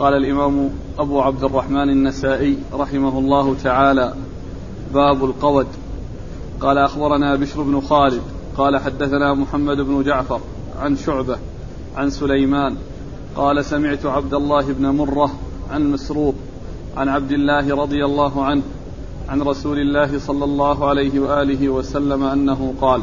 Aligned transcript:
قال 0.00 0.14
الإمام 0.14 0.70
أبو 0.98 1.20
عبد 1.20 1.44
الرحمن 1.44 1.90
النسائي 1.90 2.58
رحمه 2.72 3.18
الله 3.18 3.54
تعالى 3.64 4.14
باب 4.94 5.24
القود. 5.24 5.66
قال 6.60 6.78
أخبرنا 6.78 7.36
بشر 7.36 7.62
بن 7.62 7.80
خالد. 7.80 8.22
قال 8.56 8.76
حدثنا 8.76 9.34
محمد 9.34 9.76
بن 9.76 10.02
جعفر 10.02 10.40
عن 10.80 10.96
شعبة 10.96 11.38
عن 11.96 12.10
سليمان. 12.10 12.76
قال 13.36 13.64
سمعت 13.64 14.06
عبد 14.06 14.34
الله 14.34 14.72
بن 14.72 14.86
مرة 14.86 15.34
عن 15.70 15.92
مسروق 15.92 16.34
عن 16.96 17.08
عبد 17.08 17.32
الله 17.32 17.76
رضي 17.76 18.04
الله 18.04 18.44
عنه 18.44 18.62
عن 19.28 19.42
رسول 19.42 19.78
الله 19.78 20.18
صلى 20.18 20.44
الله 20.44 20.88
عليه 20.88 21.20
وآله 21.20 21.68
وسلم 21.68 22.22
أنه 22.22 22.74
قال 22.80 23.02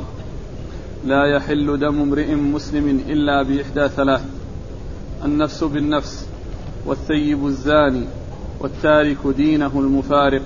لا 1.06 1.26
يحل 1.26 1.80
دم 1.80 2.02
امرئ 2.02 2.36
مسلم 2.36 3.04
إلا 3.08 3.44
بإحدى 3.44 3.88
ثلاث 3.88 4.26
النفس 5.26 5.64
بالنفس. 5.64 6.33
والثيب 6.86 7.48
الزاني 7.48 8.06
والتارك 8.60 9.18
دينه 9.38 9.72
المفارق. 9.76 10.42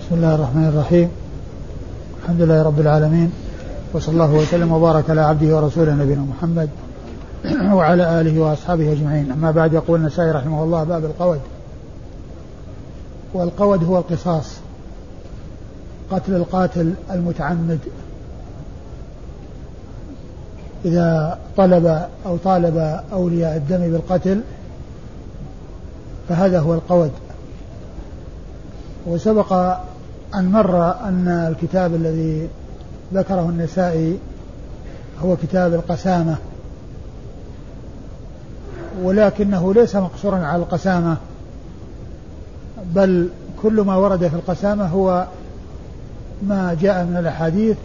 بسم 0.00 0.14
الله 0.14 0.34
الرحمن 0.34 0.68
الرحيم. 0.68 1.08
الحمد 2.22 2.42
لله 2.42 2.62
رب 2.62 2.80
العالمين 2.80 3.32
وصلى 3.92 4.12
الله 4.12 4.34
وسلم 4.34 4.72
وبارك 4.72 5.10
على 5.10 5.20
عبده 5.20 5.56
ورسوله 5.56 5.94
نبينا 5.94 6.20
محمد 6.20 6.68
وعلى 7.72 8.20
آله 8.20 8.40
وأصحابه 8.40 8.92
أجمعين. 8.92 9.32
أما 9.32 9.50
بعد 9.50 9.72
يقول 9.72 10.00
النسائي 10.00 10.30
رحمه 10.30 10.64
الله 10.64 10.84
باب 10.84 11.04
القود. 11.04 11.40
والقود 13.34 13.84
هو 13.84 13.98
القصاص 13.98 14.56
قتل 16.10 16.34
القاتل 16.34 16.92
المتعمد. 17.10 17.78
إذا 20.84 21.38
طلب 21.56 22.06
أو 22.26 22.36
طالب 22.36 23.00
أولياء 23.12 23.56
الدم 23.56 23.78
بالقتل 23.78 24.40
فهذا 26.28 26.60
هو 26.60 26.74
القود. 26.74 27.12
وسبق 29.06 29.52
أن 30.34 30.52
مر 30.52 30.90
أن 31.04 31.28
الكتاب 31.28 31.94
الذي 31.94 32.48
ذكره 33.14 33.48
النسائي 33.48 34.18
هو 35.22 35.36
كتاب 35.36 35.74
القسامة. 35.74 36.36
ولكنه 39.02 39.74
ليس 39.74 39.96
مقصورا 39.96 40.36
على 40.36 40.62
القسامة 40.62 41.16
بل 42.94 43.28
كل 43.62 43.80
ما 43.80 43.96
ورد 43.96 44.26
في 44.26 44.34
القسامة 44.34 44.86
هو 44.86 45.26
ما 46.42 46.76
جاء 46.80 47.04
من 47.04 47.16
الأحاديث 47.16 47.76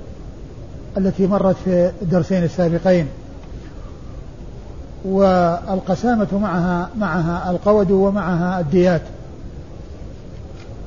التي 0.97 1.28
مرت 1.28 1.55
في 1.66 1.91
الدرسين 2.02 2.44
السابقين. 2.44 3.07
والقسامة 5.05 6.27
معها 6.33 6.89
معها 6.99 7.51
القود 7.51 7.91
ومعها 7.91 8.59
الديات. 8.59 9.01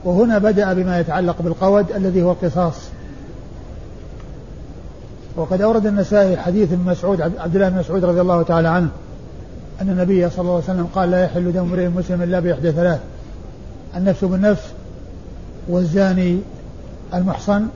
وهنا 0.04 0.38
بدأ 0.38 0.72
بما 0.72 1.00
يتعلق 1.00 1.42
بالقود 1.42 1.92
الذي 1.92 2.22
هو 2.22 2.32
القصاص 2.32 2.74
وقد 5.36 5.60
أورد 5.60 5.86
النسائي 5.86 6.36
حديث 6.36 6.72
من 6.72 6.84
مسعود 6.86 7.20
عبد 7.20 7.54
الله 7.54 7.68
بن 7.68 7.78
مسعود 7.78 8.04
رضي 8.04 8.20
الله 8.20 8.42
تعالى 8.42 8.68
عنه 8.68 8.88
أن 9.82 9.88
النبي 9.88 10.30
صلى 10.30 10.40
الله 10.40 10.54
عليه 10.54 10.64
وسلم 10.64 10.86
قال 10.94 11.10
لا 11.10 11.24
يحل 11.24 11.52
دم 11.52 11.60
امرئ 11.60 11.88
مسلم 11.88 12.22
إلا 12.22 12.40
بإحدى 12.40 12.72
ثلاث 12.72 13.00
النفس 13.96 14.24
بالنفس 14.24 14.62
والزاني 15.68 16.38
المحصن 17.14 17.66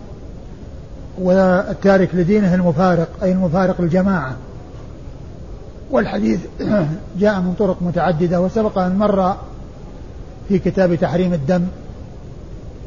والتارك 1.18 2.14
لدينه 2.14 2.54
المفارق 2.54 3.08
أي 3.22 3.32
المفارق 3.32 3.80
الجماعة 3.80 4.36
والحديث 5.90 6.40
جاء 7.20 7.40
من 7.40 7.54
طرق 7.58 7.76
متعددة 7.82 8.40
وسبق 8.40 8.78
أن 8.78 8.96
مر 8.96 9.36
في 10.48 10.58
كتاب 10.58 10.94
تحريم 10.94 11.32
الدم 11.32 11.66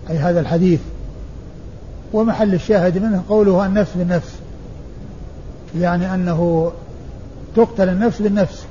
أي 0.09 0.17
هذا 0.17 0.39
الحديث. 0.39 0.79
ومحل 2.13 2.53
الشاهد 2.53 2.97
منه 2.97 3.23
قوله 3.29 3.65
النفس 3.65 3.91
بالنفس 3.95 4.35
يعني 5.79 6.15
أنه 6.15 6.71
تقتل 7.55 7.89
النفس 7.89 8.21
بالنفس 8.21 8.65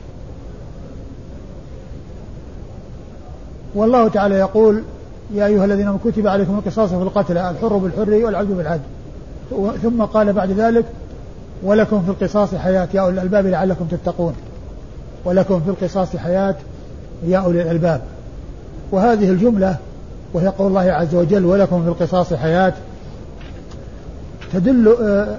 والله 3.74 4.08
تعالى 4.08 4.34
يقول 4.34 4.82
يا 5.34 5.46
أيها 5.46 5.64
الذين 5.64 5.98
كتب 6.04 6.26
عليكم 6.26 6.58
القصاص 6.58 6.88
في 6.88 7.02
القتل 7.02 7.38
الحر 7.38 7.76
بالحر 7.76 8.24
والعبد 8.24 8.50
بالعبد 8.50 8.82
ثم 9.82 10.02
قال 10.02 10.32
بعد 10.32 10.50
ذلك 10.50 10.84
ولكم 11.62 12.02
في 12.02 12.10
القصاص 12.10 12.54
حياة. 12.54 12.88
يا 12.94 13.00
أولي 13.00 13.14
الألباب 13.14 13.46
لعلكم 13.46 13.84
تتقون. 13.84 14.34
ولكم 15.24 15.60
في 15.60 15.70
القصاص 15.70 16.16
حياة 16.16 16.54
يا 17.26 17.38
أولي 17.38 17.62
الألباب. 17.62 18.00
وهذه 18.92 19.30
الجملة 19.30 19.76
وهي 20.34 20.48
قول 20.48 20.66
الله 20.66 20.92
عز 20.92 21.14
وجل 21.14 21.44
ولكم 21.44 21.82
في 21.82 21.88
القصاص 21.88 22.34
حياة 22.34 22.72
تدل 24.52 24.96
آه، 25.02 25.36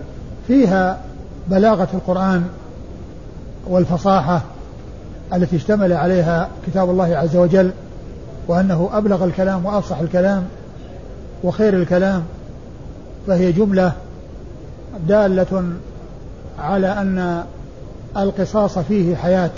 فيها 0.48 1.00
بلاغة 1.48 1.88
القرآن 1.94 2.44
والفصاحة 3.68 4.42
التي 5.34 5.56
اشتمل 5.56 5.94
عليها 5.94 6.50
كتاب 6.68 6.90
الله 6.90 7.18
عز 7.18 7.36
وجل 7.36 7.72
وأنه 8.48 8.90
أبلغ 8.94 9.24
الكلام 9.26 9.66
وأفصح 9.66 10.00
الكلام 10.00 10.44
وخير 11.44 11.74
الكلام. 11.74 12.24
فهي 13.28 13.52
جملة 13.52 13.94
دالة 15.08 15.64
على 16.60 16.88
أن 16.88 17.44
القصاص 18.18 18.80
فيه 18.80 19.16
حياة 19.16 19.52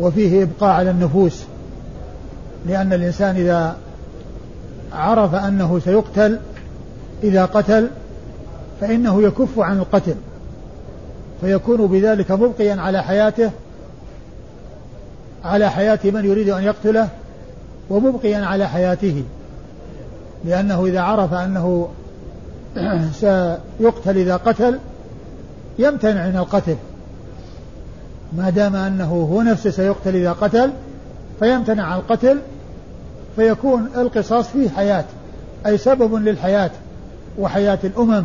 وفيه 0.00 0.42
إبقاء 0.42 0.70
على 0.70 0.90
النفوس 0.90 1.44
لأن 2.66 2.92
الإنسان 2.92 3.36
إذا 3.36 3.76
عرف 4.92 5.34
أنه 5.34 5.78
سيقتل 5.78 6.38
إذا 7.22 7.44
قتل 7.44 7.88
فإنه 8.80 9.22
يكف 9.22 9.58
عن 9.58 9.78
القتل 9.78 10.14
فيكون 11.40 11.86
بذلك 11.86 12.30
مبقيا 12.30 12.80
على 12.80 13.02
حياته 13.02 13.50
على 15.44 15.70
حياة 15.70 15.98
من 16.04 16.24
يريد 16.24 16.48
أن 16.48 16.62
يقتله 16.62 17.08
ومبقيا 17.90 18.44
على 18.44 18.68
حياته 18.68 19.24
لأنه 20.44 20.86
إذا 20.86 21.00
عرف 21.00 21.34
أنه 21.34 21.88
سيقتل 23.20 24.18
إذا 24.18 24.36
قتل 24.36 24.78
يمتنع 25.78 26.20
عن 26.20 26.36
القتل. 26.36 26.76
ما 28.32 28.50
دام 28.50 28.76
أنه 28.76 29.28
هو 29.32 29.42
نفسه 29.42 29.70
سيقتل 29.70 30.16
إذا 30.16 30.32
قتل 30.32 30.72
فيمتنع 31.40 31.84
عن 31.84 31.98
القتل 31.98 32.38
فيكون 33.36 33.88
القصاص 33.96 34.48
فيه 34.48 34.68
حياة 34.68 35.04
أي 35.66 35.78
سبب 35.78 36.14
للحياة 36.14 36.70
وحياة 37.38 37.78
الأمم. 37.84 38.24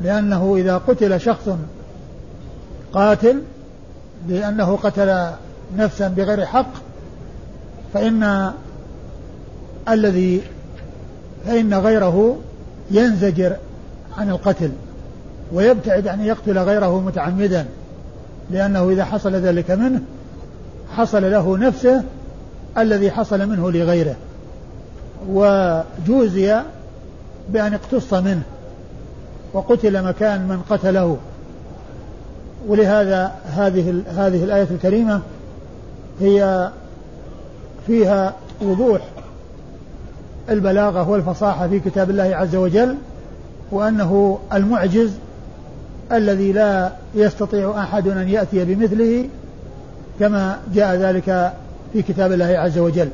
لأنه 0.00 0.56
إذا 0.56 0.76
قتل 0.76 1.20
شخص 1.20 1.48
قاتل 2.92 3.42
لأنه 4.28 4.76
قتل 4.76 5.30
نفسا 5.76 6.08
بغير 6.08 6.46
حق 6.46 6.72
فإن 7.94 8.52
الذي 9.88 10.42
فإن 11.46 11.74
غيره 11.74 12.38
ينزجر 12.90 13.56
عن 14.18 14.30
القتل. 14.30 14.70
ويبتعد 15.52 16.08
أن 16.08 16.24
يقتل 16.24 16.58
غيره 16.58 17.00
متعمدا 17.00 17.66
لأنه 18.50 18.90
إذا 18.90 19.04
حصل 19.04 19.32
ذلك 19.32 19.70
منه 19.70 20.00
حصل 20.96 21.30
له 21.30 21.58
نفسه 21.58 22.04
الذي 22.78 23.10
حصل 23.10 23.48
منه 23.48 23.70
لغيره. 23.70 24.16
وجوزي 25.28 26.60
بأن 27.48 27.74
اقتص 27.74 28.14
منه 28.14 28.42
وقتل 29.52 30.04
مكان 30.04 30.48
من 30.48 30.62
قتله. 30.70 31.16
ولهذا 32.68 33.32
هذه 33.44 34.02
هذه 34.16 34.44
الآية 34.44 34.66
الكريمة 34.70 35.20
هي 36.20 36.70
فيها 37.86 38.34
وضوح 38.62 39.00
البلاغة 40.50 41.10
والفصاحة 41.10 41.68
في 41.68 41.80
كتاب 41.80 42.10
الله 42.10 42.36
عز 42.36 42.56
وجل 42.56 42.96
وأنه 43.72 44.38
المعجز 44.52 45.12
الذي 46.12 46.52
لا 46.52 46.92
يستطيع 47.14 47.82
أحد 47.82 48.08
أن 48.08 48.28
يأتي 48.28 48.64
بمثله 48.64 49.28
كما 50.20 50.58
جاء 50.74 50.94
ذلك 50.94 51.52
في 51.92 52.02
كتاب 52.02 52.32
الله 52.32 52.44
عز 52.58 52.78
وجل. 52.78 53.08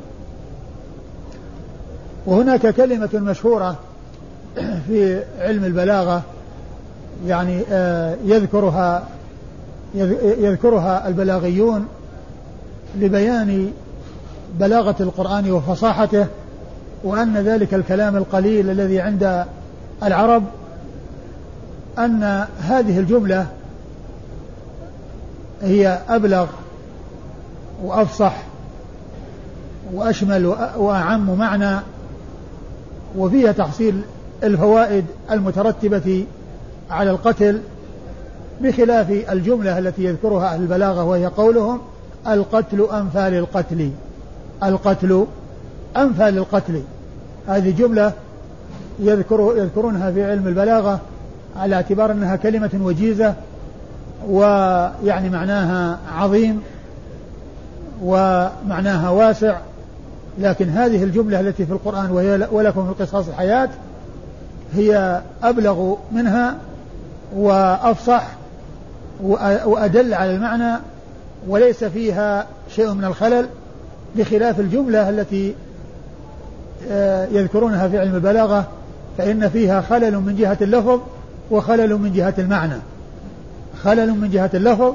وهناك 2.27 2.75
كلمة 2.75 3.09
مشهورة 3.15 3.77
في 4.87 5.23
علم 5.41 5.65
البلاغة 5.65 6.23
يعني 7.27 7.63
آه، 7.71 8.17
يذكرها 8.25 9.09
يذكرها 10.39 11.09
البلاغيون 11.09 11.87
لبيان 13.01 13.71
بلاغة 14.61 14.97
القرآن 15.01 15.51
وفصاحته 15.51 16.27
وأن 17.05 17.37
ذلك 17.37 17.75
الكلام 17.75 18.17
القليل 18.17 18.71
الذي 18.71 19.01
عند 19.01 19.45
العرب 20.03 20.43
أن 21.99 22.47
هذه 22.61 22.99
الجملة 22.99 23.47
هي 25.63 25.99
أبلغ 26.09 26.47
وأفصح 27.83 28.37
وأشمل 29.95 30.47
وأعم 30.77 31.39
معنى 31.39 31.81
وفيها 33.17 33.53
تحصيل 33.53 34.01
الفوائد 34.43 35.05
المترتبة 35.31 36.27
على 36.91 37.11
القتل 37.11 37.61
بخلاف 38.61 39.11
الجملة 39.11 39.79
التي 39.79 40.05
يذكرها 40.05 40.55
أهل 40.55 40.63
البلاغة 40.63 41.05
وهي 41.05 41.27
قولهم 41.27 41.81
القتل 42.27 42.89
أنفى 42.93 43.31
للقتل 43.31 43.91
القتل 44.63 45.27
أنفى 45.97 46.31
للقتل 46.31 46.83
هذه 47.49 47.71
جملة 47.71 48.13
يذكر 48.99 49.55
يذكرونها 49.57 50.11
في 50.11 50.25
علم 50.25 50.49
البلاغة 50.49 51.01
على 51.59 51.77
اعتبار 51.77 52.13
أنها 52.13 52.37
كلمة 52.37 52.71
وجيزة 52.81 53.35
ويعني 54.29 55.31
معناها 55.31 55.99
عظيم 56.13 56.63
ومعناها 58.03 59.11
واسع 59.11 59.57
لكن 60.39 60.69
هذه 60.69 61.05
الجملة 61.05 61.41
التي 61.41 61.67
في 61.67 61.73
القرآن 61.73 62.11
وهي 62.11 62.49
ولكم 62.53 62.85
في 62.85 63.03
القصاص 63.03 63.29
الحياة 63.29 63.69
هي 64.75 65.23
أبلغ 65.43 65.95
منها 66.13 66.57
وأفصح 67.37 68.27
وأدل 69.65 70.15
على 70.15 70.35
المعنى 70.35 70.81
وليس 71.49 71.85
فيها 71.85 72.47
شيء 72.71 72.91
من 72.91 73.05
الخلل 73.05 73.47
بخلاف 74.17 74.61
الجملة 74.61 75.09
التي 75.09 75.55
آه، 76.91 77.27
يذكرونها 77.27 77.89
في 77.89 77.99
علم 77.99 78.15
البلاغة 78.15 78.65
فإن 79.19 79.49
فيها 79.49 79.81
خلل 79.81 80.17
من 80.17 80.37
جهة 80.37 80.59
اللفظ 80.61 81.01
وخلل 81.51 81.95
من 81.95 82.13
جهة 82.13 82.35
المعنى. 82.39 82.77
خلل 83.85 84.11
من 84.11 84.31
جهة 84.31 84.51
اللفظ 84.55 84.95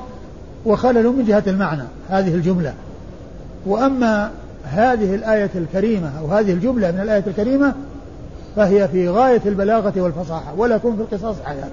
وخلل 0.66 1.08
من 1.08 1.26
جهة 1.26 1.44
المعنى. 1.48 1.84
هذه 2.10 2.36
الجملة. 2.36 2.74
وأما 3.66 4.32
هذه 4.64 5.16
الآية 5.16 5.50
الكريمة 5.56 6.12
أو 6.20 6.28
هذه 6.28 6.52
الجملة 6.52 6.92
من 6.92 7.00
الآية 7.00 7.24
الكريمة 7.28 7.74
فهي 8.56 8.88
في 8.88 9.10
غاية 9.10 9.42
البلاغة 9.46 9.94
والفصاحة 9.98 10.54
ولكم 10.58 10.96
في 10.96 11.02
القصاص 11.02 11.36
حياة. 11.46 11.70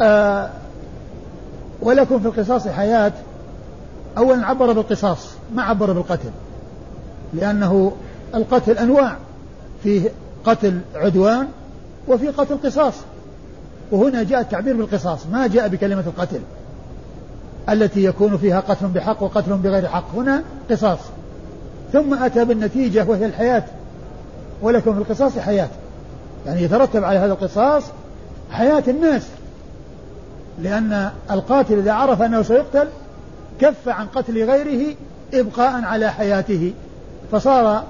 آه 0.00 0.50
ولكم 1.82 2.20
في 2.20 2.26
القصاص 2.26 2.68
حياة. 2.68 3.12
أولا 4.18 4.46
عبر 4.46 4.72
بالقصاص 4.72 5.28
ما 5.54 5.62
عبر 5.62 5.92
بالقتل. 5.92 6.30
لأنه 7.34 7.92
القتل 8.34 8.78
أنواع. 8.78 9.16
فيه 9.82 10.08
قتل 10.44 10.80
عدوان 10.94 11.48
وفي 12.08 12.28
قتل 12.28 12.56
قصاص. 12.64 12.94
وهنا 13.90 14.22
جاء 14.22 14.40
التعبير 14.40 14.76
بالقصاص 14.76 15.26
ما 15.32 15.46
جاء 15.46 15.68
بكلمة 15.68 16.04
القتل 16.06 16.40
التي 17.68 18.04
يكون 18.04 18.38
فيها 18.38 18.60
قتل 18.60 18.86
بحق 18.86 19.22
وقتل 19.22 19.52
بغير 19.52 19.88
حق. 19.88 20.14
هنا 20.14 20.42
قصاص. 20.70 20.98
ثم 21.92 22.14
أتى 22.24 22.44
بالنتيجة 22.44 23.04
وهي 23.08 23.26
الحياة 23.26 23.64
ولكم 24.62 24.92
في 24.92 24.98
القصاص 24.98 25.38
حياة. 25.38 25.68
يعني 26.46 26.62
يترتب 26.62 27.04
على 27.04 27.18
هذا 27.18 27.32
القصاص 27.32 27.82
حياة 28.50 28.82
الناس 28.88 29.26
لأن 30.62 31.10
القاتل 31.30 31.78
إذا 31.78 31.92
عرف 31.92 32.22
أنه 32.22 32.42
سيقتل 32.42 32.88
كف 33.60 33.88
عن 33.88 34.06
قتل 34.06 34.50
غيره 34.50 34.94
إبقاء 35.34 35.84
على 35.84 36.12
حياته. 36.12 36.72
فصار 37.32 37.84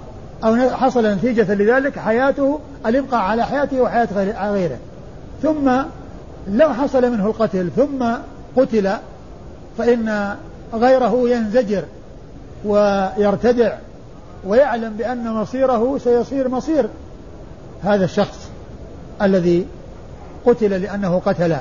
أو 0.44 0.70
حصل 0.70 1.06
نتيجة 1.06 1.54
لذلك 1.54 1.98
حياته 1.98 2.60
الإبقاء 2.87 3.20
على 3.20 3.46
حياته 3.46 3.81
وحياة 3.81 4.08
غيره. 4.52 4.78
ثم 5.42 5.70
لو 6.48 6.69
حصل 6.69 7.12
منه 7.12 7.26
القتل 7.26 7.70
ثم 7.76 8.06
قتل 8.56 8.90
فإن 9.78 10.37
غيره 10.75 11.28
ينزجر 11.28 11.84
ويرتدع 12.64 13.72
ويعلم 14.46 14.92
بأن 14.92 15.32
مصيره 15.34 15.98
سيصير 15.98 16.48
مصير. 16.48 16.88
هذا 17.82 18.04
الشخص 18.04 18.50
الذي 19.22 19.66
قتل 20.46 20.82
لأنه 20.82 21.22
قتل. 21.26 21.56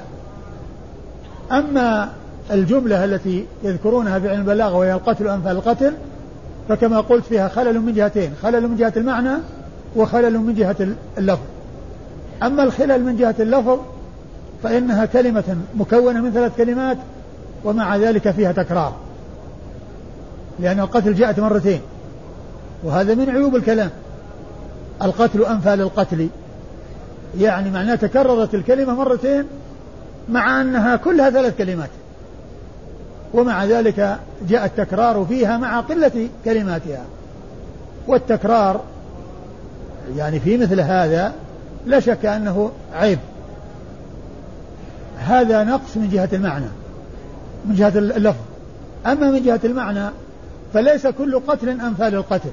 أما 1.52 2.10
الجملة 2.52 3.06
التي 3.06 3.46
يذكرونها 3.64 4.20
في 4.20 4.30
علم 4.30 4.40
البلاغة 4.40 4.78
وهي 4.78 4.94
القتل 4.94 5.28
أنفال 5.28 5.52
القتل 5.52 5.94
فكما 6.70 7.00
قلت 7.00 7.26
فيها 7.26 7.48
خلل 7.48 7.80
من 7.80 7.94
جهتين 7.94 8.34
خلل 8.44 8.68
من 8.68 8.76
جهة 8.76 8.94
المعنى 8.98 9.38
وخلل 9.96 10.40
من 10.40 10.56
جهة 10.56 10.76
اللفظ. 11.18 11.44
أما 12.44 12.64
الخلل 12.64 13.04
من 13.04 13.18
جهة 13.18 13.36
اللفظ 13.40 13.80
فإنها 14.64 15.06
كلمة 15.06 15.58
مكونة 15.76 16.22
من 16.22 16.32
ثلاث 16.32 16.58
كلمات 16.58 16.98
ومع 17.64 17.98
ذلك 17.98 18.32
فيها 18.32 18.52
تكرار. 18.52 18.96
لأن 20.60 20.80
القتل 20.80 21.14
جاءت 21.16 21.40
مرتين 21.40 21.82
وهذا 22.84 23.16
من 23.16 23.30
عيوب 23.30 23.56
الكلام. 23.56 23.90
القتل 25.02 25.46
أنفى 25.46 25.76
للقتل. 25.76 26.30
يعني 27.40 27.72
معناه 27.72 27.96
تكررت 27.96 28.56
الكلمة 28.56 28.94
مرتين 28.94 29.44
مع 30.30 30.62
أنها 30.62 30.96
كلها 30.96 31.30
ثلاث 31.30 31.58
كلمات. 31.58 31.90
ومع 33.34 33.66
ذلك 33.66 34.20
جاء 34.50 34.66
التكرار 34.66 35.26
فيها 35.30 35.58
مع 35.58 35.80
قلة 35.80 36.28
كلماتها. 36.46 37.06
والتكرار 38.08 38.82
يعني 40.18 40.40
في 40.40 40.58
مثل 40.58 40.80
هذا 40.80 41.34
لا 41.86 42.00
شك 42.00 42.26
أنه 42.26 42.72
عيب. 42.94 43.20
هذا 45.18 45.64
نقص 45.64 45.98
من 45.98 46.10
جهة 46.10 46.30
المعنى 46.34 46.70
من 47.66 47.76
جهة 47.76 47.94
اللفظ. 47.96 48.40
أما 49.06 49.32
من 49.32 49.44
جهة 49.44 49.60
المعنى 49.64 50.10
فليس 50.74 51.08
كل 51.08 51.40
قتل 51.40 51.70
أنفى 51.70 52.10
للقتل 52.10 52.50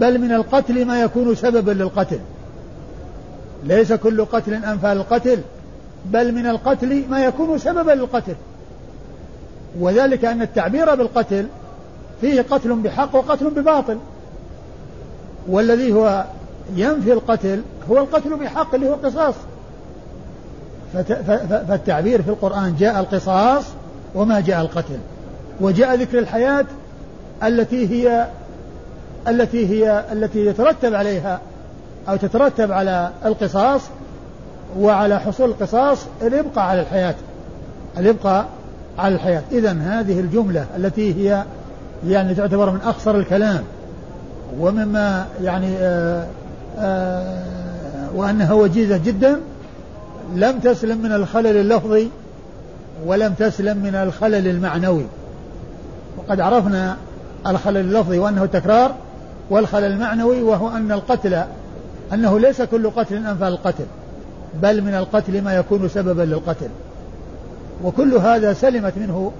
بل 0.00 0.18
من 0.18 0.32
القتل 0.32 0.84
ما 0.84 1.00
يكون 1.00 1.34
سببا 1.34 1.70
للقتل. 1.70 2.18
ليس 3.64 3.92
كل 3.92 4.24
قتل 4.24 4.54
أنفى 4.54 4.94
للقتل 4.94 5.38
بل 6.04 6.32
من 6.32 6.46
القتل 6.46 7.04
ما 7.10 7.24
يكون 7.24 7.58
سببا 7.58 7.90
للقتل. 7.90 8.34
وذلك 9.80 10.24
أن 10.24 10.42
التعبير 10.42 10.94
بالقتل 10.94 11.46
فيه 12.20 12.42
قتل 12.50 12.74
بحق 12.74 13.14
وقتل 13.14 13.50
بباطل. 13.50 13.98
والذي 15.48 15.92
هو 15.92 16.24
ينفي 16.76 17.12
القتل 17.12 17.62
هو 17.90 17.98
القتل 17.98 18.36
بحق 18.36 18.74
اللي 18.74 18.88
هو 18.88 18.94
القصاص 18.94 19.34
فالتعبير 21.68 22.22
في 22.22 22.28
القرآن 22.28 22.76
جاء 22.78 23.00
القصاص 23.00 23.64
وما 24.14 24.40
جاء 24.40 24.60
القتل. 24.60 24.98
وجاء 25.60 25.94
ذكر 25.94 26.18
الحياة 26.18 26.64
التي 27.42 27.88
هي 27.88 28.26
التي 29.28 29.66
هي 29.66 30.04
التي 30.12 30.46
يترتب 30.46 30.94
عليها 30.94 31.40
أو 32.08 32.16
تترتب 32.16 32.72
على 32.72 33.10
القصاص 33.24 33.80
وعلى 34.78 35.20
حصول 35.20 35.50
القصاص. 35.50 35.98
الإبقاء 36.22 36.64
على 36.64 36.80
الحياة. 36.80 37.14
الإبقاء 37.98 38.46
على 38.98 39.14
الحياة. 39.14 39.42
إذا 39.52 39.72
هذه 39.72 40.20
الجملة 40.20 40.66
التي 40.76 41.14
هي 41.14 41.44
يعني 42.08 42.34
تعتبر 42.34 42.70
من 42.70 42.80
أقصر 42.80 43.16
الكلام 43.16 43.62
ومما 44.60 45.26
يعني 45.42 45.76
آآ 45.76 46.26
آآ 46.78 47.44
وأنها 48.14 48.52
وجيزة 48.52 48.96
جدا 48.96 49.40
لم 50.34 50.58
تسلم 50.58 50.98
من 50.98 51.12
الخلل 51.12 51.56
اللفظي 51.56 52.08
ولم 53.06 53.32
تسلم 53.32 53.76
من 53.76 53.94
الخلل 53.94 54.48
المعنوي. 54.48 55.04
وقد 56.18 56.40
عرفنا 56.40 56.96
الخلل 57.46 57.76
اللفظي 57.76 58.18
وأنه 58.18 58.46
تكرار 58.46 58.94
والخلل 59.50 59.84
المعنوي 59.84 60.42
وهو 60.42 60.68
أن 60.68 60.92
القتل 60.92 61.42
أنه 62.12 62.38
ليس 62.38 62.62
كل 62.62 62.90
قتل 62.90 63.26
أنفى 63.26 63.48
القتل 63.48 63.84
بل 64.62 64.82
من 64.82 64.94
القتل 64.94 65.42
ما 65.42 65.54
يكون 65.54 65.88
سببا 65.88 66.22
للقتل. 66.22 66.68
وكل 67.84 68.14
هذا 68.14 68.52
سلمت 68.52 68.92
منه 68.96 69.32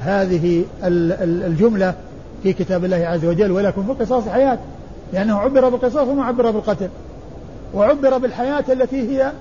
هذه 0.00 0.64
الجملة 0.82 1.94
في 2.42 2.52
كتاب 2.52 2.84
الله 2.84 2.96
عز 2.96 3.24
وجل 3.24 3.50
ولكم 3.50 3.84
في 3.84 3.90
القصاص 3.90 4.28
حياة 4.28 4.58
لأنه 5.12 5.38
عبر 5.38 5.68
بالقصاص 5.68 6.08
وما 6.08 6.24
عبر 6.24 6.50
بالقتل. 6.50 6.88
وعبر 7.74 8.18
بالحياة 8.18 8.64
التي 8.68 9.10
هي 9.10 9.32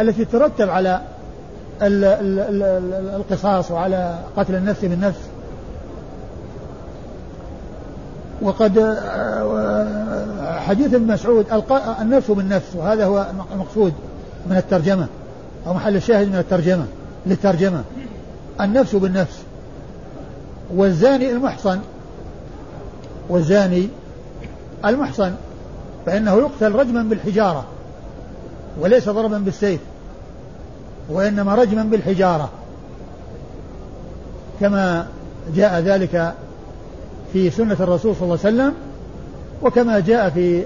التي 0.00 0.24
ترتب 0.24 0.68
على 0.68 1.00
القصاص 3.16 3.70
وعلى 3.70 4.18
قتل 4.36 4.54
النفس 4.54 4.84
بالنفس. 4.84 5.20
وقد 8.42 8.98
حديث 10.42 10.94
ابن 10.94 11.12
مسعود 11.12 11.46
النفس 12.00 12.30
بالنفس 12.30 12.76
وهذا 12.76 13.04
هو 13.04 13.26
المقصود 13.52 13.92
من 14.50 14.56
الترجمة. 14.56 15.06
أو 15.66 15.74
محل 15.74 15.96
الشاهد 15.96 16.28
من 16.28 16.36
الترجمة 16.36 16.86
للترجمة. 17.26 17.82
النفس 18.60 18.94
بالنفس. 18.94 19.38
والزاني 20.74 21.32
المحصن. 21.32 21.80
والزاني 23.28 23.88
المحصن. 24.84 25.32
فإنه 26.06 26.36
يقتل 26.36 26.72
رجما 26.72 27.02
بالحجارة 27.02 27.64
وليس 28.80 29.08
ضربا 29.08 29.38
بالسيف 29.38 29.80
وإنما 31.08 31.54
رجما 31.54 31.82
بالحجارة. 31.82 32.50
كما 34.60 35.06
جاء 35.54 35.80
ذلك 35.80 36.34
في 37.32 37.50
سنة 37.50 37.76
الرسول 37.80 38.16
صلى 38.16 38.22
الله 38.22 38.38
عليه 38.44 38.56
وسلم 38.56 38.74
وكما 39.62 40.00
جاء 40.00 40.30
في 40.30 40.64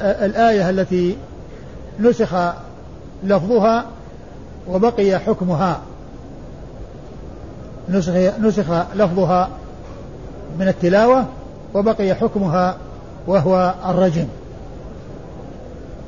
الآية 0.00 0.70
التي 0.70 1.16
نسخ 2.00 2.34
لفظها 3.24 3.84
وبقي 4.68 5.18
حكمها. 5.18 5.80
نسخ, 7.88 8.12
نسخ 8.40 8.70
لفظها 8.94 9.48
من 10.58 10.68
التلاوة 10.68 11.24
وبقي 11.74 12.14
حكمها 12.14 12.76
وهو 13.26 13.74
الرجم. 13.88 14.26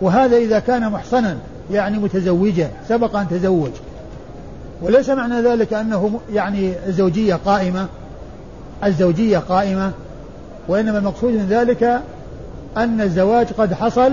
وهذا 0.01 0.37
إذا 0.37 0.59
كان 0.59 0.91
محصنا 0.91 1.37
يعني 1.71 1.99
متزوجا 1.99 2.71
سبق 2.89 3.17
أن 3.17 3.29
تزوج. 3.29 3.71
وليس 4.83 5.11
معنى 5.11 5.41
ذلك 5.41 5.73
أنه 5.73 6.21
يعني 6.33 6.73
الزوجية 6.87 7.35
قائمة 7.35 7.87
الزوجية 8.85 9.39
قائمة 9.39 9.93
وإنما 10.69 10.99
المقصود 10.99 11.33
من 11.33 11.47
ذلك 11.47 12.01
أن 12.77 13.01
الزواج 13.01 13.47
قد 13.59 13.75
حصل 13.75 14.13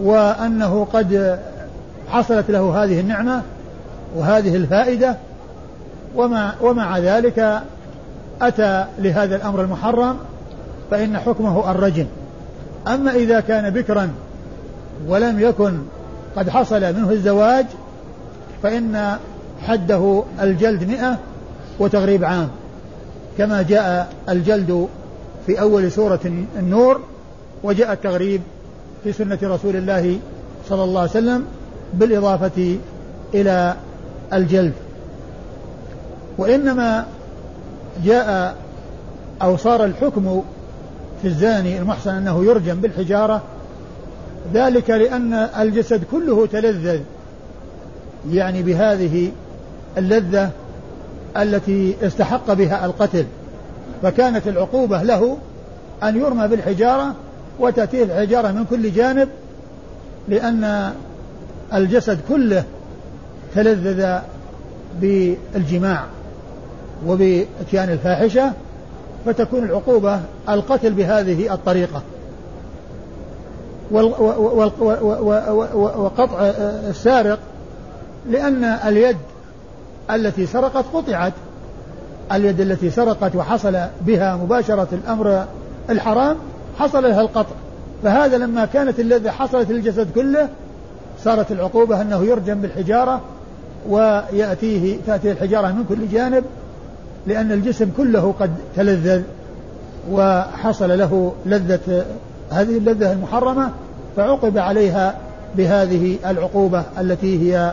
وأنه 0.00 0.86
قد 0.92 1.38
حصلت 2.12 2.50
له 2.50 2.84
هذه 2.84 3.00
النعمة 3.00 3.42
وهذه 4.16 4.56
الفائدة 4.56 5.16
ومع, 6.16 6.52
ومع 6.60 6.98
ذلك 6.98 7.62
أتى 8.42 8.86
لهذا 8.98 9.36
الأمر 9.36 9.60
المحرم 9.60 10.16
فإن 10.90 11.18
حكمه 11.18 11.70
الرجم. 11.70 12.06
أما 12.86 13.14
إذا 13.14 13.40
كان 13.40 13.70
بكرا 13.70 14.10
ولم 15.08 15.40
يكن 15.40 15.78
قد 16.36 16.50
حصل 16.50 16.80
منه 16.80 17.10
الزواج 17.10 17.66
فإن 18.62 19.16
حده 19.62 20.22
الجلد 20.42 20.84
مئة 20.84 21.18
وتغريب 21.78 22.24
عام. 22.24 22.48
كما 23.38 23.62
جاء 23.62 24.12
الجلد 24.28 24.88
في 25.46 25.60
أول 25.60 25.92
سورة 25.92 26.20
النور 26.58 27.00
وجاء 27.62 27.92
التغريب 27.92 28.40
في 29.04 29.12
سنة 29.12 29.38
رسول 29.42 29.76
الله 29.76 30.18
صلى 30.68 30.84
الله 30.84 31.00
عليه 31.00 31.10
وسلم 31.10 31.46
بالإضافة 31.94 32.76
إلى 33.34 33.74
الجلد. 34.32 34.72
وإنما 36.38 37.06
جاء 38.04 38.56
أو 39.42 39.56
صار 39.56 39.84
الحكم 39.84 40.42
في 41.22 41.28
الزاني 41.28 41.78
المحسن 41.78 42.10
أنه 42.10 42.44
يرجم 42.44 42.74
بالحجارة 42.74 43.42
ذلك 44.54 44.90
لأن 44.90 45.32
الجسد 45.34 46.04
كله 46.10 46.46
تلذذ 46.46 47.00
يعني 48.30 48.62
بهذه 48.62 49.32
اللذة 49.98 50.50
التي 51.36 51.96
استحق 52.02 52.52
بها 52.52 52.84
القتل. 52.84 53.24
فكانت 54.02 54.48
العقوبة 54.48 55.02
له 55.02 55.38
أن 56.02 56.16
يرمى 56.16 56.48
بالحجارة 56.48 57.14
وتأتيه 57.60 58.02
الحجارة 58.02 58.48
من 58.48 58.64
كل 58.64 58.92
جانب 58.92 59.28
لأن 60.28 60.92
الجسد 61.74 62.18
كله 62.28 62.64
تلذذ 63.54 64.18
بالجماع 65.00 66.04
وبإتيان 67.06 67.90
الفاحشة 67.90 68.52
فتكون 69.26 69.64
العقوبة 69.64 70.20
القتل 70.48 70.92
بهذه 70.92 71.54
الطريقة. 71.54 72.02
وقطع 75.96 76.40
السارق 76.90 77.38
لأن 78.30 78.64
اليد 78.64 79.16
التي 80.10 80.46
سرقت 80.46 80.84
قطعت. 80.94 81.32
اليد 82.32 82.60
التي 82.60 82.90
سرقت 82.90 83.36
وحصل 83.36 83.78
بها 84.00 84.36
مباشرة 84.36 84.88
الأمر 84.92 85.44
الحرام 85.90 86.36
حصل 86.78 87.02
لها 87.02 87.20
القطع. 87.20 87.54
فهذا 88.02 88.38
لما 88.38 88.64
كانت 88.64 89.00
اللذة 89.00 89.30
حصلت 89.30 89.70
للجسد 89.70 90.12
كله 90.14 90.48
صارت 91.24 91.52
العقوبة 91.52 92.00
أنه 92.00 92.24
يرجم 92.24 92.54
بالحجارة 92.54 93.20
ويأتيه 93.88 94.96
تأتي 95.06 95.32
الحجارة 95.32 95.66
من 95.66 95.84
كل 95.88 96.08
جانب 96.08 96.44
لأن 97.26 97.52
الجسم 97.52 97.90
كله 97.96 98.34
قد 98.40 98.50
تلذذ 98.76 99.22
وحصل 100.10 100.98
له 100.98 101.32
لذة 101.46 102.04
هذه 102.50 102.78
اللذة 102.78 103.12
المحرمة 103.12 103.70
فعوقب 104.16 104.58
عليها 104.58 105.14
بهذه 105.56 106.16
العقوبة 106.26 106.84
التي 106.98 107.52
هي 107.52 107.72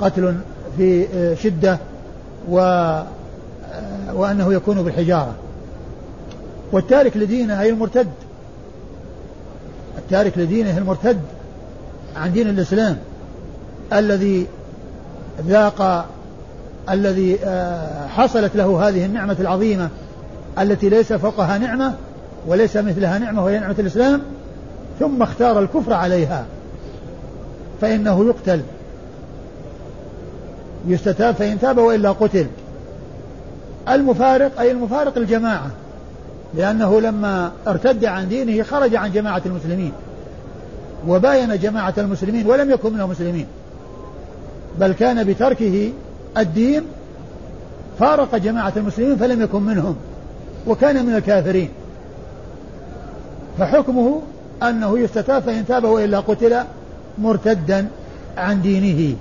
قتل 0.00 0.34
في 0.76 1.06
شدة 1.42 1.78
و 2.50 2.56
وأنه 4.14 4.54
يكون 4.54 4.82
بالحجارة. 4.82 5.34
والتارك 6.72 7.16
لدينه 7.16 7.60
أي 7.60 7.70
المرتد؟ 7.70 8.08
التارك 9.98 10.38
لدينه 10.38 10.78
المرتد. 10.78 11.20
عن 12.16 12.32
دين 12.32 12.48
الإسلام. 12.48 12.96
الذي 13.92 14.46
ذاق 15.46 16.06
الذي 16.90 17.38
آه، 17.44 18.06
حصلت 18.06 18.56
له 18.56 18.88
هذه 18.88 19.06
النعمة 19.06 19.36
العظيمة 19.40 19.88
التي 20.58 20.88
ليس 20.88 21.12
فوقها 21.12 21.58
نعمة 21.58 21.94
وليس 22.46 22.76
مثلها 22.76 23.18
نعمة 23.18 23.44
وهي 23.44 23.58
نعمة 23.58 23.74
الإسلام 23.78 24.22
ثم 25.00 25.22
اختار 25.22 25.58
الكفر 25.58 25.92
عليها. 25.92 26.44
فإنه 27.80 28.24
يقتل. 28.24 28.60
يستتاب 30.86 31.34
فإن 31.34 31.60
تاب 31.60 31.78
وإلا 31.78 32.12
قتل. 32.12 32.46
المفارق 33.88 34.60
أي 34.60 34.70
المفارق 34.70 35.18
الجماعة 35.18 35.70
لأنه 36.54 37.00
لما 37.00 37.52
ارتد 37.66 38.04
عن 38.04 38.28
دينه 38.28 38.62
خرج 38.62 38.94
عن 38.94 39.12
جماعة 39.12 39.42
المسلمين. 39.46 39.92
وباين 41.08 41.58
جماعة 41.58 41.94
المسلمين 41.98 42.46
ولم 42.46 42.70
يكن 42.70 42.92
من 42.92 43.00
المسلمين 43.00 43.46
بل 44.80 44.92
كان 44.92 45.24
بتركه 45.24 45.92
الدين 46.38 46.82
فارق 47.98 48.36
جماعة 48.36 48.72
المسلمين 48.76 49.16
فلم 49.16 49.42
يكن 49.42 49.62
منهم 49.62 49.96
وكان 50.66 51.06
من 51.06 51.14
الكافرين. 51.14 51.68
فحكمه 53.58 54.22
أنه 54.62 54.98
يستتاب 54.98 55.42
فإن 55.42 55.66
تاب 55.66 55.84
وإلا 55.84 56.20
قتل 56.20 56.56
مرتدا 57.18 57.86
عن 58.36 58.62
دينه. 58.62 59.16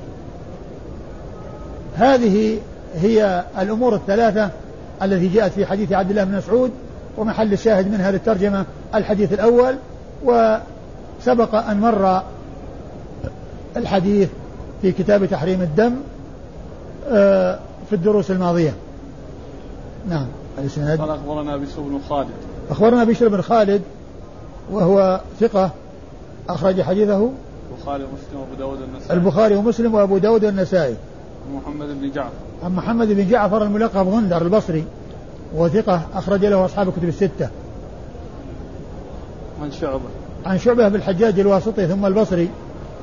هذه 1.96 2.58
هي 2.96 3.44
الأمور 3.60 3.96
الثلاثة 3.96 4.50
التي 5.04 5.28
جاءت 5.28 5.52
في 5.52 5.66
حديث 5.66 5.92
عبد 5.92 6.10
الله 6.10 6.24
بن 6.24 6.38
مسعود 6.38 6.72
ومحل 7.18 7.54
الشاهد 7.54 7.92
منها 7.92 8.12
للترجمة 8.12 8.66
الحديث 8.96 9.34
الأول 9.34 9.76
وسبق 11.22 11.56
أن 11.56 11.80
مر 11.80 12.22
الحديث 13.78 14.30
في 14.82 14.92
كتاب 14.92 15.26
تحريم 15.26 15.62
الدم 15.62 15.96
آه، 17.10 17.60
في 17.90 17.96
الدروس 17.96 18.32
الماضية. 18.32 18.74
نعم 20.10 20.28
الإسناد. 20.58 21.00
قال 21.00 21.10
أخبرنا 21.10 21.58
بشر 21.58 21.82
بن 21.82 22.00
خالد. 22.10 22.30
أخبرنا 22.70 23.04
بشر 23.04 23.28
بن 23.28 23.42
خالد 23.42 23.82
وهو 24.72 25.22
ثقة 25.40 25.72
أخرج 26.50 26.82
حديثه. 26.82 27.30
البخاري 27.72 28.04
ومسلم 28.04 28.40
وأبو 28.40 28.56
داود 28.58 28.82
النسائي 28.82 29.20
البخاري 29.20 29.56
ومسلم 29.56 29.94
وأبو 29.94 30.18
داود 30.18 30.44
النسائي 30.44 30.96
محمد 31.54 31.88
بن 31.88 32.12
جعفر. 32.12 32.30
عن 32.64 32.76
محمد 32.76 33.08
بن 33.08 33.30
جعفر 33.30 33.64
الملقب 33.64 34.08
غندر 34.08 34.42
البصري 34.42 34.86
وثقة 35.56 36.02
أخرج 36.14 36.46
له 36.46 36.66
أصحاب 36.66 36.88
الكتب 36.88 37.08
الستة. 37.08 37.50
عن 39.62 39.72
شعبة. 39.72 40.21
عن 40.46 40.60
شعبة 40.60 40.88
بالحجاج 40.88 41.40
الواسطي 41.40 41.88
ثم 41.88 42.06
البصري 42.06 42.50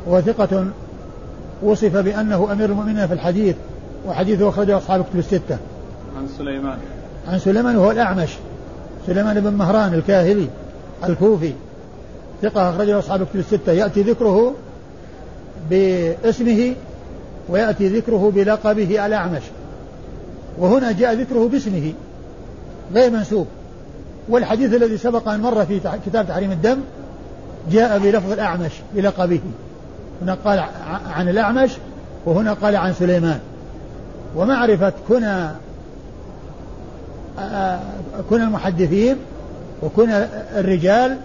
وثقة 0.06 0.66
وصف 1.62 1.96
بأنه 1.96 2.52
أمير 2.52 2.70
المؤمنين 2.70 3.06
في 3.06 3.14
الحديث 3.14 3.56
وحديثه 4.06 4.48
أخرجه 4.48 4.78
أصحاب 4.78 5.00
الكتب 5.00 5.18
الستة. 5.18 5.58
عن 6.16 6.28
سليمان. 6.38 6.78
عن 7.28 7.38
سليمان 7.38 7.76
وهو 7.76 7.90
الأعمش 7.90 8.30
سليمان 9.06 9.40
بن 9.40 9.52
مهران 9.52 9.94
الكاهلي 9.94 10.48
الكوفي 11.04 11.52
ثقة 12.42 12.70
أخرجه 12.70 12.98
أصحاب 12.98 13.22
الكتب 13.22 13.38
الستة. 13.38 13.72
يأتي 13.72 14.02
ذكره 14.02 14.54
باسمه 15.70 16.74
ويأتي 17.48 17.88
ذكره 17.88 18.32
بلقبه 18.34 19.06
الأعمش. 19.06 19.42
وهنا 20.58 20.92
جاء 20.92 21.14
ذكره 21.14 21.48
باسمه 21.48 21.92
غير 22.94 23.10
منسوب. 23.10 23.46
والحديث 24.28 24.74
الذي 24.74 24.98
سبق 24.98 25.28
أن 25.28 25.40
مر 25.40 25.64
في 25.64 25.80
كتاب 26.06 26.28
تحريم 26.28 26.52
الدم 26.52 26.78
جاء 27.70 27.98
بلفظ 27.98 28.32
الأعمش 28.32 28.72
بلقبه. 28.94 29.40
هنا 30.22 30.36
قال 30.44 30.64
عن 31.12 31.28
الأعمش 31.28 31.70
وهنا 32.26 32.52
قال 32.52 32.76
عن 32.76 32.92
سليمان. 32.92 33.40
ومعرفة 34.36 34.92
كنا 35.08 35.56
كنا 38.30 38.44
المحدثين 38.44 39.16
وكنا 39.82 40.28
الرجال 40.56 41.16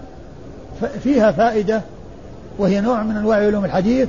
فيها 1.02 1.32
فائدة 1.32 1.80
وهي 2.58 2.80
نوع 2.80 3.02
من 3.02 3.16
أنواع 3.16 3.38
علوم 3.38 3.64
الحديث 3.64 4.08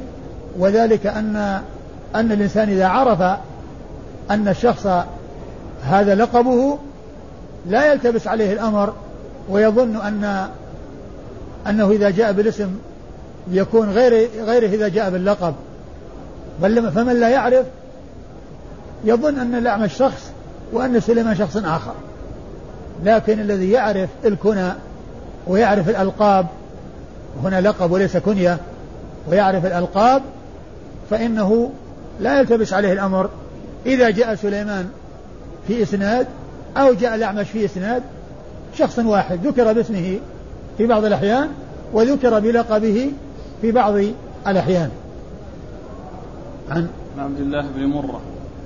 وذلك 0.59 1.07
أن 1.07 1.61
أن 2.15 2.31
الإنسان 2.31 2.69
إذا 2.69 2.87
عرف 2.87 3.21
أن 4.31 4.47
الشخص 4.47 4.87
هذا 5.83 6.15
لقبه 6.15 6.77
لا 7.67 7.93
يلتبس 7.93 8.27
عليه 8.27 8.53
الأمر 8.53 8.93
ويظن 9.49 9.95
أن 9.95 10.47
أنه 11.67 11.91
إذا 11.91 12.09
جاء 12.09 12.31
بالاسم 12.31 12.69
يكون 13.51 13.89
غير 13.89 14.29
غيره 14.45 14.67
إذا 14.67 14.87
جاء 14.87 15.09
باللقب. 15.09 15.53
بل 16.61 16.91
فمن 16.91 17.19
لا 17.19 17.29
يعرف 17.29 17.65
يظن 19.05 19.39
أن 19.39 19.55
الأعمش 19.55 19.93
شخص 19.93 20.31
وأن 20.71 20.99
سليمان 20.99 21.35
شخص 21.35 21.57
آخر. 21.57 21.93
لكن 23.03 23.39
الذي 23.39 23.71
يعرف 23.71 24.09
الكنى 24.25 24.71
ويعرف 25.47 25.89
الألقاب 25.89 26.45
هنا 27.43 27.61
لقب 27.61 27.91
وليس 27.91 28.17
كنية 28.17 28.57
ويعرف 29.27 29.65
الألقاب 29.65 30.21
فإنه 31.09 31.71
لا 32.19 32.39
يلتبس 32.39 32.73
عليه 32.73 32.93
الأمر. 32.93 33.29
إذا 33.85 34.09
جاء 34.09 34.35
سليمان 34.35 34.89
في 35.67 35.83
إسناد 35.83 36.27
أو 36.77 36.93
جاء 36.93 37.15
الأعمش 37.15 37.49
في 37.49 37.65
إسناد 37.65 38.03
شخص 38.77 38.99
واحد 38.99 39.47
ذكر 39.47 39.73
باسمه 39.73 40.19
في 40.77 40.87
بعض 40.87 41.05
الأحيان 41.05 41.49
وذكر 41.93 42.39
بلقبه 42.39 43.11
في 43.61 43.71
بعض 43.71 43.93
الأحيان. 44.47 44.89
عن 46.69 46.87
عبد 47.17 47.39
الله 47.39 47.65
بن 47.75 47.85
مرة. 47.85 48.21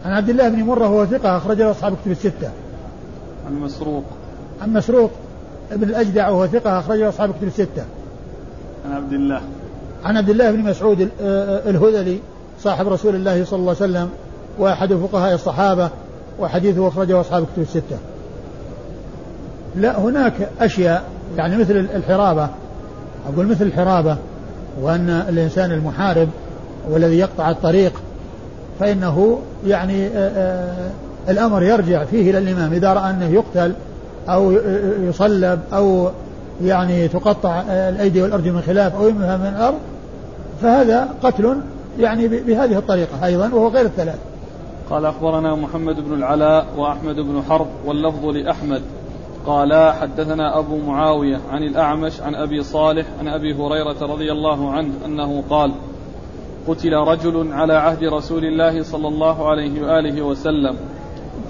عن 0.06 0.12
عبد 0.12 0.30
الله 0.30 0.50
بن 0.50 0.64
مرة 0.64 0.90
وهو 0.90 1.06
ثقة 1.06 1.38
أخرج 1.38 1.62
له 1.62 1.72
أصحاب 1.72 1.96
كتب 2.02 2.12
الستة. 2.12 2.52
عن 3.48 3.60
مسروق. 3.60 4.04
عن 4.62 4.74
مسروق 4.74 5.12
ابن 5.72 5.84
الأجدع 5.84 6.30
وهو 6.30 6.48
ثقة 6.48 6.80
أخرج 6.80 7.00
له 7.00 7.10
أصحاب 7.10 7.32
كتب 7.32 7.48
الستة. 7.48 7.84
عن 8.86 8.92
عبد 8.96 9.14
الله. 9.14 9.42
عن 10.06 10.18
عبد 10.18 10.30
الله 10.30 10.52
بن 10.52 10.60
مسعود 10.60 11.02
آه، 11.02 11.08
آه، 11.22 11.70
الهذلي 11.70 12.20
صاحب 12.62 12.88
رسول 12.88 13.16
الله 13.16 13.46
صلى 13.46 13.60
الله 13.60 13.76
عليه 13.82 13.92
وسلم 13.92 14.10
وأحد 14.60 14.94
فقهاء 14.94 15.34
الصحابة 15.34 15.90
وحديثه 16.40 16.88
أخرجه 16.88 17.22
أصحاب 17.22 17.46
كتب 17.54 17.62
الستة. 17.62 17.98
لا 19.76 20.00
هناك 20.00 20.50
أشياء 20.62 21.04
يعني 21.38 21.58
مثل 21.58 21.88
الحرابة. 21.96 22.50
أقول 23.34 23.48
مثل 23.48 23.66
الحرابة 23.66 24.18
وأن 24.82 25.10
الإنسان 25.30 25.72
المحارب 25.72 26.28
والذي 26.90 27.20
يقطع 27.20 27.50
الطريق 27.50 27.94
فإنه 28.80 29.40
يعني 29.68 30.08
آه، 30.08 30.30
آآ 30.36 30.90
الأمر 31.30 31.64
يرجع 31.64 32.04
فيه 32.04 32.30
إلى 32.30 32.38
الإمام. 32.38 32.74
إذا 32.74 32.94
رأى 32.94 33.10
أنه 33.10 33.28
يقتل 33.28 33.74
أو 34.30 34.52
يصلب 35.02 35.60
أو 35.74 36.10
يعني 36.64 37.08
تقطع 37.08 37.62
الأيدي 37.70 38.22
والأرجل 38.22 38.52
من 38.52 38.62
خلاف 38.62 38.96
أو 38.96 39.08
يمها 39.08 39.38
من 39.38 39.46
الأرض 39.46 39.78
فهذا 40.62 41.10
قتل 41.24 41.58
يعني 42.00 42.28
بهذه 42.28 42.78
الطريقة 42.78 43.26
أيضا 43.26 43.50
وهو 43.54 43.68
غير 43.68 43.86
الثلاث. 43.86 44.18
قال 44.90 45.06
أخبرنا 45.06 45.56
محمد 45.56 45.96
بن 45.96 46.14
العلاء 46.14 46.66
وأحمد 46.78 47.16
بن 47.16 47.42
حرب 47.50 47.68
واللفظ 47.86 48.26
لأحمد. 48.26 48.82
قال 49.50 49.94
حدثنا 49.94 50.60
أبو 50.60 50.78
معاوية 50.78 51.40
عن 51.52 51.64
الأعمش 51.64 52.22
عن 52.22 52.36
أبي 52.36 52.64
صالح 52.64 53.06
عن 53.20 53.28
أبي 53.28 53.54
هريرة 53.54 53.98
رضي 54.02 54.32
الله 54.32 54.72
عنه 54.72 54.94
أنه 55.06 55.44
قال 55.50 55.72
قتل 56.68 56.94
رجل 56.94 57.54
على 57.54 57.74
عهد 57.74 58.04
رسول 58.04 58.46
الله 58.46 58.84
صلى 58.84 59.08
الله 59.08 59.50
عليه 59.50 59.82
وآله 59.82 60.22
وسلم 60.22 60.78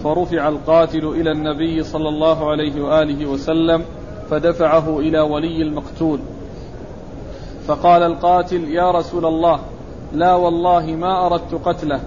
فرفع 0.04 0.48
القاتل 0.48 1.08
إلى 1.08 1.32
النبي 1.32 1.84
صلى 1.84 2.10
الله 2.10 2.50
عليه 2.52 2.82
وآله 2.82 3.26
وسلم 3.26 3.84
فدفعه 4.30 5.00
إلى 5.00 5.20
ولي 5.20 5.62
المقتول. 5.62 6.20
فقال 7.68 8.04
القاتل 8.04 8.70
يا 8.70 8.92
رسول 8.92 9.26
الله 9.26 9.60
لا 10.14 10.36
والله 10.36 10.86
ما 10.86 11.26
أردت 11.26 11.54
قتله. 11.66 12.00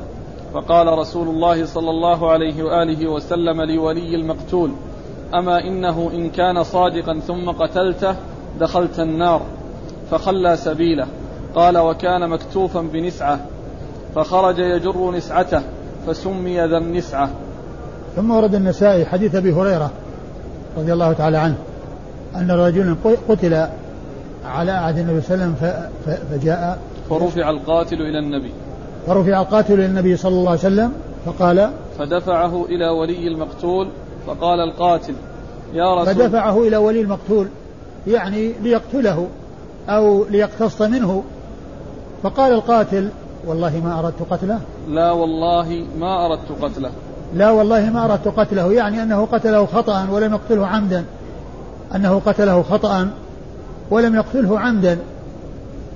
فقال 0.54 0.98
رسول 0.98 1.28
الله 1.28 1.66
صلى 1.66 1.90
الله 1.90 2.30
عليه 2.30 2.62
وآله 2.62 3.08
وسلم 3.08 3.62
لولي 3.62 4.14
المقتول 4.14 4.70
أما 5.34 5.60
إنه 5.60 6.10
إن 6.14 6.30
كان 6.30 6.62
صادقا 6.62 7.20
ثم 7.26 7.50
قتلته 7.50 8.14
دخلت 8.60 9.00
النار 9.00 9.42
فخلى 10.10 10.56
سبيله. 10.56 11.06
قال 11.54 11.78
وكان 11.78 12.30
مكتوفا 12.30 12.80
بنسعة 12.80 13.40
فخرج 14.14 14.58
يجر 14.58 15.10
نسعته 15.10 15.62
فسمي 16.06 16.66
ذا 16.66 16.78
النسعة. 16.78 17.30
ثم 18.16 18.30
ورد 18.30 18.54
النسائي 18.54 19.04
حديث 19.04 19.34
أبي 19.34 19.52
هريرة 19.52 19.90
رضي 20.78 20.92
الله 20.92 21.12
تعالى 21.12 21.38
عنه 21.38 21.56
أن 22.36 22.50
رجلا 22.50 22.96
قتل 23.28 23.66
على 24.44 24.72
عهد 24.72 24.98
النبي 24.98 25.20
صلى 25.20 25.34
الله 25.34 25.44
عليه 25.44 25.54
وسلم 25.54 25.88
فجاء 26.30 26.78
فرفع 27.10 27.50
القاتل 27.50 27.96
إلى 27.96 28.18
النبي. 28.18 28.50
فرفع 29.06 29.40
القاتل 29.40 29.74
إلى 29.74 29.86
النبي 29.86 30.16
صلى 30.16 30.34
الله 30.34 30.50
عليه 30.50 30.60
وسلم 30.60 30.92
فقال 31.26 31.70
فدفعه 31.98 32.64
إلى 32.64 32.88
ولي 32.88 33.28
المقتول 33.28 33.88
فقال 34.26 34.60
القاتل 34.60 35.14
يا 35.74 35.94
رسول 35.94 36.14
فدفعه 36.14 36.62
إلى 36.62 36.76
ولي 36.76 37.00
المقتول 37.00 37.48
يعني 38.06 38.52
ليقتله 38.62 39.26
أو 39.88 40.24
ليقتص 40.30 40.82
منه. 40.82 41.24
فقال 42.22 42.52
القاتل 42.52 43.08
والله 43.46 43.80
ما 43.84 43.98
أردت 43.98 44.22
قتله. 44.30 44.60
لا 44.88 45.12
والله 45.12 45.86
ما 45.98 46.26
أردت 46.26 46.62
قتله. 46.62 46.90
لا 47.34 47.50
والله 47.50 47.90
ما 47.90 48.04
أردت 48.04 48.28
قتله. 48.28 48.72
يعني 48.72 49.02
أنه 49.02 49.28
قتله 49.32 49.66
خطأ 49.66 50.08
ولم 50.10 50.32
يقتله 50.32 50.66
عمدا. 50.66 51.04
أنه 51.94 52.22
قتله 52.26 52.62
خطأ 52.62 53.08
ولم 53.90 54.14
يقتله 54.14 54.58
عمدا. 54.58 54.98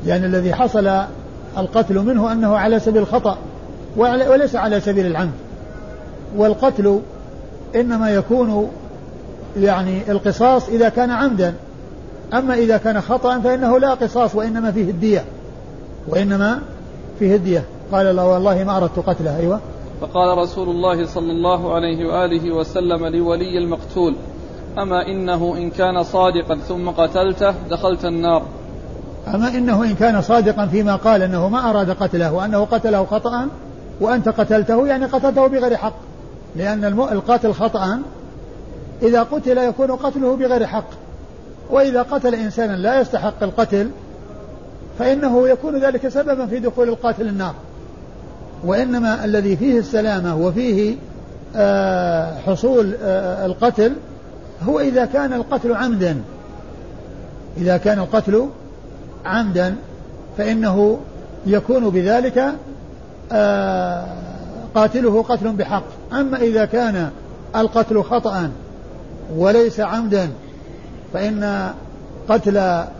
لأن 0.05 0.23
يعني 0.23 0.27
الذي 0.27 0.55
حصل 0.55 0.91
القتل 1.59 1.99
منه 1.99 2.33
أنه 2.33 2.57
على 2.57 2.81
سبيل 2.81 3.03
الخطأ 3.03 3.39
وليس 3.97 4.57
على 4.57 4.81
سبيل 4.81 5.07
العمد. 5.07 5.33
والقتل 6.37 7.01
إنما 7.77 8.11
يكون 8.11 8.71
يعني 9.57 10.11
القصاص 10.11 10.69
إذا 10.69 10.89
كان 10.89 11.11
عمدا. 11.11 11.55
أما 12.35 12.55
إذا 12.55 12.77
كان 12.77 13.01
خطأ 13.01 13.41
فإنه 13.41 13.79
لا 13.79 13.95
قصاص 13.95 14.35
وإنما 14.35 14.73
فيه 14.73 14.91
الدية. 14.91 15.25
وإنما 16.09 16.61
فيه 17.19 17.37
الدية. 17.37 17.65
قال 17.93 18.07
الله 18.07 18.27
والله 18.27 18.65
ما 18.65 18.77
أردت 18.77 18.99
قتله. 18.99 19.37
أيوة. 19.37 19.61
فقال 20.01 20.39
رسول 20.39 20.69
الله 20.69 21.07
صلى 21.07 21.33
الله 21.33 21.75
عليه 21.75 22.09
وآله 22.09 22.55
وسلم 22.55 23.07
لولي 23.07 23.59
المقتول 23.59 24.15
أما 24.79 25.07
إنه 25.07 25.55
إن 25.57 25.71
كان 25.71 26.03
صادقا 26.03 26.59
ثم 26.69 26.89
قتلته 26.89 27.55
دخلت 27.71 28.05
النار. 28.05 28.43
أما 29.35 29.49
إنه 29.49 29.83
إن 29.85 29.95
كان 29.95 30.23
صادقا 30.23 30.67
فيما 30.67 30.97
قال 30.97 31.23
أنه 31.23 31.49
ما 31.49 31.71
أراد 31.71 31.91
قتله 31.91 32.33
وأنه 32.33 32.65
قتله 32.65 33.05
خطأ 33.05 33.49
وأنت 34.01 34.29
قتلته 34.29 34.87
يعني 34.87 35.05
قتلته 35.05 35.47
بغير 35.47 35.77
حق. 35.77 35.95
لأن 36.57 36.85
القاتل 36.85 37.53
خطأ. 37.53 37.99
إذا 39.03 39.23
قتل 39.23 39.59
يكون 39.59 39.91
قتله 39.91 40.37
بغير 40.37 40.67
حق. 40.67 40.89
وإذا 41.71 42.03
قتل 42.03 42.35
إنسانا 42.35 42.77
لا 42.77 43.01
يستحق 43.01 43.43
القتل 43.43 43.91
فإنه 44.99 45.49
يكون 45.49 45.81
ذلك 45.81 46.09
سببا 46.09 46.47
في 46.47 46.59
دخول 46.59 46.89
القاتل 46.89 47.29
النار. 47.29 47.55
وإنما 48.65 49.25
الذي 49.25 49.57
فيه 49.57 49.79
السلامة 49.79 50.37
وفيه 50.37 50.97
آه، 51.57 52.39
حصول 52.47 52.95
آه، 53.03 53.47
القتل 53.47 53.93
هو 54.63 54.81
إذا 54.81 55.05
كان 55.05 55.33
القتل 55.33 55.75
عمدا. 55.75 56.21
إذا 57.57 57.77
كان 57.77 57.99
القتل 57.99 58.49
عمدا 59.25 59.75
فإنه 60.39 60.99
يكون 61.47 61.91
بذلك 61.91 62.45
آه، 63.33 64.07
قاتله 64.77 65.23
قتل 65.23 65.53
بحق. 65.53 65.85
أما 66.13 66.37
إذا 66.37 66.65
كان 66.65 67.11
القتل 67.57 68.03
خطأ 68.03 68.51
وليس 69.37 69.81
عمدا 69.81 70.29
فإن 71.13 71.71
قتل 72.29 72.57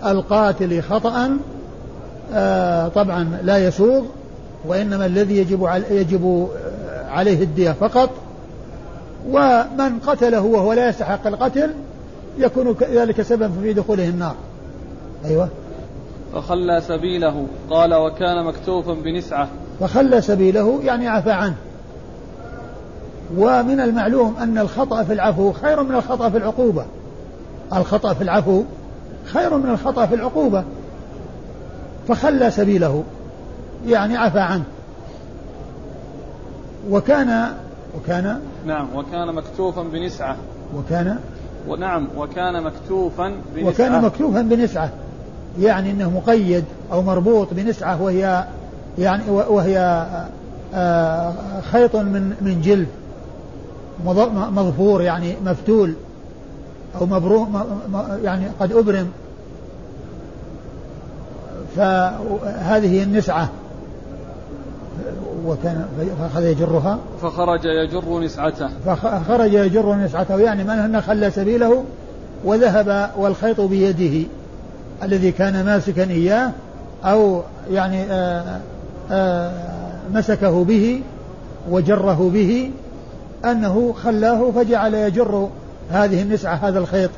القاتل 0.07 0.83
خطأ 0.83 1.39
آه، 2.35 2.89
طبعا 2.89 3.39
لا 3.43 3.59
يسوغ 3.59 4.03
وإنما 4.67 5.07
الذي 5.07 5.37
يجب 5.37 5.69
يجب 5.91 6.49
عليه 7.09 7.43
الدية 7.43 7.73
فقط. 7.73 8.11
ومن 9.31 9.99
قتله 10.07 10.41
وهو 10.41 10.73
لا 10.73 10.89
يستحق 10.89 11.27
القتل 11.27 11.71
يكون 12.39 12.77
ذلك 12.93 13.23
سببا 13.23 13.53
في 13.63 13.73
دخوله 13.73 14.09
النار. 14.09 14.35
أيوة. 15.25 15.49
فخلى 16.35 16.81
سبيله 16.81 17.47
قال 17.71 17.95
وكان 17.95 18.45
مكتوفا 18.45 18.95
بنسعة. 18.95 19.49
فخلى 19.81 20.21
سبيله 20.21 20.81
يعني 20.85 21.09
عفى 21.09 21.31
عنه. 21.31 21.57
ومن 23.37 23.81
المعلوم 23.81 24.37
أن 24.41 24.59
الخطأ 24.59 25.03
في 25.03 25.13
العفو 25.13 25.53
خير 25.53 25.83
من 25.83 25.95
الخطأ 25.95 26.31
في 26.31 26.37
العقوبة. 26.37 26.85
الخطأ 27.73 28.15
في 28.15 28.23
العفو 28.23 28.63
خير 29.25 29.57
من 29.57 29.71
الخطأ 29.71 30.07
في 30.07 30.15
العقوبة. 30.15 30.65
فخلى 32.09 32.51
سبيله 32.51 33.05
يعني 33.87 34.17
عفى 34.17 34.41
عنه. 34.41 34.65
وكان 36.91 37.55
وكان؟ 37.97 38.41
نعم 38.67 38.87
وكان 38.95 39.35
مكتوفا 39.35 39.83
بنسعة. 39.83 40.37
وكان؟ 40.77 41.19
ونعم 41.69 42.09
وكان 42.17 42.63
مكتوفا 42.63 43.33
بنسعة. 43.55 43.69
وكان 43.69 44.03
مكتوفا 44.03 44.43
بنسعة. 44.43 44.91
يعني 45.61 45.91
إنه 45.91 46.11
مقيد 46.11 46.65
أو 46.93 47.03
مربوط 47.03 47.49
بنسعة 47.55 48.03
وهي 48.03 48.45
يعني 48.99 49.31
وهي 49.31 50.07
آه، 50.75 51.33
خيط 51.73 51.97
من 51.97 52.37
من 52.41 52.61
جلد. 52.61 52.87
مظفور 54.51 55.03
يعني 55.03 55.37
مفتول 55.47 55.95
أو 57.01 57.07
مبروم 57.07 57.61
يعني 58.23 58.47
قد 58.61 58.73
أبرم. 58.73 59.09
فهذه 61.77 63.03
النسعة. 63.03 63.49
وكان 65.47 65.87
فأخذ 66.21 66.45
يجرها. 66.45 66.99
فخرج 67.23 67.65
يجر 67.65 68.19
نسعته. 68.21 68.69
فخرج 68.87 69.53
يجر 69.53 69.95
نسعته. 69.95 70.41
يعني 70.41 70.65
من 70.65 71.01
خلى 71.01 71.31
سبيله 71.31 71.85
وذهب 72.45 73.11
والخيط 73.17 73.61
بيده. 73.61 74.29
الذي 75.03 75.33
كان 75.33 75.65
ماسكا 75.65 76.11
إياه 76.11 76.53
أو 77.05 77.43
يعني 77.71 78.03
آآ 78.03 78.41
آه، 78.41 78.61
آآ 79.11 79.49
آه، 79.49 79.53
مسكه 80.13 80.65
به 80.65 81.03
وجره 81.71 82.31
به. 82.35 82.71
أنه 83.51 83.93
خلاه 83.93 84.51
فجعل 84.51 84.95
يجر 84.95 85.49
هذه 85.91 86.23
النسعة 86.23 86.55
هذا 86.55 86.79
الخيط 86.79 87.11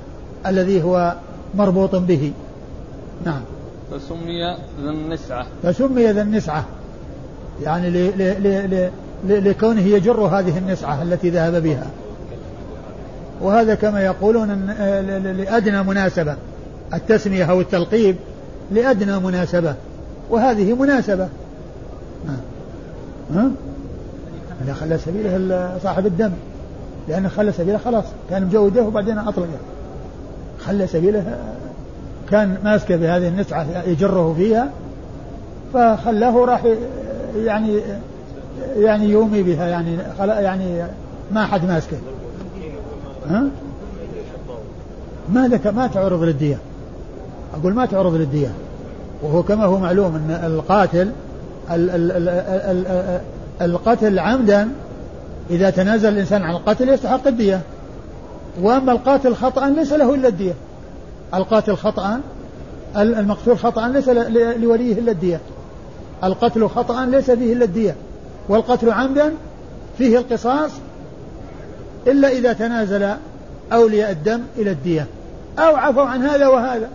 الذي 0.46 0.82
هو 0.82 1.14
مربوط 1.54 1.94
به. 1.94 2.32
نعم. 3.24 3.40
فسمي 3.90 4.56
ذا 4.82 4.90
النسعة. 4.90 5.46
فسمي 5.62 6.12
ذا 6.12 6.22
النسعة. 6.22 6.64
يعني 7.62 7.90
ل 7.90 7.94
ل 7.94 8.22
ل 8.42 8.90
ل 9.28 9.50
لكونه 9.50 9.82
يجر 9.82 10.20
هذه 10.20 10.58
النسعة 10.58 11.02
التي 11.02 11.30
ذهب 11.30 11.62
بها. 11.62 11.86
وهذا 13.40 13.74
كما 13.74 14.02
يقولون 14.02 14.66
لأدنى 15.38 15.82
مناسبة 15.82 16.36
التسمية 16.94 17.44
أو 17.44 17.60
التلقيب 17.60 18.16
لأدنى 18.70 19.18
مناسبة. 19.18 19.74
وهذه 20.30 20.74
مناسبة. 20.74 21.28
ها؟ 23.34 23.50
لا 24.66 24.74
خلى 24.74 24.98
سبيله 24.98 25.78
صاحب 25.82 26.06
الدم. 26.06 26.30
لأنه 27.08 27.28
خلى 27.28 27.52
سبيله 27.52 27.78
خلاص 27.78 28.04
كان 28.30 28.44
مجوده 28.44 28.82
وبعدين 28.82 29.18
أطلقه. 29.18 29.48
خلى 30.60 30.86
سبيله 30.86 31.38
كان 32.30 32.58
ماسكه 32.64 32.96
بهذه 32.96 33.28
النسعة 33.28 33.66
يجره 33.86 34.34
فيها 34.34 34.70
فخلاه 35.74 36.44
راح 36.44 36.62
يعني 37.36 37.80
يعني 38.76 39.04
يومي 39.04 39.42
بها 39.42 39.68
يعني 39.68 39.98
يعني 40.20 40.84
ما 41.32 41.46
حد 41.46 41.64
ماسكه. 41.64 41.96
ها؟ 43.30 43.44
ما 45.32 45.48
ذك 45.48 45.66
ما 45.66 45.86
تعرض 45.86 46.22
للدية؟ 46.22 46.58
أقول 47.54 47.74
ما 47.74 47.86
تعرض 47.86 48.14
للدية. 48.14 48.52
وهو 49.22 49.42
كما 49.42 49.64
هو 49.64 49.78
معلوم 49.78 50.14
أن 50.14 50.30
القاتل 50.46 51.10
ال 51.70 51.90
ال 51.90 52.12
ال 52.12 52.28
ال 52.28 52.86
ال 52.86 53.20
القتل 53.62 54.18
عمدا 54.18 54.68
إذا 55.50 55.70
تنازل 55.70 56.08
الإنسان 56.08 56.42
عن 56.42 56.54
القتل 56.54 56.88
يستحق 56.88 57.26
الدية. 57.26 57.60
وأما 58.62 58.92
القاتل 58.92 59.34
خطأ 59.34 59.68
ليس 59.68 59.92
له 59.92 60.14
إلا 60.14 60.28
الدية. 60.28 60.54
القاتل 61.34 61.76
خطأ 61.76 62.20
المقتول 62.96 63.58
خطأ 63.58 63.88
ليس 63.88 64.08
لوليه 64.08 64.98
إلا 64.98 65.12
الدية. 65.12 65.40
القتل 66.24 66.68
خطأ 66.68 67.06
ليس 67.06 67.30
فيه 67.30 67.52
إلا 67.52 67.64
الدية. 67.64 67.96
والقتل 68.48 68.90
عمدا 68.90 69.32
فيه 69.98 70.18
القصاص 70.18 70.70
إلا 72.06 72.28
إذا 72.28 72.52
تنازل 72.52 73.14
أولياء 73.72 74.10
الدم 74.10 74.40
إلى 74.58 74.70
الدية. 74.70 75.06
أو 75.58 75.76
عفوا 75.76 76.02
عن 76.02 76.22
هذا 76.22 76.48
وهذا. 76.48 76.88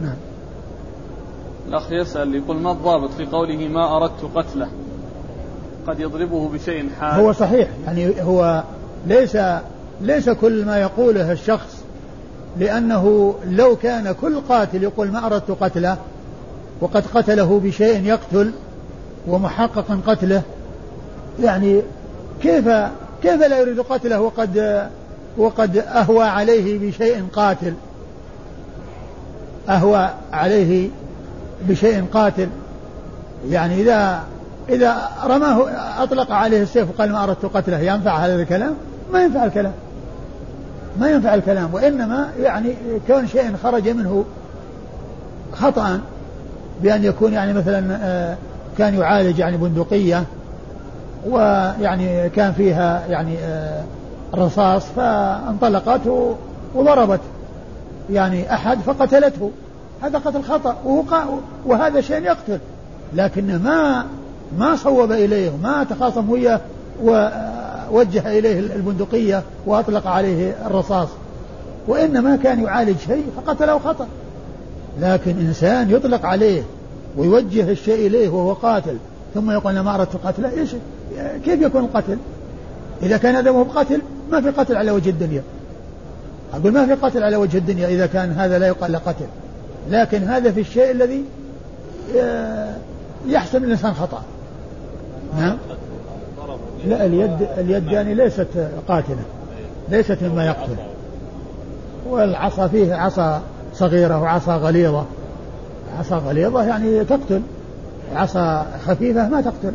نعم. 0.00 0.16
الأخ 1.68 1.92
يسأل 1.92 2.34
يقول 2.34 2.56
ما 2.56 2.72
الضابط 2.72 3.10
في 3.10 3.26
قوله 3.26 3.68
ما 3.68 3.96
أردت 3.96 4.24
قتله؟ 4.34 4.68
قد 5.86 6.00
يضربه 6.00 6.48
بشيء 6.48 6.88
حاد. 7.00 7.20
هو 7.20 7.32
صحيح 7.32 7.68
يعني 7.86 8.22
هو 8.22 8.62
ليس 9.06 9.38
ليس 10.00 10.30
كل 10.30 10.64
ما 10.64 10.78
يقوله 10.78 11.32
الشخص 11.32 11.76
لأنه 12.58 13.34
لو 13.50 13.76
كان 13.76 14.14
كل 14.20 14.40
قاتل 14.40 14.82
يقول 14.82 15.10
ما 15.10 15.26
أردت 15.26 15.50
قتله 15.50 15.96
وقد 16.80 17.04
قتله 17.14 17.60
بشيء 17.64 18.04
يقتل 18.04 18.52
ومحقق 19.28 19.98
قتله 20.06 20.42
يعني 21.42 21.82
كيف 22.42 22.68
كيف 23.22 23.40
لا 23.40 23.60
يريد 23.60 23.80
قتله 23.80 24.20
وقد 24.20 24.86
وقد 25.38 25.76
أهوى 25.76 26.24
عليه 26.24 26.78
بشيء 26.78 27.24
قاتل؟ 27.32 27.74
أهوى 29.68 30.10
عليه 30.32 30.88
بشيء 31.68 32.04
قاتل. 32.12 32.48
يعني 33.48 33.80
إذا 33.80 34.24
إذا 34.68 35.08
رماه 35.24 35.66
أطلق 36.02 36.32
عليه 36.32 36.62
السيف 36.62 36.88
وقال 36.90 37.12
ما 37.12 37.24
أردت 37.24 37.44
قتله 37.44 37.78
ينفع 37.78 38.16
هذا 38.16 38.34
الكلام؟ 38.34 38.74
ما 39.12 39.22
ينفع 39.22 39.44
الكلام. 39.44 39.72
ما 41.00 41.10
ينفع 41.10 41.34
الكلام 41.34 41.74
وإنما 41.74 42.28
يعني 42.40 42.74
كون 43.06 43.26
شيء 43.26 43.56
خرج 43.62 43.88
منه 43.88 44.24
خطأ 45.52 46.00
بأن 46.82 47.04
يكون 47.04 47.32
يعني 47.32 47.52
مثلا 47.52 47.98
آه، 48.02 48.36
كان 48.78 48.94
يعالج 48.94 49.38
يعني 49.38 49.56
بندقية 49.56 50.24
ويعني 51.26 52.28
كان 52.28 52.52
فيها 52.52 53.06
يعني 53.08 53.38
آه، 53.38 53.82
رصاص 54.34 54.84
فانطلقت 54.96 56.00
وضربت 56.74 57.20
يعني 58.10 58.54
أحد 58.54 58.78
فقتلته. 58.78 59.50
هذا 60.02 60.18
قتل 60.18 60.42
خطأ 60.42 60.76
وهو 60.84 61.04
وهذا 61.66 62.00
شيء 62.00 62.22
يقتل 62.22 62.58
لكن 63.14 63.62
ما 63.62 64.04
ما 64.58 64.76
صوب 64.76 65.12
إليه 65.12 65.50
ما 65.62 65.84
تخاصم 65.84 66.30
وياه 66.30 66.60
ووجه 67.02 68.38
إليه 68.38 68.58
البندقية 68.58 69.42
وأطلق 69.66 70.06
عليه 70.06 70.66
الرصاص. 70.66 71.08
وإنما 71.88 72.36
كان 72.36 72.62
يعالج 72.64 72.98
شيء 72.98 73.24
فقتله 73.36 73.78
خطأ. 73.78 74.06
لكن 75.00 75.30
إنسان 75.30 75.90
يطلق 75.90 76.26
عليه 76.26 76.62
ويوجه 77.16 77.70
الشيء 77.70 78.06
إليه 78.06 78.28
وهو 78.28 78.52
قاتل 78.52 78.96
ثم 79.34 79.50
يقول 79.50 79.72
أنا 79.72 79.82
ما 79.82 79.94
أردت 79.94 80.16
قتله 80.24 80.50
إيش؟ 80.50 80.70
كيف 81.44 81.62
يكون 81.62 81.84
القتل؟ 81.84 82.18
إذا 83.02 83.16
كان 83.16 83.34
هذا 83.34 83.50
مو 83.50 83.62
قتل 83.62 84.02
ما 84.30 84.40
في 84.40 84.50
قتل 84.50 84.76
على 84.76 84.90
وجه 84.90 85.10
الدنيا. 85.10 85.42
أقول 86.54 86.72
ما 86.72 86.86
في 86.86 86.94
قتل 86.94 87.22
على 87.22 87.36
وجه 87.36 87.58
الدنيا 87.58 87.88
إذا 87.88 88.06
كان 88.06 88.32
هذا 88.32 88.58
لا 88.58 88.66
يقال 88.66 88.96
قتل. 88.96 89.26
لكن 89.90 90.22
هذا 90.22 90.52
في 90.52 90.60
الشيء 90.60 90.90
الذي 90.90 91.24
آه، 92.16 92.74
يحسن 93.26 93.64
الإنسان 93.64 93.94
خطأ. 93.94 94.22
نعم 95.36 95.56
لا 96.86 97.06
اليد 97.06 97.48
اليد 97.58 97.92
يعني 97.92 98.14
ليست 98.14 98.68
قاتلة. 98.88 99.22
ليست 99.88 100.18
مما 100.22 100.46
يقتل. 100.46 100.76
والعصا 102.08 102.68
فيه 102.68 102.94
عصا 102.94 103.42
صغيرة 103.74 104.20
وعصا 104.20 104.56
غليظة. 104.56 105.04
عصا 105.98 106.16
غليظة 106.16 106.64
يعني 106.64 107.04
تقتل. 107.04 107.42
عصا 108.14 108.66
خفيفة 108.86 109.28
ما 109.28 109.40
تقتل. 109.40 109.72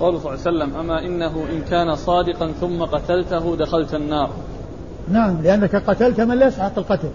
قال 0.00 0.20
صلى 0.20 0.34
الله 0.34 0.46
عليه 0.46 0.64
وسلم 0.64 0.76
أما 0.76 1.06
إنه 1.06 1.44
إن 1.52 1.62
كان 1.70 1.96
صادقا 1.96 2.52
ثم 2.60 2.82
قتلته 2.82 3.56
دخلت 3.56 3.94
النار. 3.94 4.30
نعم 5.08 5.42
لأنك 5.42 5.76
قتلت 5.76 6.20
من 6.20 6.38
لا 6.38 6.46
يستحق 6.46 6.78
القتل. 6.78 7.08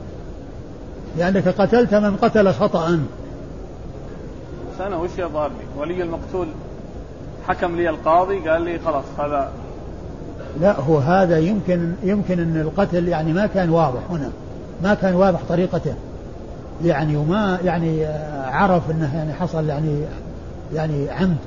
لأنك 1.18 1.48
قتلت 1.48 1.94
من 1.94 2.16
قتل 2.16 2.54
خطأ. 2.54 3.00
أنا 4.80 4.98
وش 4.98 5.10
يظهر 5.18 5.48
لي 5.48 5.82
ولي 5.82 6.04
المقتول. 6.04 6.48
حكم 7.48 7.76
لي 7.76 7.90
القاضي 7.90 8.50
قال 8.50 8.62
لي 8.62 8.80
خلاص 8.80 9.04
هذا 9.20 9.52
لا 10.62 10.80
هو 10.80 10.98
هذا 10.98 11.38
يمكن 11.38 11.94
يمكن 12.04 12.40
أن 12.40 12.62
القتل 12.62 13.08
يعني 13.08 13.34
ما 13.34 13.46
كان 13.46 13.70
واضح 13.70 14.00
هنا 14.10 14.30
ما 14.84 14.94
كان 14.94 15.16
واضح 15.16 15.40
طريقته. 15.50 15.94
يعني 16.86 17.18
وما 17.18 17.60
يعني 17.64 18.06
عرف 18.46 18.92
إنه 18.92 19.16
يعني 19.16 19.34
حصل 19.34 19.70
يعني 19.70 20.02
يعني 20.74 21.10
عمد. 21.10 21.38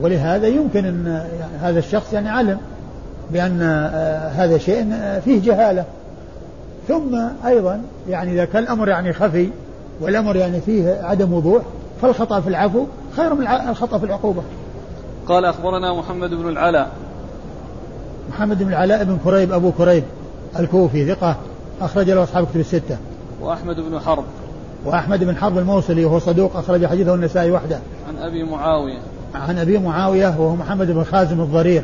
ولهذا 0.00 0.46
يمكن 0.46 0.84
أن 0.84 1.26
هذا 1.60 1.78
الشخص 1.78 2.12
يعني 2.12 2.28
علم 2.28 2.58
بأن 3.30 3.62
هذا 4.36 4.58
شيء 4.58 4.94
فيه 5.24 5.42
جهالة. 5.42 5.84
ثم 6.88 7.18
أيضا 7.46 7.80
يعني 8.08 8.32
إذا 8.32 8.44
كان 8.44 8.62
الأمر 8.62 8.88
يعني 8.88 9.12
خفي 9.12 9.48
والأمر 10.00 10.36
يعني 10.36 10.60
فيه 10.60 11.00
عدم 11.02 11.32
وضوح 11.32 11.62
فالخطأ 12.02 12.40
في 12.40 12.48
العفو 12.48 12.86
خير 13.16 13.34
من 13.34 13.46
الخطأ 13.46 13.98
في 13.98 14.06
العقوبة. 14.06 14.42
قال 15.28 15.44
أخبرنا 15.44 15.94
محمد 15.94 16.30
بن 16.30 16.48
العلاء 16.48 16.90
محمد 18.30 18.62
بن 18.62 18.68
العلاء 18.68 19.04
بن 19.04 19.18
كريب 19.24 19.52
أبو 19.52 19.72
كريب 19.72 20.04
الكوفي 20.58 21.14
ثقة 21.14 21.36
أخرج 21.80 22.10
له 22.10 22.22
أصحاب 22.22 22.46
كتب 22.46 22.60
الستة. 22.60 22.96
وأحمد 23.40 23.76
بن 23.80 24.00
حرب 24.00 24.24
وأحمد 24.84 25.24
بن 25.24 25.36
حرب 25.36 25.58
الموصلي 25.58 26.04
وهو 26.04 26.18
صدوق 26.18 26.56
أخرج 26.56 26.86
حديثه 26.86 27.14
النسائي 27.14 27.50
وحده. 27.50 27.78
عن 28.08 28.16
أبي 28.18 28.44
معاوية 28.44 28.98
عن 29.34 29.58
أبي 29.58 29.78
معاوية 29.78 30.28
وهو 30.28 30.56
محمد 30.56 30.90
بن 30.90 31.04
خازم 31.04 31.40
الضرير 31.40 31.82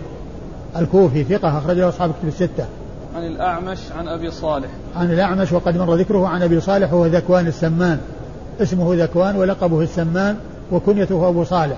الكوفي 0.77 1.25
ثقة 1.25 1.59
أخرج 1.59 1.79
له 1.79 1.89
أصحاب 1.89 2.11
كتب 2.11 2.29
الستة. 2.29 2.67
عن 3.17 3.27
الأعمش 3.27 3.79
عن 3.99 4.09
أبي 4.09 4.31
صالح 4.31 4.69
عن 4.97 5.11
الأعمش 5.11 5.53
وقد 5.53 5.77
مر 5.77 5.95
ذكره 5.95 6.29
عن 6.29 6.43
أبي 6.43 6.61
صالح 6.61 6.93
وهو 6.93 7.07
ذكوان 7.07 7.47
السمان 7.47 7.99
اسمه 8.61 8.95
ذكوان 8.95 9.37
ولقبه 9.37 9.81
السمان 9.81 10.37
وكنيته 10.73 11.29
أبو 11.29 11.45
صالح 11.45 11.77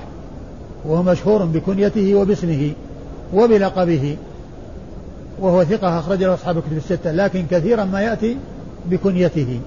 وهو 0.85 1.03
مشهور 1.03 1.45
بكنيته 1.45 2.15
وباسمه 2.15 2.73
وبلقبه 3.35 4.17
وهو 5.41 5.65
ثقة 5.65 5.99
أخرج 5.99 6.23
له 6.23 6.35
أصحاب 6.35 6.57
الكتب 6.59 6.77
الستة 6.77 7.13
لكن 7.13 7.47
كثيرا 7.51 7.85
ما 7.85 8.01
يأتي 8.01 8.37
بكنيته. 8.87 9.61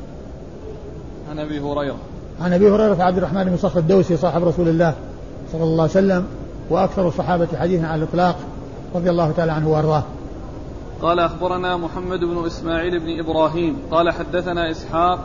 عن 1.30 1.40
أبي 1.40 1.60
هريرة. 1.60 1.98
عن 2.42 2.54
أبي 2.54 2.70
هريرة 2.70 3.04
عبد 3.04 3.18
الرحمن 3.18 3.44
بن 3.44 3.58
صخر 3.58 3.80
الدوسي 3.80 4.18
صاحب 4.18 4.44
رسول 4.44 4.68
الله 4.68 4.94
صلى 5.52 5.64
الله 5.64 5.82
عليه 5.82 5.92
وسلم 5.92 6.26
وأكثر 6.70 7.08
الصحابة 7.08 7.48
حديثا 7.56 7.86
على 7.86 8.04
الإطلاق 8.04 8.36
رضي 8.96 9.10
الله 9.10 9.32
تعالى 9.32 9.52
عنه 9.52 9.70
وأرضاه. 9.70 10.04
قال 11.02 11.20
أخبرنا 11.20 11.78
محمد 11.78 12.20
بن 12.20 12.46
إسماعيل 12.46 13.00
بن 13.00 13.20
إبراهيم 13.20 13.78
قال 13.92 14.12
حدثنا 14.12 14.72
إسحاق 14.72 15.20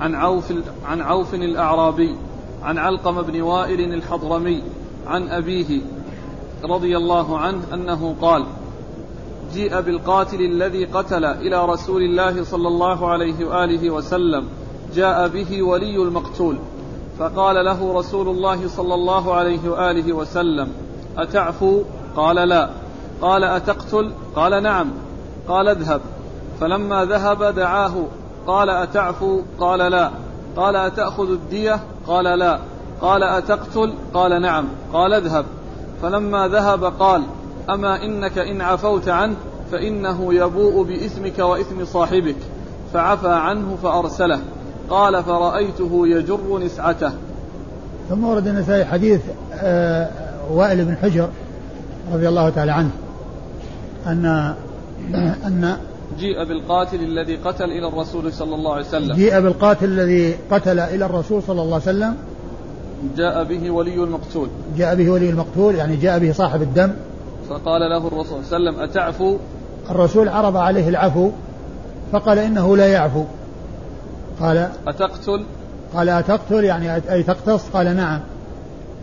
عن 0.00 0.14
عوف 0.14 0.52
عن 0.86 1.00
عوف 1.00 1.34
الأعرابي 1.34 2.16
عن 2.66 2.78
علقم 2.78 3.22
بن 3.22 3.40
وائل 3.40 3.94
الحضرمي 3.94 4.62
عن 5.06 5.28
أبيه 5.28 5.80
رضي 6.64 6.96
الله 6.96 7.38
عنه 7.38 7.62
أنه 7.74 8.16
قال 8.22 8.44
جيء 9.54 9.80
بالقاتل 9.80 10.40
الذي 10.40 10.84
قتل 10.84 11.24
إلى 11.24 11.66
رسول 11.66 12.02
الله 12.02 12.44
صلى 12.44 12.68
الله 12.68 13.08
عليه 13.08 13.44
وآله 13.44 13.90
وسلم 13.90 14.48
جاء 14.94 15.28
به 15.28 15.62
ولي 15.62 15.96
المقتول 15.96 16.56
فقال 17.18 17.64
له 17.64 17.98
رسول 17.98 18.28
الله 18.28 18.68
صلى 18.68 18.94
الله 18.94 19.34
عليه 19.34 19.68
وآله 19.68 20.12
وسلم 20.12 20.68
أتعفو؟ 21.18 21.82
قال 22.16 22.36
لا. 22.36 22.70
قال 23.22 23.44
أتقتل؟ 23.44 24.12
قال 24.36 24.62
نعم. 24.62 24.90
قال 25.48 25.68
اذهب. 25.68 26.00
فلما 26.60 27.04
ذهب 27.04 27.42
دعاه 27.42 27.94
قال 28.46 28.70
أتعفو؟ 28.70 29.40
قال 29.60 29.78
لا. 29.78 30.10
قال 30.56 30.76
أتأخذ 30.76 31.30
الدية؟ 31.30 31.80
قال 32.06 32.38
لا. 32.38 32.58
قال 33.00 33.22
أتقتل؟ 33.22 33.94
قال 34.14 34.42
نعم. 34.42 34.64
قال 34.92 35.14
اذهب. 35.14 35.44
فلما 36.02 36.48
ذهب 36.48 36.84
قال 36.84 37.22
أما 37.70 38.04
إنك 38.04 38.38
إن 38.38 38.60
عفوت 38.60 39.08
عنه 39.08 39.36
فإنه 39.72 40.34
يبوء 40.34 40.84
بإثمك 40.84 41.38
وإثم 41.38 41.84
صاحبك. 41.84 42.36
فعفى 42.92 43.28
عنه 43.28 43.76
فأرسله. 43.82 44.40
قال 44.90 45.24
فرأيته 45.24 46.08
يجر 46.08 46.58
نسعته. 46.58 47.12
ثم 48.08 48.24
ورد 48.24 48.46
النسائي 48.46 48.84
حديث 48.84 49.20
آه 49.54 50.08
وائل 50.50 50.84
بن 50.84 50.96
حجر 50.96 51.28
رضي 52.12 52.28
الله 52.28 52.48
تعالى 52.50 52.72
عنه 52.72 52.90
أن 54.06 54.54
أن 55.46 55.76
جيء 56.18 56.44
بالقاتل 56.44 57.00
الذي 57.00 57.36
قتل 57.36 57.64
إلى 57.64 57.88
الرسول 57.88 58.32
صلى 58.32 58.54
الله 58.54 58.74
عليه 58.74 58.86
وسلم. 58.86 59.16
جيء 59.16 59.40
بالقاتل 59.40 59.84
الذي 59.84 60.36
قتل 60.50 60.78
إلى 60.78 61.04
الرسول 61.04 61.42
صلى 61.42 61.62
الله 61.62 61.74
عليه 61.74 61.84
وسلم. 61.84 62.14
جاء 63.16 63.44
به 63.44 63.70
ولي 63.70 63.94
المقتول. 63.94 64.48
جاء 64.76 64.94
به 64.94 65.10
ولي 65.10 65.30
المقتول 65.30 65.74
يعني 65.74 65.96
جاء 65.96 66.18
به 66.18 66.32
صاحب 66.32 66.62
الدم. 66.62 66.92
فقال 67.48 67.80
له 67.80 68.06
الرسول 68.08 68.44
صلى 68.44 68.56
الله 68.56 68.70
عليه 68.70 68.78
وسلم 68.78 68.80
أتعفو؟ 68.90 69.36
الرسول 69.90 70.28
عرض 70.28 70.56
عليه 70.56 70.88
العفو 70.88 71.30
فقال 72.12 72.38
إنه 72.38 72.76
لا 72.76 72.86
يعفو. 72.86 73.24
قال 74.40 74.70
أتقتل؟ 74.86 75.44
قال 75.94 76.08
أتقتل؟ 76.08 76.64
يعني 76.64 77.02
أي 77.12 77.22
تقتص؟ 77.22 77.68
قال 77.72 77.96
نعم. 77.96 78.20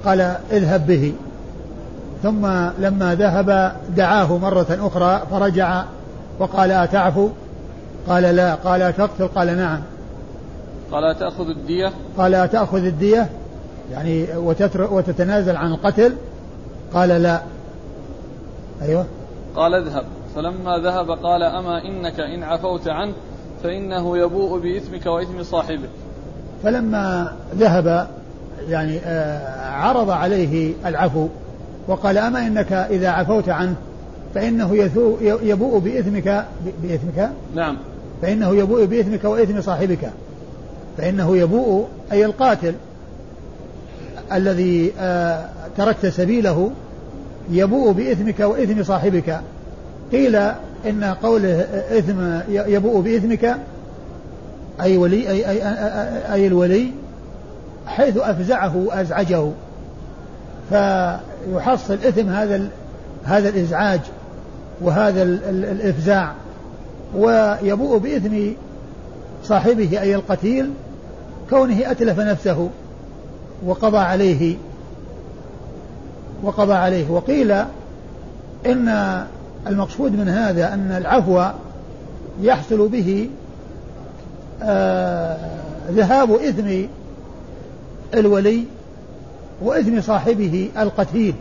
قال 0.06 0.22
اذهب 0.52 0.88
به. 0.88 1.14
ثم 2.24 2.46
لما 2.80 3.16
ذهب 3.16 3.76
دعاه 3.98 4.38
مرة 4.38 4.68
أخرى 4.82 5.22
فرجع 5.32 5.84
وقال 6.40 6.72
أتعفو؟ 6.72 7.30
قال 8.08 8.24
لا. 8.24 8.56
قال 8.56 8.82
أتقتل؟ 8.82 9.28
قال 9.28 9.58
نعم. 9.58 9.80
قال 10.92 11.04
أتأخذ 11.04 11.50
الدية؟ 11.50 11.92
قال 12.18 12.36
أتأخذ 12.36 12.86
الدية. 12.86 13.30
يعني 13.92 14.26
وتتنازل 14.92 15.56
عن 15.56 15.72
القتل؟ 15.72 16.16
قال 16.94 17.10
لا. 17.10 17.42
أيوه. 18.82 19.06
قال 19.56 19.74
اذهب. 19.74 20.04
فلما 20.36 20.78
ذهب 20.78 21.12
قال 21.12 21.44
أما 21.44 21.82
إنك 21.82 22.20
إن 22.20 22.44
عفوت 22.44 22.88
عنه 22.88 23.14
فإنه 23.64 24.18
يبوء 24.18 24.60
بإثمك 24.60 25.06
وإثم 25.06 25.44
صاحبه. 25.44 25.88
فلما 26.64 27.34
ذهب 27.56 28.08
يعني 28.70 29.00
آه، 29.00 29.70
عرض 29.72 30.10
عليه 30.10 30.74
العفو 30.86 31.28
وقال 31.88 32.18
أما 32.18 32.48
إنك 32.48 32.74
إذا 32.74 33.10
عفوت 33.10 33.50
عنه 33.50 33.76
فإنه 34.36 34.76
يبوء 35.22 35.80
بإثمك 35.80 36.46
بإثمك؟ 36.84 37.30
نعم. 37.56 37.78
فإنه 38.22 38.56
يبوء 38.56 38.86
بإثمك 38.86 39.24
وإثم 39.24 39.62
صاحبك. 39.62 40.10
فإنه 40.98 41.38
يبوء 41.38 41.88
أي 42.12 42.26
القاتل 42.26 42.74
الذي 44.34 44.92
آه، 45.00 45.46
تركت 45.78 46.06
سبيله 46.06 46.72
يبوء 47.52 47.92
بإثمك 47.92 48.40
وإثم 48.40 48.84
صاحبك. 48.84 49.40
قيل 50.12 50.36
إن 50.86 51.04
قوله 51.24 51.62
إثم 51.98 52.40
يبوء 52.50 53.02
بإثمك 53.02 53.58
أي 54.82 54.98
ولي 54.98 55.30
أي, 55.30 55.50
أي, 55.50 55.68
أي, 55.68 56.34
أي 56.34 56.48
الولي 56.48 56.92
حيث 57.88 58.18
أفزعه 58.18 58.78
وأزعجه. 58.78 59.50
فيحصل 60.70 61.94
إثم 61.94 62.30
هذا 62.30 62.68
هذا 63.24 63.50
الإزعاج. 63.50 64.02
وهذا 64.82 65.24
الإفزاع 65.24 66.34
ويبوء 67.16 67.98
بإثم 67.98 68.52
صاحبه 69.44 70.02
أي 70.02 70.16
القتيل 70.16 70.70
كونه 71.50 71.92
أتلف 71.92 72.20
نفسه 72.20 72.70
وقضى 73.66 73.98
عليه 73.98 74.56
وقضى 76.44 76.74
عليه. 76.74 77.10
وقيل 77.10 77.52
إن 78.66 79.24
المقصود 79.68 80.12
من 80.12 80.30
هذا 80.30 80.74
أن 80.74 80.92
العفو 80.92 81.46
يحصل 82.42 82.88
به 82.88 83.30
آه 84.64 85.38
ذهاب 85.90 86.32
إثم 86.32 86.86
الولي 88.14 88.64
وإثم 89.62 90.02
صاحبه 90.02 90.70
القتيل. 90.78 91.36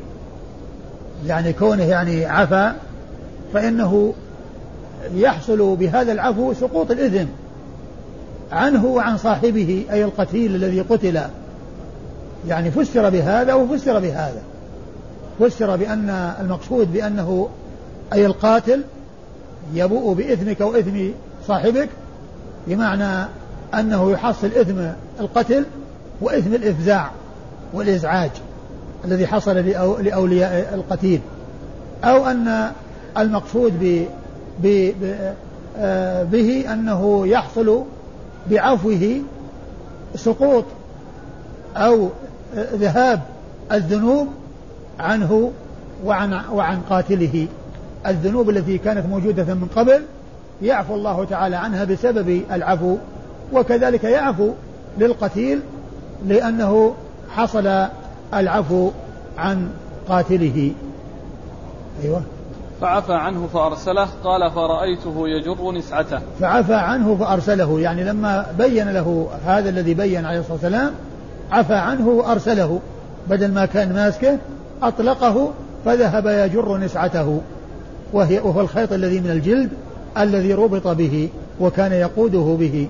يعني 1.26 1.52
كونه 1.52 1.84
يعني 1.84 2.26
عفا 2.26 2.74
فإنه 3.52 4.14
يحصل 5.14 5.76
بهذا 5.76 6.12
العفو 6.12 6.52
سقوط 6.52 6.90
الإثم 6.90 7.26
عنه 8.52 8.86
وعن 8.86 9.18
صاحبه 9.18 9.84
أي 9.90 10.04
القتيل 10.04 10.54
الذي 10.54 10.80
قتل. 10.80 11.20
يعني 12.48 12.70
فسر 12.70 13.10
بهذا 13.10 13.54
وفسر 13.54 13.98
بهذا. 13.98 14.42
فسر 15.40 15.76
بأن 15.76 16.10
المقصود 16.40 16.92
بأنه 16.92 17.48
أي 18.12 18.26
القاتل 18.26 18.82
يبوء 19.74 20.14
بإثمك 20.14 20.60
وإثم 20.60 21.08
صاحبك 21.48 21.88
بمعنى 22.66 23.28
أنه 23.74 24.10
يحصل 24.10 24.46
إثم 24.46 24.78
القتل 25.20 25.64
وإثم 26.20 26.54
الإفزاع 26.54 27.10
والإزعاج 27.74 28.30
الذي 29.04 29.26
حصل 29.26 29.56
لأولياء 30.02 30.74
القتيل. 30.74 31.20
أو 32.04 32.26
أن 32.26 32.72
المقصود 33.18 33.72
ب 33.82 34.06
ب 34.62 35.14
آه، 35.76 36.22
به 36.22 36.72
أنه 36.72 37.26
يحصل 37.26 37.82
بعفوه 38.50 39.20
سقوط 40.14 40.64
أو 41.76 42.08
ذهاب 42.54 43.20
الذنوب 43.72 44.28
عنه 45.00 45.52
وعن 46.04 46.40
وعن 46.52 46.80
قاتله. 46.90 47.46
الذنوب 48.06 48.50
التي 48.50 48.78
كانت 48.78 49.06
موجودة 49.06 49.54
من 49.54 49.68
قبل 49.76 50.02
يعفو 50.62 50.94
الله 50.94 51.24
تعالى 51.24 51.56
عنها 51.56 51.84
بسبب 51.84 52.42
العفو 52.52 52.96
وكذلك 53.52 54.04
يعفو 54.04 54.50
للقتيل 54.98 55.60
لأنه 56.26 56.94
حصل 57.30 57.86
العفو 58.34 58.90
عن 59.38 59.68
قاتله. 60.08 60.72
أيوة. 62.04 62.22
فعفى 62.82 63.12
عنه 63.12 63.48
فأرسله 63.52 64.08
قال 64.24 64.50
فرأيته 64.50 65.28
يجر 65.28 65.72
نسعته. 65.72 66.18
فعفى 66.40 66.74
عنه 66.74 67.16
فأرسله 67.16 67.80
يعني 67.80 68.04
لما 68.04 68.46
بين 68.58 68.88
له 68.88 69.28
هذا 69.46 69.68
الذي 69.68 69.94
بين 69.94 70.26
عليه 70.26 70.38
الصلاة 70.38 70.52
والسلام 70.52 70.92
عفى 71.50 71.74
عنه 71.74 72.08
وأرسله. 72.08 72.80
بدل 73.30 73.52
ما 73.52 73.66
كان 73.66 73.92
ماسكه 73.92 74.38
أطلقه 74.82 75.52
فذهب 75.84 76.26
يجر 76.26 76.76
نسعته. 76.76 77.40
وهي 78.12 78.38
وهو 78.38 78.60
الخيط 78.60 78.92
الذي 78.92 79.20
من 79.20 79.30
الجلد 79.30 79.70
الذي 80.18 80.54
ربط 80.54 80.88
به 80.88 81.28
وكان 81.60 81.92
يقوده 81.92 82.56
به. 82.60 82.88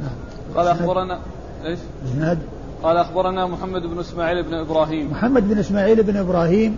نعم. 0.00 0.10
قال 0.56 0.68
أخبرنا 0.68 1.18
إيش؟ 1.64 1.78
إسناد؟ 2.12 2.38
قال 2.82 2.96
أخبرنا 2.96 3.46
محمد 3.46 3.82
بن 3.82 4.00
إسماعيل 4.00 4.42
بن 4.42 4.54
إبراهيم. 4.54 5.10
محمد 5.10 5.48
بن 5.48 5.58
إسماعيل 5.58 6.02
بن 6.02 6.16
إبراهيم 6.16 6.76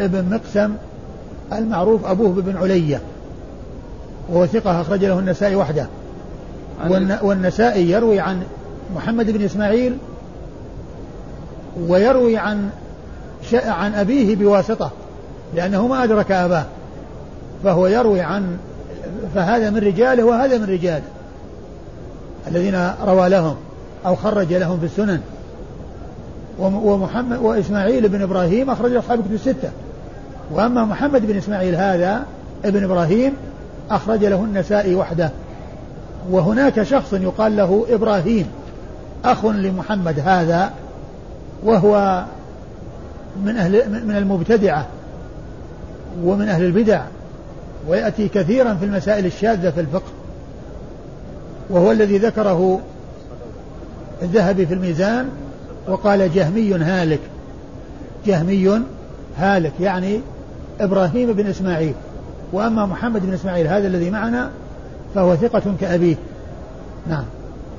ابن 0.00 0.34
مقسم 0.34 0.74
المعروف 1.52 2.04
أبوه 2.06 2.32
بن 2.32 2.56
علية 2.56 3.00
وهو 4.28 4.46
ثقة 4.46 4.80
أخرج 4.80 5.04
له 5.04 5.18
النسائي 5.18 5.56
وحده. 5.56 5.86
والنسائي 7.22 7.90
يروي 7.90 8.20
عن 8.20 8.42
محمد 8.96 9.30
بن 9.30 9.44
إسماعيل 9.44 9.96
ويروي 11.88 12.36
عن 12.38 12.70
عن 13.52 13.94
أبيه 13.94 14.36
بواسطة 14.36 14.90
لأنه 15.54 15.86
ما 15.86 16.04
أدرك 16.04 16.32
أباه 16.32 16.64
فهو 17.64 17.86
يروي 17.86 18.20
عن 18.20 18.56
فهذا 19.34 19.70
من 19.70 19.78
رجاله 19.78 20.24
وهذا 20.24 20.58
من 20.58 20.64
رجاله 20.64 21.02
الذين 22.46 22.90
روى 23.04 23.28
لهم 23.28 23.56
أو 24.06 24.16
خرج 24.16 24.52
لهم 24.52 24.78
في 24.78 24.86
السنن. 24.86 25.20
ومحمد 26.58 27.38
وإسماعيل 27.38 28.08
بن 28.08 28.22
إبراهيم 28.22 28.70
أخرج 28.70 28.94
أصحاب 28.94 29.20
كتب 29.20 29.32
الستة. 29.32 29.70
وأما 30.50 30.84
محمد 30.84 31.26
بن 31.26 31.36
إسماعيل 31.36 31.74
هذا 31.74 32.24
ابن 32.64 32.84
إبراهيم 32.84 33.32
أخرج 33.90 34.24
له 34.24 34.44
النسائي 34.44 34.94
وحده. 34.94 35.30
وهناك 36.30 36.82
شخص 36.82 37.12
يقال 37.12 37.56
له 37.56 37.86
إبراهيم 37.90 38.46
أخ 39.24 39.44
لمحمد 39.44 40.18
هذا 40.18 40.70
وهو 41.64 42.24
من 43.44 43.56
أهل 43.56 44.04
من 44.06 44.16
المبتدعة 44.16 44.86
ومن 46.24 46.48
أهل 46.48 46.64
البدع 46.64 47.02
ويأتي 47.88 48.28
كثيرا 48.28 48.74
في 48.74 48.84
المسائل 48.84 49.26
الشاذة 49.26 49.70
في 49.70 49.80
الفقه. 49.80 50.10
وهو 51.70 51.92
الذي 51.92 52.18
ذكره 52.18 52.80
الذهبي 54.22 54.66
في 54.66 54.74
الميزان 54.74 55.28
وقال 55.88 56.34
جهمي 56.34 56.74
هالك. 56.74 57.20
جهمي 58.26 58.80
هالك 59.38 59.72
يعني 59.80 60.20
إبراهيم 60.80 61.32
بن 61.32 61.46
إسماعيل. 61.46 61.94
وأما 62.52 62.86
محمد 62.86 63.26
بن 63.26 63.32
إسماعيل 63.32 63.66
هذا 63.66 63.86
الذي 63.86 64.10
معنا 64.10 64.50
فهو 65.14 65.36
ثقة 65.36 65.62
كأبيه. 65.80 66.16
نعم. 67.06 67.24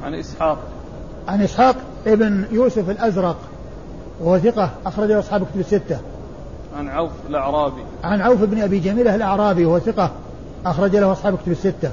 عن 0.03 0.13
إسحاق. 0.13 0.57
عن 1.27 1.41
إسحاق 1.41 1.75
ابن 2.07 2.45
يوسف 2.51 2.89
الأزرق 2.89 3.37
وهو 4.21 4.37
ثقة 4.37 4.69
أخرج 4.85 5.11
أصحاب 5.11 5.41
كتب 5.41 5.59
الستة. 5.59 5.99
عن 6.77 6.89
عوف 6.89 7.11
الأعرابي. 7.29 7.81
عن 8.03 8.21
عوف 8.21 8.43
بن 8.43 8.61
أبي 8.61 8.79
جميلة 8.79 9.15
الأعرابي 9.15 9.65
وهو 9.65 9.79
ثقة 9.79 10.11
أخرج 10.65 10.95
له 10.95 11.11
أصحاب 11.11 11.37
كتب 11.37 11.51
الستة. 11.51 11.91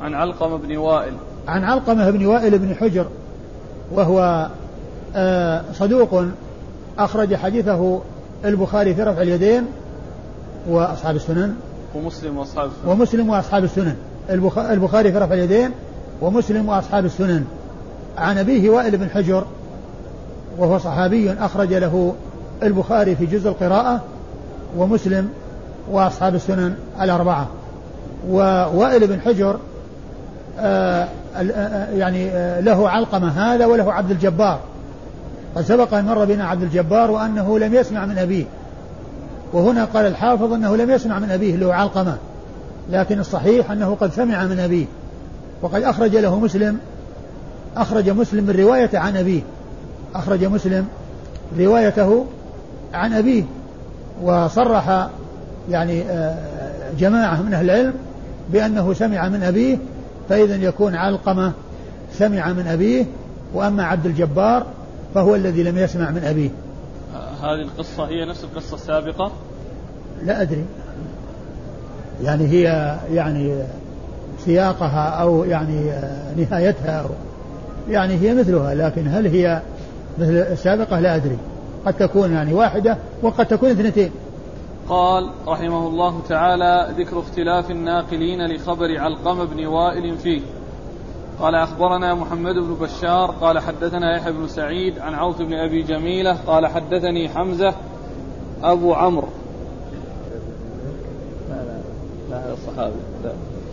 عن 0.00 0.14
علقمة 0.14 0.56
بن 0.56 0.76
وائل. 0.76 1.12
عن 1.48 1.64
علقمة 1.64 2.10
بن 2.10 2.26
وائل 2.26 2.58
بن 2.58 2.74
حجر 2.74 3.06
وهو 3.92 4.48
آه 5.16 5.64
صدوق 5.72 6.24
أخرج 6.98 7.34
حديثه 7.34 8.00
البخاري 8.44 8.94
في 8.94 9.02
رفع 9.02 9.22
اليدين 9.22 9.66
وأصحاب 10.68 11.16
السنن. 11.16 11.54
ومسلم 11.94 12.38
وأصحاب 12.38 12.66
السنن. 12.66 12.90
ومسلم 12.90 13.28
وأصحاب 13.28 13.64
السنن. 13.64 13.96
البخاري 14.70 15.12
في 15.12 15.18
رفع 15.18 15.34
اليدين 15.34 15.70
ومسلم 16.20 16.68
وأصحاب 16.68 17.04
السنن. 17.04 17.44
عن 18.18 18.38
أبيه 18.38 18.70
وائل 18.70 18.96
بن 18.96 19.10
حجر 19.10 19.44
وهو 20.58 20.78
صحابي 20.78 21.32
أخرج 21.32 21.74
له 21.74 22.14
البخاري 22.62 23.16
في 23.16 23.26
جزء 23.26 23.48
القراءة 23.48 24.00
ومسلم 24.76 25.28
وأصحاب 25.90 26.34
السنن 26.34 26.74
الأربعة. 27.00 27.48
ووائل 28.28 29.06
بن 29.06 29.20
حجر 29.20 29.58
آه، 30.60 31.08
آه، 31.36 31.90
يعني 31.90 32.30
آه، 32.30 32.60
له 32.60 32.88
علقمة 32.88 33.28
هذا 33.28 33.66
وله 33.66 33.92
عبد 33.92 34.10
الجبار. 34.10 34.60
قد 35.56 35.62
سبق 35.62 35.94
أن 35.94 36.04
مر 36.04 36.24
بنا 36.24 36.48
عبد 36.48 36.62
الجبار 36.62 37.10
وأنه 37.10 37.58
لم 37.58 37.74
يسمع 37.74 38.06
من 38.06 38.18
أبيه. 38.18 38.44
وهنا 39.52 39.84
قال 39.84 40.06
الحافظ 40.06 40.52
أنه 40.52 40.76
لم 40.76 40.90
يسمع 40.90 41.18
من 41.18 41.30
أبيه 41.30 41.56
له 41.56 41.74
علقمة 41.74 42.16
لكن 42.90 43.18
الصحيح 43.18 43.70
أنه 43.70 43.96
قد 44.00 44.12
سمع 44.12 44.44
من 44.44 44.60
أبيه 44.60 44.86
وقد 45.62 45.82
أخرج 45.82 46.16
له 46.16 46.38
مسلم 46.38 46.78
أخرج 47.76 48.10
مسلم 48.10 48.44
من 48.44 48.56
رواية 48.60 48.98
عن 48.98 49.16
أبيه 49.16 49.40
أخرج 50.14 50.44
مسلم 50.44 50.86
روايته 51.58 52.26
عن 52.94 53.12
أبيه 53.12 53.44
وصرح 54.22 55.08
يعني 55.70 56.04
جماعة 56.98 57.42
من 57.42 57.54
أهل 57.54 57.70
العلم 57.70 57.94
بأنه 58.52 58.94
سمع 58.94 59.28
من 59.28 59.42
أبيه 59.42 59.78
فإذا 60.28 60.56
يكون 60.56 60.94
علقمة 60.94 61.52
سمع 62.12 62.52
من 62.52 62.66
أبيه 62.66 63.04
وأما 63.54 63.84
عبد 63.84 64.06
الجبار 64.06 64.66
فهو 65.14 65.34
الذي 65.34 65.62
لم 65.62 65.78
يسمع 65.78 66.10
من 66.10 66.24
أبيه. 66.24 66.50
هذه 67.42 67.60
القصة 67.60 68.08
هي 68.08 68.24
نفس 68.24 68.44
القصة 68.44 68.74
السابقة؟ 68.74 69.32
لا 70.24 70.42
أدري. 70.42 70.64
يعني 72.22 72.46
هي 72.46 72.96
يعني 73.12 73.62
سياقها 74.38 75.08
أو 75.08 75.44
يعني 75.44 75.92
نهايتها 76.36 77.00
أو 77.00 77.08
يعني 77.88 78.14
هي 78.14 78.34
مثلها 78.34 78.74
لكن 78.74 79.08
هل 79.08 79.26
هي 79.26 79.62
مثل 80.18 80.32
السابقة؟ 80.32 81.00
لا 81.00 81.16
أدري. 81.16 81.38
قد 81.86 81.94
تكون 81.94 82.32
يعني 82.32 82.54
واحدة 82.54 82.96
وقد 83.22 83.46
تكون 83.46 83.70
اثنتين. 83.70 84.10
قال 84.88 85.30
رحمه 85.46 85.86
الله 85.86 86.20
تعالى 86.28 86.88
ذكر 86.98 87.18
اختلاف 87.18 87.70
الناقلين 87.70 88.46
لخبر 88.46 88.98
علقمة 88.98 89.44
بن 89.44 89.66
وائل 89.66 90.18
فيه. 90.18 90.40
قال 91.40 91.54
أخبرنا 91.54 92.14
محمد 92.14 92.54
بن 92.54 92.74
بشار 92.80 93.30
قال 93.30 93.58
حدثنا 93.58 94.16
يحيى 94.16 94.32
بن 94.32 94.48
سعيد 94.48 94.98
عن 94.98 95.14
عوف 95.14 95.42
بن 95.42 95.54
أبي 95.54 95.82
جميلة 95.82 96.36
قال 96.46 96.66
حدثني 96.66 97.28
حمزة 97.28 97.74
أبو 98.62 98.94
عمرو. 98.94 99.28
لا 101.50 101.54
لا 101.54 101.78
لا 102.30 102.46
هذا 102.46 102.52
الصحابي. 102.52 102.94
لا. 103.24 103.32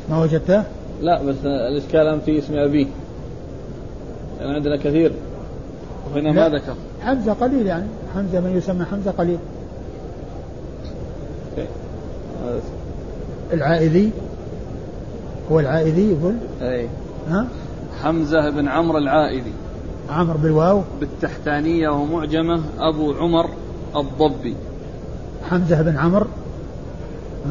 ما 0.09 0.23
وجدته؟ 0.23 0.63
لا 1.01 1.23
بس 1.23 1.35
الإشكال 1.45 2.21
في 2.21 2.39
اسم 2.39 2.57
أبيه 2.57 2.85
لأن 4.39 4.45
يعني 4.45 4.55
عندنا 4.55 4.77
كثير. 4.77 5.11
وهنا 6.13 6.31
ما 6.31 6.49
ذكر. 6.49 6.75
حمزة 7.01 7.33
قليل 7.33 7.67
يعني. 7.67 7.87
حمزة 8.15 8.39
من 8.39 8.57
يسمى 8.57 8.85
حمزة 8.85 9.11
قليل. 9.11 9.37
العائذي. 13.53 14.11
هو 15.51 15.59
العائذي 15.59 16.11
يقول؟ 16.11 16.35
أي. 16.61 16.89
ها؟ 17.29 17.47
حمزة 18.03 18.49
بن 18.49 18.67
عمرو 18.67 18.97
العائذي 18.97 19.53
عمرو 20.09 20.37
بالواو. 20.37 20.81
بالتحتانية 20.99 21.89
ومعجمة 21.89 22.61
أبو 22.79 23.13
عمر 23.13 23.49
الضبي. 23.95 24.55
حمزة 25.49 25.81
بن 25.81 25.97
عمرو. 25.97 26.27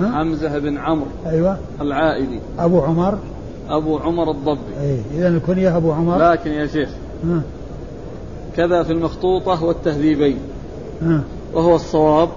حمزة 0.02 0.58
بن 0.58 0.78
عمرو 0.78 1.06
أيوة. 1.26 1.58
العائدي. 1.80 2.40
أبو 2.58 2.80
عمر. 2.80 3.18
أبو 3.68 3.98
عمر 3.98 4.30
الضبي. 4.30 4.80
أي 4.80 5.00
إذا 5.14 5.28
الكنية 5.28 5.76
أبو 5.76 5.92
عمر. 5.92 6.18
لكن 6.18 6.50
يا 6.50 6.66
شيخ. 6.66 6.88
ها. 7.24 7.42
كذا 8.56 8.82
في 8.82 8.92
المخطوطة 8.92 9.64
والتهذيبين. 9.64 10.38
ها. 11.02 11.20
وهو 11.54 11.74
الصواب 11.74 12.28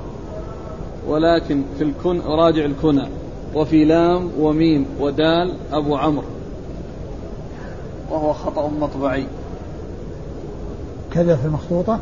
ولكن 1.08 1.62
في 1.78 1.84
الكن 1.84 2.21
راجع 2.21 2.65
الكنى. 2.65 3.08
وفي 3.56 3.86
لام 3.86 4.30
وميم 4.39 4.86
ودال 5.00 5.54
أبو 5.71 5.95
عمرو. 5.95 6.26
وهو 8.12 8.34
خطأ 8.34 8.70
مطبعي. 8.82 9.28
كذا 11.13 11.36
في 11.36 11.46
المخطوطة؟ 11.46 12.00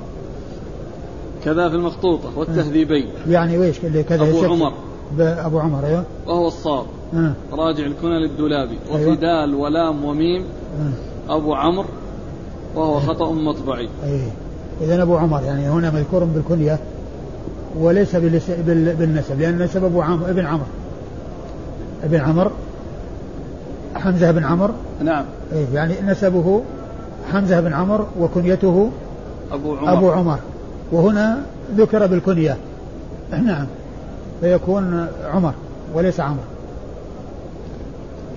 كذا 1.45 1.69
في 1.69 1.75
المخطوطة 1.75 2.29
والتهذيبين 2.37 3.07
يعني 3.29 3.57
ويش 3.57 3.79
اللي 3.83 4.03
كذا 4.03 4.29
أبو 4.29 4.45
عمر. 4.45 4.73
أبو 5.19 5.59
عمر 5.59 5.85
أيوه. 5.85 6.03
وهو 6.27 6.47
الصاب. 6.47 6.85
أه. 7.13 7.33
راجع 7.51 7.85
الكنى 7.85 8.19
للدولابي. 8.19 8.77
وفي 8.91 9.03
أيوة. 9.03 9.15
دال 9.15 9.55
ولام 9.55 10.05
وميم. 10.05 10.45
أه. 11.29 11.35
أبو 11.35 11.53
عمرو. 11.53 11.87
وهو 12.75 12.99
خطأ 12.99 13.31
مطبعي. 13.31 13.89
أيه. 14.03 14.29
إذا 14.81 15.03
أبو 15.03 15.17
عمر 15.17 15.43
يعني 15.43 15.69
هنا 15.69 15.91
مذكور 15.91 16.23
بالكنية 16.23 16.79
وليس 17.79 18.15
بالنسب 18.15 19.39
لأن 19.39 19.57
نسب 19.57 19.83
أبو 19.83 20.01
عمرو 20.01 20.25
ابن 20.25 20.45
عمرو 20.45 20.65
ابن 22.03 22.19
عمرو 22.19 22.51
حمزة 23.95 24.31
بن 24.31 24.43
عمرو 24.43 24.73
نعم. 25.03 25.25
إيه 25.53 25.65
يعني 25.73 25.93
نسبه 26.01 26.61
حمزة 27.31 27.59
بن 27.59 27.73
عمرو 27.73 28.05
وكنيته 28.19 28.91
أبو 29.51 29.75
عمر. 29.75 29.93
أبو 29.93 30.11
عمر. 30.11 30.39
وهنا 30.91 31.37
ذكر 31.77 32.07
بالكنية. 32.07 32.57
نعم. 33.31 33.67
فيكون 34.41 35.07
عمر 35.33 35.53
وليس 35.93 36.19
عمرو 36.19 36.43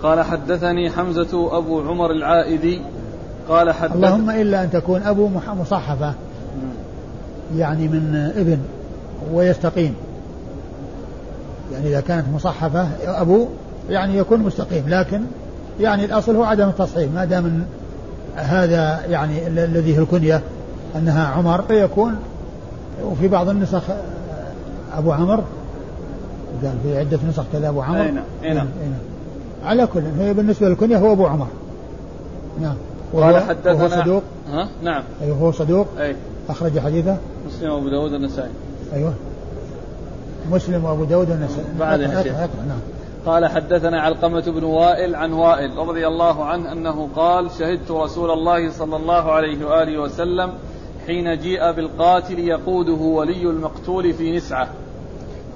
قال 0.03 0.23
حدثني 0.23 0.91
حمزة 0.91 1.59
أبو 1.59 1.81
عمر 1.81 2.11
العائدي. 2.11 2.81
قال 3.49 3.73
حدث 3.73 3.97
اللهم 3.97 4.31
إلا 4.31 4.65
أن 4.65 4.71
تكون 4.71 5.03
أبو 5.03 5.29
مصحفة. 5.61 6.15
يعني 7.57 7.89
من 7.89 8.33
ابن 8.37 8.59
ويستقيم. 9.33 9.95
يعني 11.73 11.89
إذا 11.89 12.01
كانت 12.01 12.25
مصحفة 12.35 12.89
أبو 13.07 13.47
يعني 13.91 14.19
يكون 14.19 14.41
مستقيم. 14.41 14.85
لكن 14.89 15.21
يعني 15.81 16.05
الأصل 16.05 16.37
هو 16.37 16.43
عدم 16.43 16.69
التصحيح 16.69 17.13
ما 17.13 17.25
دام 17.25 17.65
هذا 18.37 19.05
يعني 19.07 19.47
الذي 19.47 19.97
هي 19.97 19.99
الكنية 19.99 20.43
أنها 20.97 21.27
عمر 21.27 21.63
فيكون 21.63 22.17
وفي 23.05 23.29
بعض 23.29 23.49
النسخ 23.49 23.83
أبو 24.95 25.13
عمر 25.13 25.45
قال 26.63 26.75
في 26.83 26.99
عدة 26.99 27.19
نسخ 27.29 27.45
كذا 27.53 27.69
أبو 27.69 27.83
عمر 27.83 28.01
أين 28.03 28.15
نعم 28.15 28.25
أين 28.45 28.55
نعم. 28.55 28.67
على 29.65 29.87
كل 29.87 30.03
هي 30.19 30.35
بالنسبة 30.35 30.69
للكنية 30.69 30.97
هو 30.97 31.13
أبو 31.13 31.27
عمر. 31.27 31.47
نعم. 32.61 32.75
قال 33.15 33.43
حدثنا 33.43 33.73
وهو 33.73 33.89
صدوق. 33.89 34.23
ها؟ 34.53 34.69
نعم. 34.83 35.03
أيوه 35.23 35.37
هو 35.37 35.53
صدوق. 35.53 35.87
أي. 35.99 36.17
أخرج 36.49 36.79
حديثه. 36.79 37.17
مسلم 37.47 37.73
وأبو 37.73 37.89
داود 37.89 38.13
النسائي 38.13 38.51
أيوه. 38.95 39.13
مسلم 40.51 40.85
وأبو 40.85 41.05
داود 41.05 41.31
والنسائي. 41.31 41.65
بعد 41.79 42.01
نعم. 42.01 42.79
قال 43.27 43.47
حدثنا 43.47 44.01
علقمة 44.01 44.41
بن 44.41 44.65
وائل 44.65 45.15
عن 45.15 45.33
وائل 45.33 45.77
رضي 45.77 46.07
الله 46.07 46.45
عنه 46.45 46.73
أنه 46.73 47.09
قال 47.17 47.51
شهدت 47.51 47.91
رسول 47.91 48.31
الله 48.31 48.71
صلى 48.71 48.97
الله 48.97 49.33
عليه 49.33 49.67
وآله 49.67 49.99
وسلم 49.99 50.53
حين 51.07 51.39
جيء 51.39 51.73
بالقاتل 51.73 52.39
يقوده 52.39 52.93
ولي 52.93 53.43
المقتول 53.43 54.15
في 54.15 54.37
نسعة. 54.37 54.69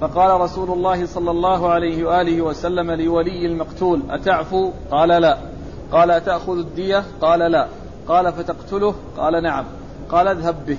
فقال 0.01 0.41
رسول 0.41 0.71
الله 0.71 1.05
صلى 1.05 1.31
الله 1.31 1.69
عليه 1.69 2.03
وآله 2.03 2.41
وسلم 2.41 2.91
لولي 2.91 3.45
المقتول 3.45 4.01
أتعفو؟ 4.09 4.71
قال 4.91 5.09
لا. 5.09 5.37
قال 5.91 6.11
أتأخذ 6.11 6.57
الدية؟ 6.57 7.03
قال 7.21 7.39
لا. 7.39 7.67
قال 8.07 8.33
فتقتله؟ 8.33 8.95
قال 9.17 9.43
نعم. 9.43 9.65
قال 10.09 10.27
اذهب 10.27 10.65
به. 10.65 10.77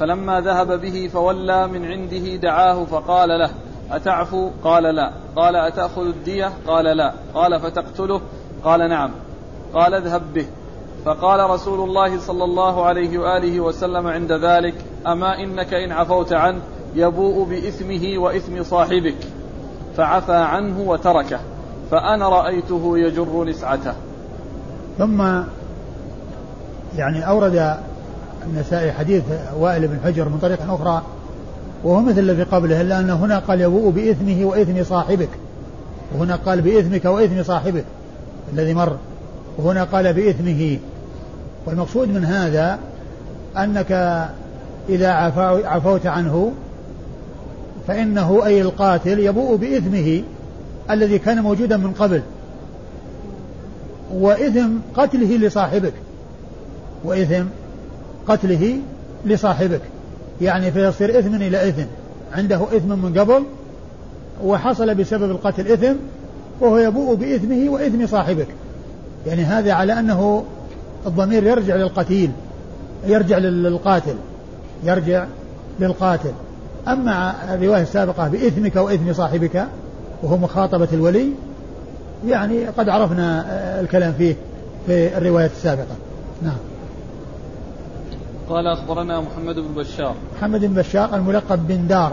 فلما 0.00 0.40
ذهب 0.40 0.80
به 0.80 1.10
فولى 1.12 1.66
من 1.66 1.84
عنده 1.84 2.36
دعاه 2.36 2.84
فقال 2.84 3.28
له. 3.28 3.50
أتعفو؟ 3.96 4.50
قال 4.64 4.82
لا. 4.82 5.12
قال 5.36 5.56
أتأخذ 5.56 6.06
الدية؟ 6.06 6.52
قال 6.66 6.84
لا. 6.84 7.12
قال 7.34 7.60
فتقتله؟ 7.60 8.20
قال 8.64 8.88
نعم. 8.88 9.10
قال 9.74 9.94
اذهب 9.94 10.22
به. 10.34 10.46
فقال 11.04 11.50
رسول 11.50 11.88
الله 11.88 12.20
صلى 12.20 12.44
الله 12.44 12.84
عليه 12.84 13.18
وآله 13.18 13.60
وسلم 13.60 14.06
عند 14.06 14.32
ذلك 14.32 14.74
أما 15.06 15.38
إنك 15.38 15.74
إن 15.74 15.92
عفوت 15.92 16.32
عنه 16.32 16.60
يبوء 16.94 17.44
بإثمه 17.44 18.18
وإثم 18.18 18.62
صاحبك. 18.62 19.16
فعفى 19.96 20.36
عنه 20.36 20.80
وتركه. 20.80 21.40
فأنا 21.90 22.28
رأيته 22.28 22.98
يجر 22.98 23.44
نسعته. 23.44 23.94
ثم 24.98 25.22
يعني 26.96 27.28
أورد 27.28 27.76
النسائي 28.46 28.92
حديث 28.92 29.24
وائل 29.58 29.88
بن 29.88 29.98
حجر 30.04 30.28
من 30.28 30.38
طريق 30.38 30.72
أخرى 30.72 31.02
وهو 31.84 32.00
مثل 32.00 32.18
الذي 32.18 32.42
قبله 32.42 32.80
إلا 32.80 33.00
أن 33.00 33.10
هنا 33.10 33.38
قال 33.38 33.60
يبوء 33.60 33.90
بإثمه 33.90 34.44
وإثم 34.44 34.84
صاحبك. 34.84 35.28
وهنا 36.14 36.36
قال 36.36 36.60
بإثمك 36.60 37.04
وإثم 37.04 37.42
صاحبك 37.42 37.84
الذي 38.52 38.74
مر. 38.74 38.96
وهنا 39.58 39.84
قال 39.84 40.12
بإثمه. 40.12 40.78
والمقصود 41.66 42.08
من 42.08 42.24
هذا 42.24 42.78
أنك 43.56 43.92
إذا 44.88 45.08
عفوت 45.64 46.06
عنه 46.06 46.52
فإنه 47.88 48.46
أي 48.46 48.62
القاتل 48.62 49.18
يبوء 49.18 49.56
بإثمه 49.56 50.22
الذي 50.90 51.18
كان 51.18 51.42
موجودا 51.42 51.76
من 51.76 51.92
قبل. 51.92 52.22
وإثم 54.12 54.68
قتله 54.96 55.36
لصاحبك. 55.36 55.94
وإثم 57.04 57.44
قتله 58.28 58.78
لصاحبك. 59.26 59.80
يعني 60.42 60.72
فيصير 60.72 61.18
إثم 61.18 61.34
إلى 61.34 61.68
إثم. 61.68 61.84
عنده 62.32 62.76
إثم 62.76 62.88
من 62.88 63.18
قبل 63.18 63.44
وحصل 64.44 64.94
بسبب 64.94 65.30
القتل 65.30 65.66
إثم 65.66 65.94
وهو 66.60 66.78
يبوء 66.78 67.14
بإثمه 67.14 67.70
وإثم 67.70 68.06
صاحبك. 68.06 68.46
يعني 69.26 69.42
هذا 69.42 69.72
على 69.72 69.98
أنه 69.98 70.44
الضمير 71.06 71.44
يرجع 71.44 71.76
للقتيل 71.76 72.30
يرجع 73.06 73.38
للقاتل 73.38 74.14
يرجع 74.84 75.26
للقاتل. 75.80 76.32
أما 76.88 77.34
الرواية 77.54 77.82
السابقة 77.82 78.28
بإثمك 78.28 78.76
وإثم 78.76 79.12
صاحبك 79.12 79.66
وهو 80.22 80.36
مخاطبة 80.36 80.88
الولي 80.92 81.28
يعني 82.26 82.66
قد 82.66 82.88
عرفنا 82.88 83.44
الكلام 83.80 84.12
فيه 84.12 84.34
في 84.86 85.18
الرواية 85.18 85.50
السابقة. 85.56 85.96
نعم. 86.42 86.71
قال 88.52 88.66
أخبرنا 88.66 89.20
محمد 89.20 89.54
بن 89.54 89.74
بشار. 89.76 90.14
محمد 90.38 90.60
بن 90.60 90.74
بشار 90.74 91.16
الملقب 91.16 91.68
بن 91.68 91.86
دار 91.86 92.12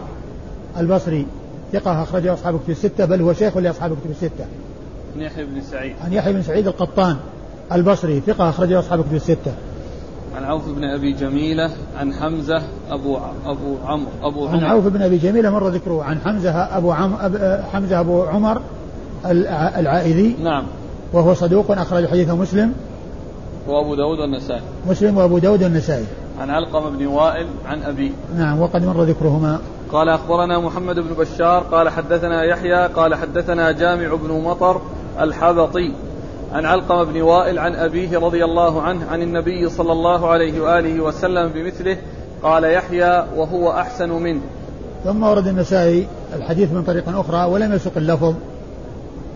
البصري 0.77 1.25
ثقة 1.73 2.03
أخرجه 2.03 2.33
أصحاب 2.33 2.59
كتب 2.59 2.69
الستة 2.69 3.05
بل 3.05 3.21
هو 3.21 3.33
شيخ 3.33 3.57
لأصحاب 3.57 3.91
كتب 3.91 4.11
الستة. 4.11 4.45
عن 5.15 5.21
يحيى 5.21 5.45
بن 5.45 5.61
سعيد. 5.61 5.93
عن 6.05 6.13
يحيى 6.13 6.33
بن 6.33 6.41
سعيد 6.41 6.67
القطان 6.67 7.17
البصري 7.71 8.19
ثقة 8.19 8.49
أخرجه 8.49 8.79
أصحاب 8.79 9.01
كتب 9.01 9.15
الستة. 9.15 9.53
عن 10.35 10.43
عوف 10.43 10.69
بن 10.69 10.83
أبي 10.83 11.13
جميلة 11.13 11.71
عن 11.97 12.13
حمزة 12.13 12.61
أبو 12.89 13.17
أبو 13.45 13.75
عمرو 13.85 14.11
أبو 14.23 14.47
عمر. 14.47 14.57
عن 14.57 14.63
عوف 14.63 14.87
بن 14.87 15.01
أبي 15.01 15.17
جميلة 15.17 15.49
مر 15.49 15.67
ذكره 15.69 16.03
عن 16.03 16.19
حمزة 16.19 16.51
أبو 16.51 16.91
عم 16.91 17.13
أب 17.13 17.63
حمزة 17.73 17.99
أبو 17.99 18.21
عمر 18.21 18.61
العائذي. 19.25 20.35
نعم. 20.43 20.63
وهو 21.13 21.33
صدوق 21.33 21.71
أخرج 21.71 22.07
حديثه 22.07 22.35
مسلم. 22.35 22.73
وأبو 23.67 23.95
داود 23.95 24.19
والنسائي. 24.19 24.61
مسلم 24.89 25.17
وأبو 25.17 25.37
داود 25.37 25.63
والنسائي. 25.63 26.05
عن 26.39 26.49
علقمة 26.49 26.89
بن 26.89 27.07
وائل 27.07 27.47
عن 27.65 27.83
أبيه 27.83 28.11
نعم 28.37 28.61
وقد 28.61 28.85
مر 28.85 29.03
ذكرهما. 29.03 29.59
قال 29.91 30.09
أخبرنا 30.09 30.59
محمد 30.59 30.99
بن 30.99 31.13
بشار 31.13 31.63
قال 31.63 31.89
حدثنا 31.89 32.43
يحيى 32.43 32.87
قال 32.87 33.15
حدثنا 33.15 33.71
جامع 33.71 34.15
بن 34.15 34.41
مطر 34.43 34.81
الحبطي 35.19 35.93
عن 36.53 36.65
علقمة 36.65 37.03
بن 37.03 37.21
وائل 37.21 37.59
عن 37.59 37.75
أبيه 37.75 38.19
رضي 38.19 38.45
الله 38.45 38.81
عنه 38.81 39.05
عن 39.11 39.21
النبي 39.21 39.69
صلى 39.69 39.91
الله 39.91 40.27
عليه 40.27 40.61
وآله 40.61 41.03
وسلم 41.03 41.49
بمثله 41.49 41.97
قال 42.43 42.63
يحيى 42.63 43.25
وهو 43.35 43.71
أحسن 43.71 44.09
منه. 44.09 44.41
ثم 45.03 45.23
ورد 45.23 45.47
النسائي 45.47 46.07
الحديث 46.35 46.71
من 46.71 46.83
طريق 46.83 47.03
أخرى 47.09 47.45
ولم 47.45 47.73
يسق 47.73 47.97
اللفظ 47.97 48.33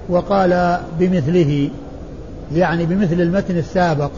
وقال 0.10 0.80
بمثله 1.00 1.70
يعني 2.54 2.86
بمثل 2.86 3.22
المتن 3.22 3.58
السابق. 3.58 4.12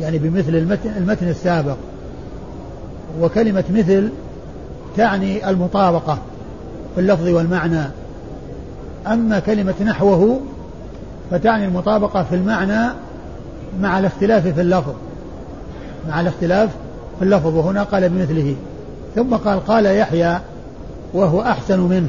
يعني 0.00 0.18
بمثل 0.18 0.54
المتن, 0.54 0.90
المتن 0.96 1.28
السابق. 1.28 1.76
وكلمة 3.20 3.64
مثل 3.70 4.08
تعني 4.96 5.50
المطابقة 5.50 6.18
في 6.94 7.00
اللفظ 7.00 7.28
والمعنى. 7.28 7.82
أما 9.06 9.38
كلمة 9.38 9.74
نحوه 9.84 10.40
فتعني 11.30 11.64
المطابقة 11.64 12.22
في 12.22 12.34
المعنى 12.34 12.92
مع 13.80 13.98
الاختلاف 13.98 14.46
في 14.46 14.60
اللفظ. 14.60 14.94
مع 16.08 16.20
الاختلاف 16.20 16.70
في 17.18 17.24
اللفظ 17.24 17.54
وهنا 17.56 17.82
قال 17.82 18.08
بمثله. 18.08 18.56
ثم 19.14 19.36
قال 19.36 19.66
قال 19.66 19.86
يحيى 19.86 20.40
وهو 21.14 21.42
أحسن 21.42 21.80
منه. 21.80 22.08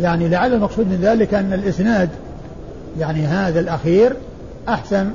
يعني 0.00 0.28
لعل 0.28 0.54
المقصود 0.54 0.86
من 0.86 0.98
ذلك 1.02 1.34
أن 1.34 1.52
الإسناد 1.52 2.08
يعني 2.98 3.26
هذا 3.26 3.60
الأخير 3.60 4.12
أحسن 4.68 5.10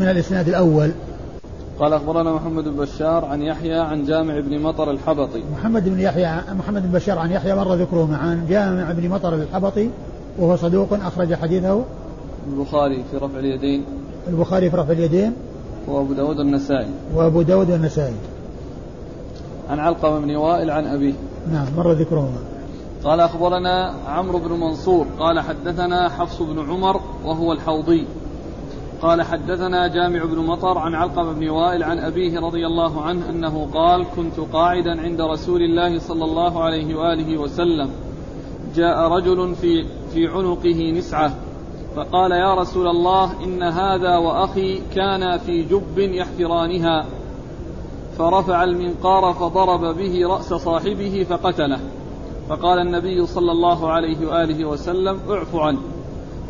من 0.00 0.08
الإسناد 0.08 0.48
الأول. 0.48 0.90
قال 1.78 1.92
أخبرنا 1.92 2.32
محمد 2.32 2.64
بن 2.64 2.76
بشار 2.76 3.24
عن 3.24 3.42
يحيى 3.42 3.78
عن 3.78 4.04
جامع 4.04 4.40
بن 4.40 4.62
مطر 4.62 4.90
الحبطي. 4.90 5.42
محمد 5.52 5.88
بن 5.88 6.00
يحيى 6.00 6.40
محمد 6.58 6.82
بن 6.82 6.98
بشار 6.98 7.18
عن 7.18 7.30
يحيى 7.30 7.54
مر 7.54 7.74
ذكره 7.74 8.16
عن 8.22 8.46
جامع 8.48 8.92
بن 8.92 9.08
مطر 9.08 9.34
الحبطي 9.34 9.90
وهو 10.38 10.56
صدوق 10.56 10.92
أخرج 10.92 11.34
حديثه. 11.34 11.84
البخاري 12.48 13.04
في 13.10 13.16
رفع 13.16 13.38
اليدين. 13.38 13.84
البخاري 14.28 14.70
في 14.70 14.76
رفع 14.76 14.92
اليدين. 14.92 15.32
وأبو 15.88 16.12
داود 16.12 16.38
النسائي. 16.38 16.90
وأبو 17.14 17.42
داود 17.42 17.70
النسائي. 17.70 18.14
عن 19.70 19.78
علقمة 19.78 20.18
بن 20.18 20.36
وائل 20.36 20.70
عن 20.70 20.86
أبيه. 20.86 21.14
نعم 21.52 21.66
مر 21.76 21.92
ذكرهما 21.92 22.38
قال 23.04 23.20
أخبرنا 23.20 23.94
عمرو 24.06 24.38
بن 24.38 24.52
منصور 24.52 25.06
قال 25.18 25.40
حدثنا 25.40 26.08
حفص 26.08 26.42
بن 26.42 26.70
عمر 26.70 27.00
وهو 27.24 27.52
الحوضي. 27.52 28.06
قال 29.02 29.22
حدثنا 29.22 29.86
جامع 29.86 30.24
بن 30.24 30.38
مطر 30.38 30.78
عن 30.78 30.94
علقمة 30.94 31.32
بن 31.32 31.48
وائل 31.48 31.82
عن 31.82 31.98
أبيه 31.98 32.40
رضي 32.40 32.66
الله 32.66 33.02
عنه 33.02 33.30
أنه 33.30 33.68
قال 33.74 34.06
كنت 34.16 34.40
قاعدا 34.52 35.00
عند 35.00 35.20
رسول 35.20 35.62
الله 35.62 35.98
صلى 35.98 36.24
الله 36.24 36.62
عليه 36.62 36.94
وآله 36.94 37.38
وسلم. 37.38 37.90
جاء 38.74 39.08
رجل 39.08 39.54
في 39.54 39.86
في 40.14 40.26
عنقه 40.26 40.90
نسعة 40.90 41.34
فقال 41.96 42.32
يا 42.32 42.54
رسول 42.54 42.86
الله 42.86 43.44
إن 43.44 43.62
هذا 43.62 44.16
وأخي 44.16 44.80
كانا 44.94 45.38
في 45.38 45.62
جب 45.62 45.98
يحفرانها 45.98 47.06
فرفع 48.18 48.64
المنقار 48.64 49.32
فضرب 49.32 49.96
به 49.96 50.26
رأس 50.26 50.54
صاحبه 50.54 51.26
فقتله. 51.30 51.80
فقال 52.48 52.78
النبي 52.78 53.26
صلى 53.26 53.52
الله 53.52 53.90
عليه 53.92 54.26
وآله 54.26 54.64
وسلم 54.64 55.18
اعف 55.30 55.56
عنه. 55.56 55.80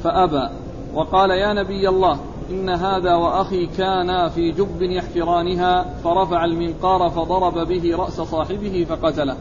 فأبى. 0.05 0.48
وقال 0.94 1.30
يا 1.30 1.53
نبي 1.53 1.88
الله 1.88 2.18
إن 2.53 2.68
هذا 2.68 3.14
وأخي 3.14 3.66
كانا 3.66 4.28
في 4.28 4.50
جب 4.50 4.82
يحفرانها 4.82 5.86
فرفع 6.05 6.44
المنقار 6.44 7.11
فضرب 7.11 7.68
به 7.68 7.96
رأس 7.96 8.20
صاحبه 8.20 8.86
فقتله. 8.88 9.36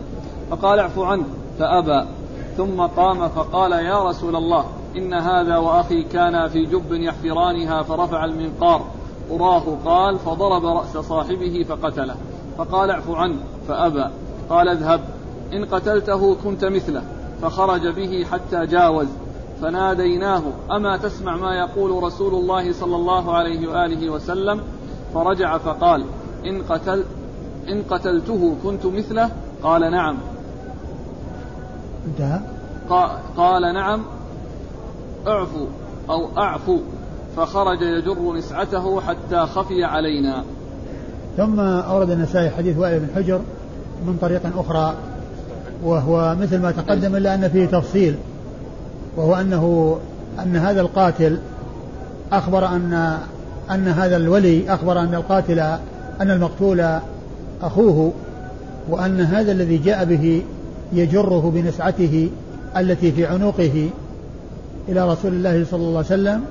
فقال 0.49 0.79
اعف 0.79 0.99
عنه. 0.99 1.25
فأبى. 1.59 2.07
ثم 2.57 2.81
قام 2.81 3.27
فقال 3.27 3.71
يا 3.71 4.09
رسول 4.09 4.35
الله 4.35 4.65
إن 4.97 5.13
هذا 5.13 5.57
وأخي 5.57 6.03
كانا 6.03 6.47
في 6.47 6.65
جب 6.65 6.93
يحفرانها 6.93 7.81
فرفع 7.81 8.25
المنقار. 8.25 8.85
أراه 9.31 9.63
قال 9.85 10.19
فضرب 10.19 10.65
رأس 10.65 10.97
صاحبه 10.97 11.65
فقتله. 11.69 12.15
فقال 12.57 12.91
اعف 12.91 13.11
عنه. 13.11 13.39
فأبى. 13.67 14.05
قال 14.49 14.69
اذهب. 14.69 15.01
إن 15.53 15.65
قتلته 15.65 16.35
كنت 16.43 16.65
مثله. 16.65 17.03
فخرج 17.41 17.87
به 17.87 18.25
حتى 18.31 18.65
جاوز. 18.65 19.07
فناديناه 19.61 20.43
أما 20.71 20.97
تسمع 20.97 21.35
ما 21.35 21.55
يقول 21.55 22.03
رسول 22.03 22.33
الله 22.33 22.73
صلى 22.73 22.95
الله 22.95 23.33
عليه 23.33 23.67
وآله 23.67 24.09
وسلم؟ 24.09 24.61
فرجع 25.13 25.57
فقال 25.57 26.05
إن, 26.45 26.61
قتل 26.61 27.03
إن 27.69 27.83
قتلته 27.89 28.55
كنت 28.63 28.85
مثله؟ 28.85 29.29
قال 29.63 29.91
نعم. 29.91 30.17
انتهى 32.07 32.39
قال 33.37 33.73
نعم. 33.73 34.01
أعفو 35.27 35.65
أو 36.09 36.37
أعفو. 36.37 36.77
فخرج 37.37 37.81
يجر 37.81 38.33
نسعته 38.33 39.01
حتى 39.01 39.39
خفي 39.39 39.83
علينا. 39.83 40.43
ثم 41.37 41.59
أورد 41.59 42.09
النسائي 42.09 42.49
حديث 42.49 42.77
وائل 42.77 42.99
بن 42.99 43.15
حجر 43.15 43.41
من 44.07 44.17
طريق 44.21 44.41
أخرى 44.57 44.95
وهو 45.83 46.35
مثل 46.41 46.61
ما 46.61 46.71
تقدم 46.71 47.15
إلا 47.15 47.35
أن 47.35 47.49
فيه 47.49 47.65
تفصيل. 47.65 48.15
وهو 49.17 49.35
أنه 49.35 49.97
أن 50.43 50.55
هذا 50.55 50.81
القاتل 50.81 51.37
أخبر 52.31 52.65
أن 52.67 53.17
أن 53.71 53.87
هذا 53.87 54.17
الولي 54.17 54.73
أخبر 54.73 54.99
أن 54.99 55.15
القاتل 55.15 55.59
أن 56.21 56.31
المقتول 56.31 56.99
أخوه 57.61 58.13
وأن 58.89 59.21
هذا 59.21 59.51
الذي 59.51 59.77
جاء 59.77 60.05
به 60.05 60.41
يجره 60.93 61.51
بنسعته 61.55 62.29
التي 62.77 63.11
في 63.11 63.25
عنقه 63.25 63.89
إلى 64.89 65.11
رسول 65.11 65.33
الله 65.33 65.65
صلى 65.71 65.81
الله 65.81 65.97
عليه 65.97 66.07
وسلم 66.07 66.43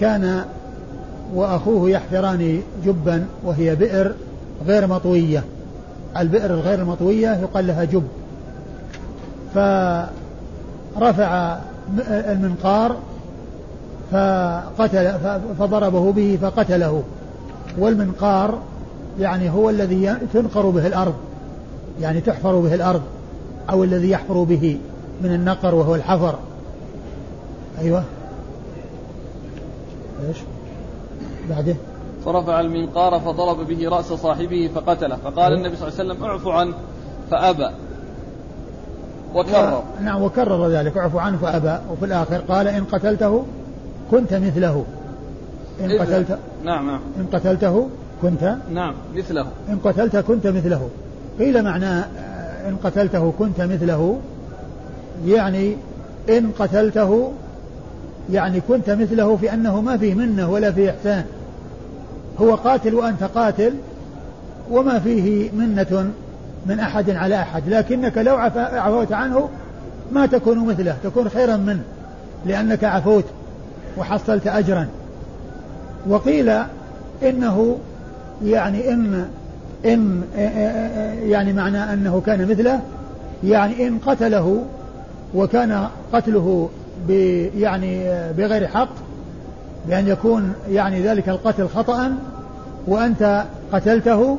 كان 0.00 0.44
وأخوه 1.34 1.90
يحفران 1.90 2.60
جبا 2.84 3.24
وهي 3.44 3.74
بئر 3.74 4.12
غير 4.66 4.86
مطوية. 4.86 5.44
البئر 6.18 6.54
الغير 6.54 6.78
المطوية 6.78 7.40
يقال 7.42 7.66
لها 7.66 7.84
جب. 7.84 8.02
فرفع 10.94 11.58
المنقار 12.08 12.96
فقتل 14.10 15.12
فضربه 15.58 16.12
به 16.12 16.38
فقتله. 16.42 17.02
والمنقار 17.78 18.58
يعني 19.20 19.50
هو 19.50 19.70
الذي 19.70 20.16
تنقر 20.32 20.70
به 20.70 20.86
الأرض 20.86 21.14
يعني 22.00 22.20
تحفر 22.20 22.60
به 22.60 22.74
الأرض 22.74 23.02
أو 23.70 23.84
الذي 23.84 24.10
يحفر 24.10 24.42
به 24.42 24.78
من 25.22 25.34
النقر 25.34 25.74
وهو 25.74 25.94
الحفر. 25.94 26.38
أيوة. 27.78 28.04
إيش؟ 30.28 30.36
بعده. 31.50 31.76
فرفع 32.24 32.60
المنقار 32.60 33.20
فضرب 33.20 33.66
به 33.66 33.88
رأس 33.88 34.12
صاحبه 34.12 34.70
فقتله. 34.74 35.16
فقال 35.24 35.52
النبي 35.52 35.76
صلى 35.76 35.88
الله 35.88 35.98
عليه 35.98 36.10
وسلم 36.10 36.24
اعفو 36.24 36.50
عنه 36.50 36.74
فأبى. 37.30 37.70
وكرر. 39.34 39.82
نعم 40.04 40.22
وكرر 40.22 40.68
ذلك. 40.68 40.96
اعفو 40.96 41.18
عنه 41.18 41.36
فأبى. 41.36 41.78
وفي 41.92 42.04
الآخر 42.04 42.36
قال 42.36 42.68
إن 42.68 42.84
قتلته 42.84 43.44
كنت 44.10 44.34
مثله. 44.34 44.84
إن 45.80 45.98
قتلت 46.00 46.38
نعم 46.64 46.86
نعم. 46.86 47.00
إن 47.20 47.26
قتلته 47.32 47.88
كنت 48.22 48.56
نعم 48.70 48.94
مثله. 49.16 49.46
إن 49.68 49.78
قتلت 49.84 50.16
كنت 50.16 50.46
مثله. 50.46 50.88
قيل 51.38 51.62
معناه 51.62 52.04
إن 52.68 52.76
قتلته 52.84 53.32
كنت 53.38 53.60
مثله 53.60 54.18
يعني 55.26 55.76
إن 56.28 56.50
قتلته 56.58 57.32
يعني 58.32 58.60
كنت 58.60 58.90
مثله 58.90 59.36
في 59.36 59.54
أنه 59.54 59.80
ما 59.80 59.96
فيه 59.96 60.14
منة 60.14 60.50
ولا 60.50 60.72
فيه 60.72 60.90
إحسان. 60.90 61.24
هو 62.40 62.54
قاتل 62.54 62.94
وأنت 62.94 63.22
قاتل 63.22 63.72
وما 64.70 64.98
فيه 64.98 65.50
منة 65.50 66.10
من 66.66 66.80
أحد 66.80 67.10
على 67.10 67.42
أحد 67.42 67.68
لكنك 67.68 68.18
لو 68.18 68.36
عفوت 68.56 69.12
عنه 69.12 69.48
ما 70.12 70.26
تكون 70.26 70.66
مثله 70.66 70.96
تكون 71.04 71.28
خيرا 71.28 71.56
منه 71.56 71.82
لأنك 72.46 72.84
عفوت 72.84 73.24
وحصلت 73.98 74.46
أجرا. 74.46 74.86
وقيل 76.08 76.52
إنه 77.22 77.78
يعني 78.44 78.92
إن 78.92 79.28
إن 79.84 80.22
يعني 81.22 81.52
معنى 81.52 81.92
أنه 81.92 82.22
كان 82.26 82.48
مثله 82.48 82.80
يعني 83.44 83.88
إن 83.88 83.98
قتله 83.98 84.64
وكان 85.34 85.88
قتله 86.12 86.70
يعني 87.56 88.04
بغير 88.32 88.66
حق 88.66 88.88
بأن 89.88 90.08
يكون 90.08 90.54
يعني 90.70 91.02
ذلك 91.02 91.28
القتل 91.28 91.68
خطأ 91.68 92.14
وأنت 92.86 93.44
قتلته 93.72 94.38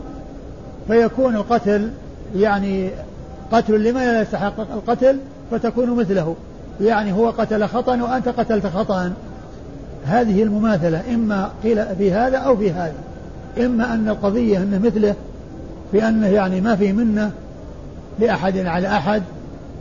فيكون 0.87 1.35
القتل 1.35 1.89
يعني 2.35 2.89
قتل 3.51 3.83
لما 3.83 3.99
لا 3.99 4.21
يستحق 4.21 4.59
القتل 4.59 5.17
فتكون 5.51 5.89
مثله. 5.89 6.35
يعني 6.81 7.13
هو 7.13 7.29
قتل 7.29 7.67
خطأ 7.67 8.01
وأنت 8.01 8.27
قتلت 8.29 8.67
خطأ. 8.67 9.13
هذه 10.05 10.43
المماثلة 10.43 11.13
إما 11.13 11.51
قيل 11.63 11.95
في 11.95 12.11
هذا 12.11 12.37
أو 12.37 12.57
في 12.57 12.71
هذا. 12.71 12.95
إما 13.57 13.93
أن 13.93 14.09
القضية 14.09 14.57
أنه 14.57 14.79
مثله 14.79 15.15
في 15.91 16.07
أنه 16.07 16.27
يعني 16.27 16.61
ما 16.61 16.75
في 16.75 16.93
منة 16.93 17.31
لأحد 18.19 18.57
على 18.57 18.87
أحد 18.87 19.23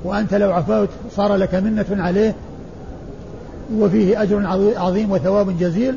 وأنت 0.04 0.34
لو 0.34 0.52
عفوت 0.52 0.88
صار 1.16 1.34
لك 1.36 1.54
منة 1.54 1.86
عليه 1.90 2.34
وفيه 3.76 4.22
أجر 4.22 4.46
عظيم 4.76 5.10
وثواب 5.10 5.58
جزيل. 5.58 5.94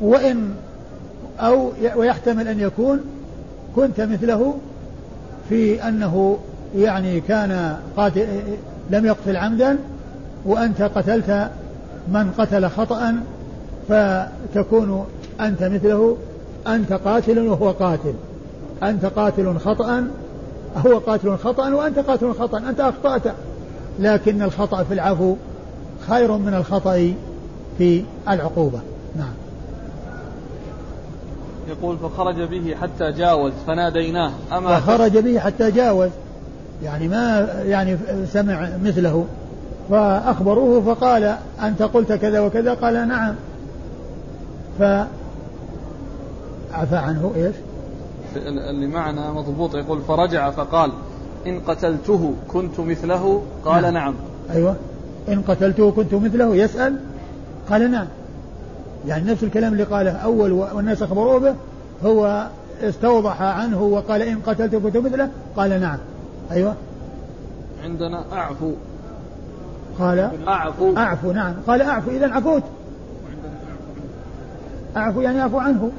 وإن 0.00 0.50
أو 1.40 1.72
ويحتمل 1.96 2.48
أن 2.48 2.60
يكون 2.60 3.00
كنت 3.76 4.00
مثله 4.00 4.54
في 5.50 5.88
أنه 5.88 6.38
يعني 6.76 7.20
كان 7.20 7.76
قاتل 7.96 8.26
لم 8.90 9.06
يقتل 9.06 9.36
عمدا 9.36 9.78
وأنت 10.44 10.82
قتلت 10.82 11.50
من 12.08 12.30
قتل 12.38 12.68
خطأ 12.68 13.14
فتكون 13.88 15.06
أنت 15.40 15.62
مثله 15.62 16.16
أنت 16.66 16.92
قاتل 16.92 17.38
وهو 17.38 17.70
قاتل. 17.70 18.14
أنت 18.82 19.06
قاتل 19.06 19.58
خطأ 19.58 20.04
هو 20.86 20.98
قاتل 20.98 21.36
خطأ 21.36 21.74
وأنت 21.74 21.98
قاتل 21.98 22.32
خطأ 22.32 22.58
أنت 22.58 22.80
أخطأت. 22.80 23.34
لكن 23.98 24.42
الخطأ 24.42 24.82
في 24.82 24.94
العفو 24.94 25.36
خير 26.08 26.32
من 26.36 26.54
الخطأ 26.54 27.14
في 27.78 28.02
العقوبة. 28.28 28.80
يقول 31.70 31.96
فخرج 31.98 32.42
به 32.42 32.74
حتى 32.82 33.12
جاوز 33.12 33.52
فناديناه 33.66 34.32
أما 34.52 34.80
فخرج 34.80 35.18
به 35.18 35.38
حتى 35.38 35.70
جاوز. 35.70 36.10
يعني 36.82 37.08
ما 37.08 37.48
يعني 37.64 37.96
سمع 38.32 38.68
مثله. 38.84 39.26
فأخبروه 39.90 40.94
فقال 40.94 41.36
أنت 41.62 41.82
قلت 41.82 42.12
كذا 42.12 42.40
وكذا؟ 42.40 42.74
قال 42.74 43.08
نعم. 43.08 43.34
فعفى 44.78 45.06
عنه 46.96 47.32
إيش؟ 47.36 47.54
اللي 48.46 48.86
معنا 48.86 49.32
مضبوط 49.32 49.74
يقول 49.74 50.00
فرجع 50.08 50.50
فقال 50.50 50.92
إن 51.46 51.60
قتلته 51.60 52.34
كنت 52.48 52.80
مثله؟ 52.80 53.42
قال 53.64 53.82
نعم, 53.82 53.94
نعم. 53.94 54.14
أيوة. 54.50 54.76
إن 55.28 55.42
قتلته 55.42 55.90
كنت 55.90 56.14
مثله 56.14 56.56
يسأل؟ 56.56 56.96
قال 57.70 57.90
نعم. 57.90 58.06
يعني 59.06 59.30
نفس 59.30 59.42
الكلام 59.42 59.72
اللي 59.72 59.84
قاله 59.84 60.10
أول 60.10 60.52
والناس 60.52 61.02
أخبروه 61.02 61.38
به 61.38 61.54
هو 62.04 62.46
استوضح 62.82 63.42
عنه 63.42 63.82
وقال 63.82 64.22
إن 64.22 64.38
قتلته 64.46 64.80
كنت 64.80 64.96
مثله 64.96 65.30
قال 65.56 65.80
نعم. 65.80 65.98
أيوة. 66.50 66.74
عندنا 67.84 68.24
أعفو. 68.32 68.72
قال 69.98 70.30
أعفو. 70.48 70.96
أعفو 70.96 71.32
نعم. 71.32 71.54
قال 71.66 71.82
أعفو 71.82 72.10
إذا 72.10 72.28
عفوت. 72.32 72.62
أعفو 74.96 75.20
يعني 75.20 75.40
أعفو 75.40 75.58
عنه. 75.58 75.90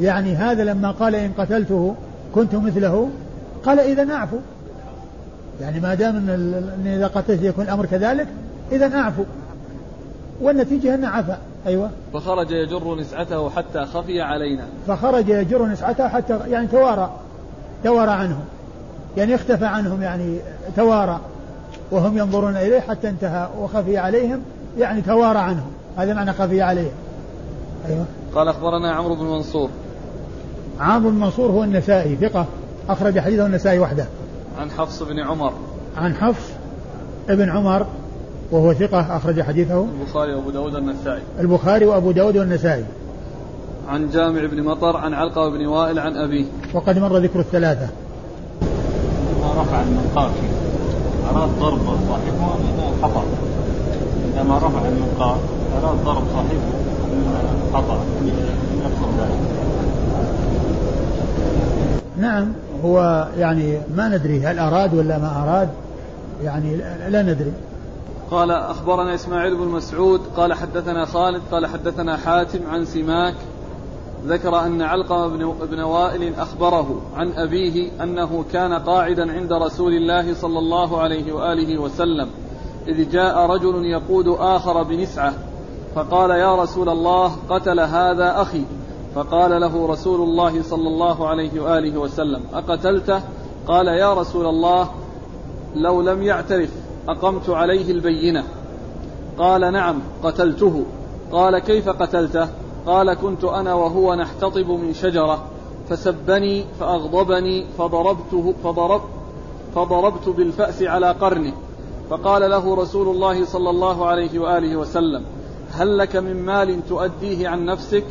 يعني 0.00 0.36
هذا 0.36 0.64
لما 0.64 0.90
قال 0.90 1.14
إن 1.14 1.32
قتلته 1.38 1.94
كنت 2.34 2.54
مثله 2.54 3.10
قال 3.64 3.80
إذا 3.80 4.12
أعفو. 4.12 4.36
يعني 5.60 5.80
ما 5.80 5.94
دام 5.94 6.16
إن 6.16 6.86
إذا 6.86 7.06
قتلت 7.06 7.42
يكون 7.42 7.64
الأمر 7.64 7.86
كذلك 7.86 8.26
إذا 8.72 8.94
أعفو. 8.94 9.22
والنتيجة 10.40 10.94
أنه 10.94 11.08
عفا. 11.08 11.38
أيوه. 11.66 11.90
فخرج 12.12 12.50
يجر 12.50 12.94
نسعته 12.94 13.50
حتى 13.50 13.84
خفي 13.84 14.20
علينا. 14.20 14.64
فخرج 14.88 15.28
يجر 15.28 15.66
نسعته 15.66 16.08
حتى 16.08 16.38
يعني 16.46 16.66
توارى. 16.66 17.10
توارى 17.84 18.10
عنهم. 18.10 18.44
يعني 19.16 19.34
اختفى 19.34 19.64
عنهم 19.64 20.02
يعني 20.02 20.38
توارى. 20.76 21.20
وهم 21.90 22.18
ينظرون 22.18 22.56
إليه 22.56 22.80
حتى 22.80 23.08
انتهى. 23.08 23.48
وخفي 23.58 23.98
عليهم 23.98 24.42
يعني 24.78 25.02
توارى 25.02 25.38
عنهم. 25.38 25.70
هذا 25.96 26.14
معنى 26.14 26.32
خفي 26.32 26.62
عليهم. 26.62 26.92
أيوه. 27.88 28.04
قال 28.34 28.48
أخبرنا 28.48 28.92
عمرو 28.92 29.14
بن 29.14 29.24
منصور. 29.24 29.70
عمرو 30.80 31.10
بن 31.10 31.16
منصور 31.16 31.50
هو 31.50 31.64
النسائي 31.64 32.16
ثقة. 32.16 32.46
أخرج 32.88 33.18
حديثه 33.18 33.46
النسائي 33.46 33.78
وحده. 33.78 34.06
عن 34.58 34.70
حفص 34.70 35.02
بن 35.02 35.20
عمر. 35.20 35.52
عن 35.96 36.14
حفص 36.14 36.50
ابن 37.28 37.50
عمر 37.50 37.86
وهو 38.52 38.74
ثقة 38.74 39.16
أخرج 39.16 39.42
حديثه. 39.42 39.86
البخاري 40.00 40.34
وأبو 40.34 40.50
داود 40.50 40.74
والنسائي. 40.74 41.22
البخاري 41.40 41.84
وأبو 41.84 42.10
داود 42.10 42.36
والنسائي. 42.36 42.84
عن 43.88 44.10
جامع 44.10 44.46
بن 44.46 44.62
مطر 44.62 44.96
عن 44.96 45.14
علقة 45.14 45.48
بن 45.48 45.66
وائل 45.66 45.98
عن 45.98 46.16
أبيه. 46.16 46.44
وقد 46.74 46.98
مر 46.98 47.16
ذكر 47.16 47.40
الثلاثة. 47.40 47.88
ما 49.40 49.62
رفع 49.62 49.82
المنقار 49.82 50.30
أراد 51.30 51.48
ضرب 51.60 51.80
صاحبه 52.08 52.50
خطأ؟ 53.02 53.24
عندما 54.24 54.58
رفع 54.58 54.88
المنقار 54.88 55.38
أراد 55.82 56.04
ضرب 56.04 56.22
صاحبه 56.32 56.60
خطأ؟ 57.74 58.00
نعم 62.20 62.52
هو 62.84 63.28
يعني 63.38 63.78
ما 63.96 64.08
ندري 64.08 64.46
هل 64.46 64.58
أراد 64.58 64.94
ولا 64.94 65.18
ما 65.18 65.42
أراد. 65.44 65.68
يعني 66.44 66.76
لا 67.08 67.22
ندري. 67.22 67.52
قال 68.30 68.50
أخبرنا 68.50 69.14
إسماعيل 69.14 69.54
بن 69.54 69.68
مسعود 69.68 70.20
قال 70.36 70.54
حدثنا 70.54 71.04
خالد 71.04 71.42
قال 71.52 71.66
حدثنا 71.66 72.16
حاتم 72.16 72.66
عن 72.70 72.84
سماك 72.84 73.34
ذكر 74.26 74.60
أن 74.60 74.82
علقمة 74.82 75.26
بن, 75.26 75.54
بن 75.70 75.80
وائل 75.80 76.34
أخبره 76.34 77.00
عن 77.16 77.32
أبيه 77.32 78.02
أنه 78.02 78.44
كان 78.52 78.72
قاعدا 78.72 79.32
عند 79.32 79.52
رسول 79.52 79.94
الله 79.94 80.34
صلى 80.34 80.58
الله 80.58 81.00
عليه 81.00 81.32
وآله 81.32 81.78
وسلم 81.78 82.28
إذ 82.88 83.10
جاء 83.10 83.38
رجل 83.38 83.84
يقود 83.84 84.28
آخر 84.28 84.82
بنسعة 84.82 85.34
فقال 85.94 86.30
يا 86.30 86.54
رسول 86.54 86.88
الله 86.88 87.36
قتل 87.48 87.80
هذا 87.80 88.42
أخي 88.42 88.64
فقال 89.14 89.60
له 89.60 89.86
رسول 89.86 90.20
الله 90.20 90.62
صلى 90.62 90.88
الله 90.88 91.28
عليه 91.28 91.60
وآله 91.60 91.98
وسلم 91.98 92.42
أقتلته؟ 92.54 93.20
قال 93.66 93.86
يا 93.86 94.14
رسول 94.14 94.46
الله 94.46 94.90
لو 95.74 96.02
لم 96.02 96.22
يعترف. 96.22 96.70
أقمت 97.08 97.50
عليه 97.50 97.90
البينة. 97.90 98.44
قال 99.38 99.72
نعم 99.72 99.98
قتلته. 100.22 100.84
قال 101.32 101.58
كيف 101.58 101.88
قتلته؟ 101.88 102.48
قال 102.86 103.14
كنت 103.14 103.44
أنا 103.44 103.74
وهو 103.74 104.14
نحتطب 104.14 104.70
من 104.70 104.94
شجرة. 104.94 105.44
فسبني 105.88 106.64
فأغضبني 106.80 107.66
فضربته 107.78 108.54
فضرب 108.64 109.00
فضربت 109.74 110.28
بالفأس 110.28 110.82
على 110.82 111.10
قرنه. 111.10 111.52
فقال 112.10 112.50
له 112.50 112.74
رسول 112.74 113.08
الله 113.08 113.44
صلى 113.44 113.70
الله 113.70 114.06
عليه 114.06 114.38
وآله 114.38 114.76
وسلم 114.76 115.24
هل 115.72 115.98
لك 115.98 116.16
من 116.16 116.44
مال 116.44 116.88
تؤديه 116.88 117.48
عن 117.48 117.64
نفسك؟ 117.64 118.04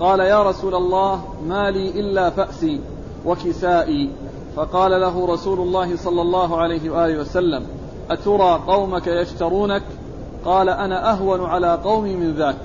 قال 0.00 0.20
يا 0.20 0.42
رسول 0.42 0.74
الله 0.74 1.24
ما 1.46 1.70
لي 1.70 2.00
إلا 2.00 2.30
فأسي 2.30 2.80
وكسائي. 3.26 4.10
فقال 4.56 5.00
له 5.00 5.26
رسول 5.26 5.60
الله 5.60 5.96
صلى 5.96 6.22
الله 6.22 6.56
عليه 6.56 6.90
وآله 6.90 7.20
وسلم 7.20 7.66
أترى 8.10 8.60
قومك 8.66 9.06
يشترونك؟ 9.06 9.82
قال 10.44 10.68
أنا 10.68 11.10
أهون 11.10 11.44
على 11.44 11.78
قومي 11.84 12.16
من 12.16 12.32
ذاك. 12.32 12.56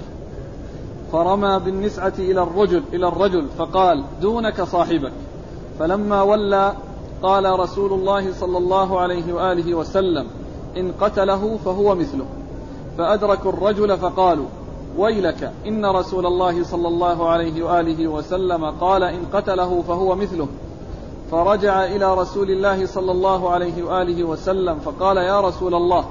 فرمى 1.11 1.59
بالنسعة 1.65 2.13
إلى 2.19 2.43
الرجل 2.43 2.83
إلى 2.93 3.07
الرجل 3.07 3.45
فقال 3.57 4.03
دونك 4.21 4.61
صاحبك. 4.61 5.11
فلما 5.79 6.21
ولى 6.21 6.73
قال 7.23 7.59
رسول 7.59 7.93
الله 7.93 8.33
صلى 8.33 8.57
الله 8.57 8.99
عليه 8.99 9.33
وآله 9.33 9.73
وسلم 9.73 10.27
إن 10.77 10.91
قتله 11.01 11.57
فهو 11.65 11.95
مثله. 11.95 12.25
فأدركوا 12.97 13.51
الرجل 13.51 13.97
فقالوا 13.97 14.45
ويلك 14.97 15.51
إن 15.67 15.85
رسول 15.85 16.25
الله 16.25 16.63
صلى 16.63 16.87
الله 16.87 17.29
عليه 17.29 17.63
وآله 17.63 18.07
وسلم 18.07 18.65
قال 18.65 19.03
إن 19.03 19.19
قتله 19.33 19.83
فهو 19.87 20.15
مثله. 20.15 20.47
فرجع 21.31 21.85
إلى 21.85 22.15
رسول 22.15 22.51
الله 22.51 22.85
صلى 22.85 23.11
الله 23.11 23.49
عليه 23.49 23.83
وآله 23.83 24.23
وسلم 24.23 24.79
فقال 24.79 25.17
يا 25.17 25.41
رسول 25.41 25.75
الله 25.75 26.05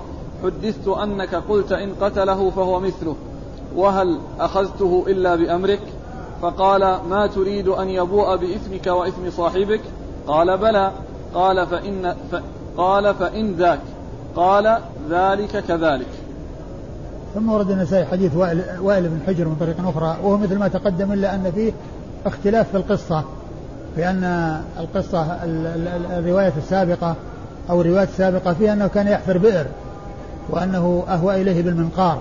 حدثت 0.45 0.89
أنك 0.89 1.35
قلت 1.35 1.73
إن 1.73 1.95
قتله 2.01 2.51
فهو 2.51 2.81
مثله 2.81 3.17
وهل 3.77 4.19
أخذته 4.41 5.05
إلا 5.07 5.37
بأمرك؟ 5.37 5.81
فقال 6.43 6.99
ما 7.11 7.27
تريد 7.27 7.69
أن 7.69 7.89
يبوء 7.89 8.37
بإثمك 8.37 8.87
وإثم 8.87 9.31
صاحبك؟ 9.31 9.81
قال 10.27 10.59
بلى. 10.59 10.93
قال 11.35 11.67
فإن 11.67 12.15
ف 12.33 12.37
قال 12.77 13.15
فإن 13.15 13.53
ذاك. 13.53 13.81
قال 14.37 14.79
ذلك 15.11 15.65
كذلك. 15.69 16.09
ثم 17.35 17.49
ورد 17.49 17.71
النسائي 17.71 18.05
حديث 18.05 18.37
وائل, 18.37 18.65
وائل 18.81 19.09
بن 19.09 19.21
حجر 19.27 19.45
من 19.45 19.57
طريق 19.61 19.89
أخرى 19.89 20.17
وهو 20.23 20.37
مثل 20.37 20.59
ما 20.59 20.69
تقدم 20.69 21.13
إلا 21.13 21.35
أن 21.35 21.53
فيه 21.55 21.73
اختلاف 22.27 22.71
في 22.71 22.77
القصة. 22.77 23.25
لأن 23.97 24.61
القصة 24.79 25.39
الرواية 26.19 26.53
السابقة 26.59 27.15
أو 27.71 27.81
الرواية 27.81 28.05
السابقة 28.05 28.53
فيها 28.53 28.73
أنه 28.73 28.87
كان 28.87 29.07
يحفر 29.07 29.39
بئر 29.39 29.67
وأنه 30.51 31.05
أهوى 31.09 31.43
إليه 31.43 31.63
بالمنقار 31.63 32.19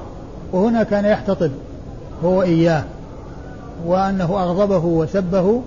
وهنا 0.51 0.84
كان 0.84 1.05
يحتطب 1.05 1.51
هو 2.24 2.41
إياه 2.41 2.84
وأنه 3.86 4.43
أغضبه 4.43 4.86
وسبه 4.86 5.61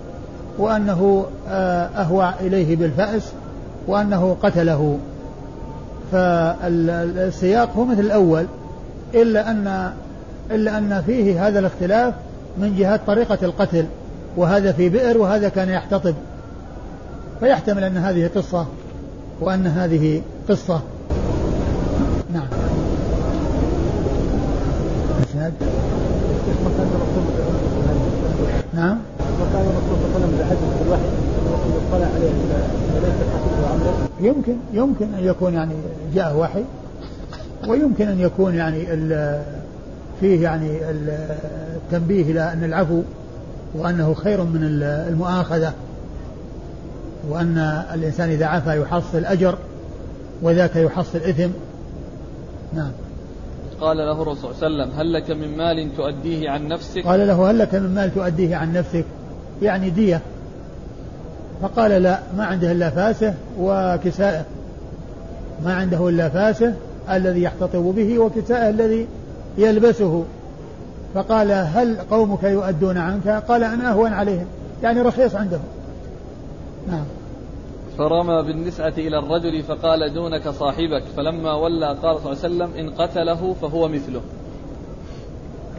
وأنه 0.57 1.25
آه، 1.49 1.85
أهوى 1.85 2.33
إليه 2.41 2.75
بالفأس 2.75 3.31
وأنه 3.87 4.37
قتله. 4.43 4.97
فالسياق 6.11 7.75
هو 7.77 7.85
مثل 7.85 7.99
الأول 7.99 8.45
إلا 9.13 9.51
أن 9.51 9.91
إلا 10.51 10.77
أن 10.77 11.03
فيه 11.05 11.47
هذا 11.47 11.59
الاختلاف 11.59 12.13
من 12.57 12.75
جهة 12.77 12.99
طريقة 13.07 13.37
القتل. 13.43 13.85
وهذا 14.37 14.71
في 14.71 14.89
بئر 14.89 15.17
وهذا 15.17 15.49
كان 15.49 15.69
يحتطب. 15.69 16.15
فيحتمل 17.39 17.83
أن 17.83 17.97
هذه 17.97 18.29
قصة 18.35 18.65
وأن 19.41 19.67
هذه 19.67 20.21
قصة. 20.49 20.81
نعم. 22.33 22.47
نعم. 28.73 28.97
يطلع 31.87 32.07
عليه 32.15 32.31
يمكن 34.21 34.55
يمكن 34.73 35.13
أن 35.13 35.23
يكون 35.23 35.53
يعني 35.53 35.73
جاء 36.13 36.37
وحي 36.37 36.63
ويمكن 37.67 38.07
أن 38.07 38.19
يكون 38.19 38.55
يعني 38.55 38.85
فيه 40.19 40.43
يعني 40.43 40.77
التنبيه 41.75 42.31
إلى 42.31 42.53
أن 42.53 42.63
العفو 42.63 43.01
وأنه 43.75 44.13
خير 44.13 44.43
من 44.43 44.63
المؤاخذة 44.83 45.73
وأن 47.29 47.57
الإنسان 47.93 48.29
إذا 48.29 48.45
عفا 48.45 48.71
يحصل 48.71 49.25
أجر 49.25 49.57
وذاك 50.41 50.75
يحصل 50.75 51.17
إثم. 51.17 51.49
نعم. 52.73 52.91
قال 53.81 53.97
له 53.97 54.21
الرسول 54.21 54.55
صلى 54.55 54.67
الله 54.67 54.83
عليه 54.83 54.93
وسلم 54.93 54.99
هل 54.99 55.13
لك 55.13 55.31
من 55.31 55.57
مال 55.57 55.95
تؤديه 55.97 56.49
عن 56.49 56.67
نفسك؟ 56.67 57.05
قال 57.05 57.27
له 57.27 57.51
هل 57.51 57.59
لك 57.59 57.75
من 57.75 57.95
مال 57.95 58.15
تؤديه 58.15 58.55
عن 58.55 58.73
نفسك؟ 58.73 59.05
يعني 59.61 59.89
دية. 59.89 60.21
فقال 61.61 61.91
لا 61.91 62.19
ما 62.37 62.45
عنده 62.45 62.71
إلا 62.71 62.89
فاسه 62.89 63.33
وكسائه. 63.59 64.45
ما 65.65 65.73
عنده 65.73 66.09
إلا 66.09 66.29
فاسه 66.29 66.73
الذي 67.11 67.43
يحتطب 67.43 67.93
به 67.95 68.19
وكسائه 68.19 68.69
الذي 68.69 69.07
يلبسه. 69.57 70.25
فقال 71.17 71.51
هل 71.51 71.97
قومك 72.11 72.43
يؤدون 72.43 72.97
عنك؟ 72.97 73.27
قال 73.27 73.63
أنا 73.63 73.91
أهون 73.91 74.13
عليهم 74.13 74.45
يعني 74.83 75.01
رخيص 75.01 75.35
عندهم. 75.35 75.63
نعم. 76.87 77.05
فرمى 77.97 78.43
بالنسعة 78.43 78.93
إلى 78.97 79.19
الرجل 79.19 79.63
فقال 79.63 80.13
دونك 80.13 80.49
صاحبك 80.49 81.03
فلما 81.17 81.53
ولى 81.53 81.87
قال 81.87 82.19
صلى 82.19 82.33
الله 82.33 82.43
عليه 82.43 82.55
وسلم 82.55 82.69
إن 82.79 82.89
قتله 82.89 83.55
فهو 83.61 83.87
مثله. 83.87 84.21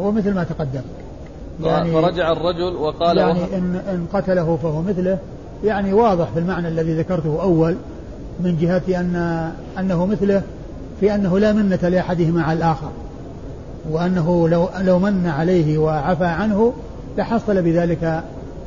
هو 0.00 0.12
مثل 0.12 0.34
ما 0.34 0.44
تقدم. 0.44 0.82
يعني 1.64 1.92
فرجع 1.92 2.32
الرجل 2.32 2.76
وقال 2.76 3.18
يعني 3.18 3.44
إن, 3.44 3.82
إن 3.88 4.06
قتله 4.12 4.58
فهو 4.62 4.82
مثله 4.82 5.18
يعني 5.64 5.92
واضح 5.92 6.30
في 6.30 6.38
المعنى 6.38 6.68
الذي 6.68 6.94
ذكرته 6.94 7.42
أول 7.42 7.76
من 8.40 8.56
جهة 8.60 9.00
أن 9.00 9.52
أنه 9.78 10.06
مثله 10.06 10.42
في 11.00 11.14
أنه 11.14 11.38
لا 11.38 11.52
منة 11.52 11.88
لأحدهما 11.88 12.42
على 12.42 12.58
الآخر. 12.58 12.90
وأنه 13.90 14.48
لو 14.48 14.68
لو 14.80 14.98
من 14.98 15.26
عليه 15.26 15.78
وعفى 15.78 16.24
عنه 16.24 16.72
لحصل 17.18 17.62
بذلك 17.62 18.22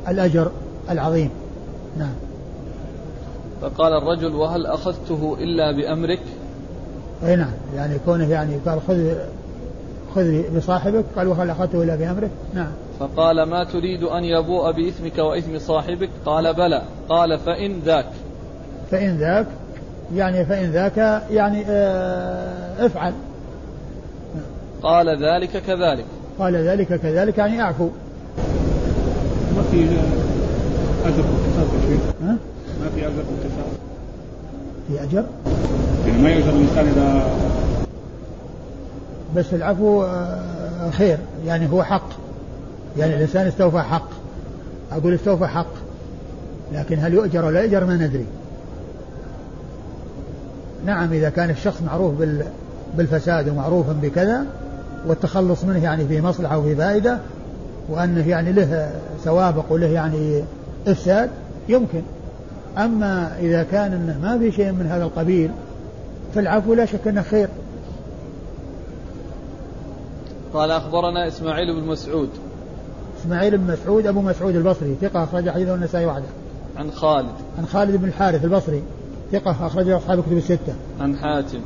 الأجر 0.07 0.51
العظيم. 0.89 1.29
نعم. 1.97 2.13
فقال 3.61 3.93
الرجل 3.93 4.35
وهل 4.35 4.65
أخذته 4.65 5.37
إلا 5.39 5.71
بأمرك؟ 5.71 6.21
أي 7.25 7.35
نعم. 7.35 7.51
يعني 7.75 7.97
كونه 8.05 8.31
يعني 8.31 8.55
قال 8.65 8.79
خذ 8.87 9.13
خذ 10.15 10.57
بصاحبك 10.57 11.05
قال 11.15 11.27
وهل 11.27 11.49
أخذته 11.49 11.83
إلا 11.83 11.95
بأمرك؟ 11.95 12.29
نعم. 12.53 12.71
فقال 12.99 13.43
ما 13.43 13.63
تريد 13.63 14.03
أن 14.03 14.23
يبوء 14.23 14.71
بإثمك 14.71 15.17
وإثم 15.17 15.59
صاحبك؟ 15.59 16.09
قال 16.25 16.53
بلى. 16.53 16.81
قال 17.09 17.39
فإن 17.39 17.79
ذاك. 17.79 18.05
فإن 18.91 19.17
ذاك 19.17 19.47
يعني 20.15 20.45
فإن 20.45 20.71
ذاك 20.71 21.23
يعني 21.31 21.65
آه 21.67 22.85
افعل. 22.85 23.13
قال 24.83 25.23
ذلك 25.23 25.63
كذلك. 25.67 26.05
قال 26.39 26.55
ذلك 26.55 26.87
كذلك 26.87 27.37
يعني 27.37 27.61
أعفو. 27.61 27.89
ما 29.55 29.63
في 29.71 29.83
أجر 31.05 31.23
ها؟ 32.23 32.37
ما 32.81 32.89
في 32.95 33.07
أجر 33.07 33.19
اقتصاد 33.19 33.71
في 34.87 35.03
أجر؟ 35.03 35.25
يعني 36.07 36.21
ما 36.21 36.29
يؤجر 36.29 36.49
الإنسان 36.49 36.87
إذا 36.87 37.23
بس 39.35 39.53
العفو 39.53 40.03
آه، 40.03 40.89
خير 40.91 41.17
يعني 41.45 41.71
هو 41.71 41.83
حق. 41.83 42.09
يعني 42.97 43.15
الإنسان 43.15 43.47
استوفى 43.47 43.81
حق. 43.81 44.09
أقول 44.91 45.13
استوفى 45.13 45.47
حق. 45.47 45.73
لكن 46.73 46.99
هل 46.99 47.13
يؤجر 47.13 47.45
ولا 47.45 47.61
يؤجر 47.61 47.85
ما 47.85 47.95
ندري. 47.95 48.25
نعم 50.85 51.13
إذا 51.13 51.29
كان 51.29 51.49
الشخص 51.49 51.81
معروف 51.81 52.13
بالفساد 52.97 53.49
ومعروف 53.49 53.89
بكذا 53.89 54.45
والتخلص 55.07 55.63
منه 55.63 55.83
يعني 55.83 56.07
في 56.07 56.21
مصلحة 56.21 56.57
وفي 56.57 56.75
فائدة 56.75 57.19
وأنه 57.89 58.27
يعني 58.27 58.51
له 58.51 58.91
سوابق 59.23 59.65
وله 59.69 59.87
يعني 59.87 60.43
إفساد 60.87 61.29
يمكن. 61.69 62.01
أما 62.77 63.37
إذا 63.39 63.63
كان 63.63 63.93
أنه 63.93 64.19
ما 64.21 64.39
في 64.39 64.51
شيء 64.51 64.71
من 64.71 64.85
هذا 64.85 65.03
القبيل 65.03 65.51
فالعفو 66.35 66.73
لا 66.73 66.85
شك 66.85 67.07
أنه 67.07 67.21
خير. 67.21 67.47
قال 70.53 70.71
أخبرنا 70.71 71.27
إسماعيل 71.27 71.81
بن 71.81 71.87
مسعود. 71.87 72.29
إسماعيل 73.21 73.57
بن 73.57 73.73
مسعود 73.73 74.07
أبو 74.07 74.21
مسعود 74.21 74.55
البصري 74.55 74.95
ثقة 75.01 75.23
أخرج 75.23 75.49
حديثه 75.49 75.75
النسائي 75.75 76.05
وحده 76.05 76.25
عن 76.77 76.91
خالد. 76.91 77.33
عن 77.57 77.65
خالد 77.65 77.95
بن 77.95 78.07
الحارث 78.07 78.45
البصري 78.45 78.83
ثقة 79.31 79.67
أخرجه 79.67 79.97
أصحاب 79.97 80.19
الكتب 80.19 80.37
الستة. 80.37 80.73
عن 80.99 81.15
حاتم. 81.15 81.59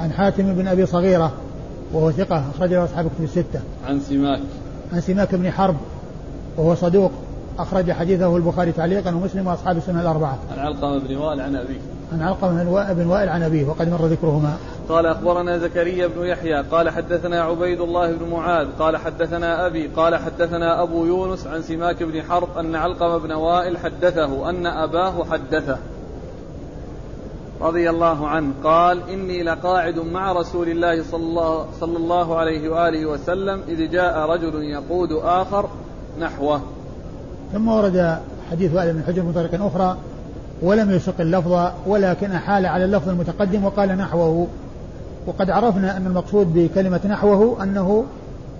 عن 0.00 0.12
حاتم 0.12 0.54
بن 0.54 0.68
أبي 0.68 0.86
صغيرة 0.86 1.32
وهو 1.92 2.10
ثقة 2.10 2.44
أخرجه 2.54 2.84
أصحاب 2.84 3.06
الكتب 3.06 3.24
الستة 3.24 3.60
عن 3.86 4.00
سماك 4.00 4.40
عن 4.92 5.00
سماك 5.00 5.34
بن 5.34 5.50
حرب 5.50 5.76
وهو 6.56 6.74
صدوق 6.74 7.12
أخرج 7.58 7.92
حديثه 7.92 8.36
البخاري 8.36 8.72
تعليقا 8.72 9.14
ومسلم 9.14 9.46
وأصحاب 9.46 9.76
السنة 9.76 10.00
الأربعة. 10.00 10.38
عن 10.52 10.58
علقمة 10.58 10.98
بن 10.98 11.16
وائل 11.16 11.40
عن 11.40 11.56
أبيه. 11.56 11.80
عن 12.12 12.22
علقمة 12.22 12.92
بن 12.92 13.06
وائل 13.06 13.28
عن 13.28 13.42
أبيه 13.42 13.66
وقد 13.68 13.88
مر 13.88 14.06
ذكرهما. 14.06 14.56
قال 14.88 15.06
أخبرنا 15.06 15.58
زكريا 15.58 16.06
بن 16.06 16.26
يحيى 16.26 16.62
قال 16.62 16.90
حدثنا 16.90 17.42
عبيد 17.42 17.80
الله 17.80 18.12
بن 18.12 18.30
معاذ 18.30 18.66
قال 18.78 18.96
حدثنا 18.96 19.66
أبي 19.66 19.86
قال 19.86 20.16
حدثنا 20.16 20.82
أبو 20.82 21.04
يونس 21.04 21.46
عن 21.46 21.62
سماك 21.62 22.02
بن 22.02 22.22
حرب 22.22 22.58
أن 22.58 22.74
علقمة 22.74 23.18
بن 23.18 23.32
وائل 23.32 23.78
حدثه 23.78 24.50
أن 24.50 24.66
أباه 24.66 25.24
حدثه. 25.24 25.78
رضي 27.60 27.90
الله 27.90 28.28
عنه 28.28 28.52
قال 28.64 29.10
إني 29.10 29.42
لقاعد 29.42 29.98
مع 29.98 30.32
رسول 30.32 30.68
الله 30.68 31.02
صلى 31.02 31.22
الله, 31.22 31.66
صلى 31.80 31.96
الله 31.96 32.36
عليه 32.36 32.68
وآله 32.68 33.06
وسلم 33.06 33.62
إذ 33.68 33.90
جاء 33.90 34.18
رجل 34.18 34.62
يقود 34.62 35.12
آخر 35.12 35.68
نحوه. 36.20 36.60
ثم 37.52 37.68
ورد 37.68 38.18
حديث 38.50 38.74
وائل 38.74 38.92
بن 38.92 39.02
حجر 39.06 39.22
من 39.22 39.32
طريق 39.32 39.64
أخرى 39.64 39.96
ولم 40.62 40.90
يسق 40.90 41.20
اللفظ 41.20 41.70
ولكن 41.86 42.32
أحال 42.32 42.66
على 42.66 42.84
اللفظ 42.84 43.08
المتقدم 43.08 43.64
وقال 43.64 43.88
نحوه. 43.88 44.46
وقد 45.26 45.50
عرفنا 45.50 45.96
أن 45.96 46.06
المقصود 46.06 46.54
بكلمة 46.54 47.00
نحوه 47.04 47.62
أنه 47.62 48.04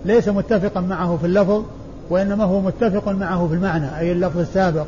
ليس 0.05 0.29
متفقا 0.29 0.81
معه 0.81 1.17
في 1.17 1.27
اللفظ 1.27 1.63
وإنما 2.11 2.45
هو 2.45 2.61
متفق 2.61 3.09
معه 3.09 3.49
في 3.49 3.55
المعنى 3.55 3.99
أي 3.99 4.13
اللفظ 4.13 4.39
السابق 4.39 4.87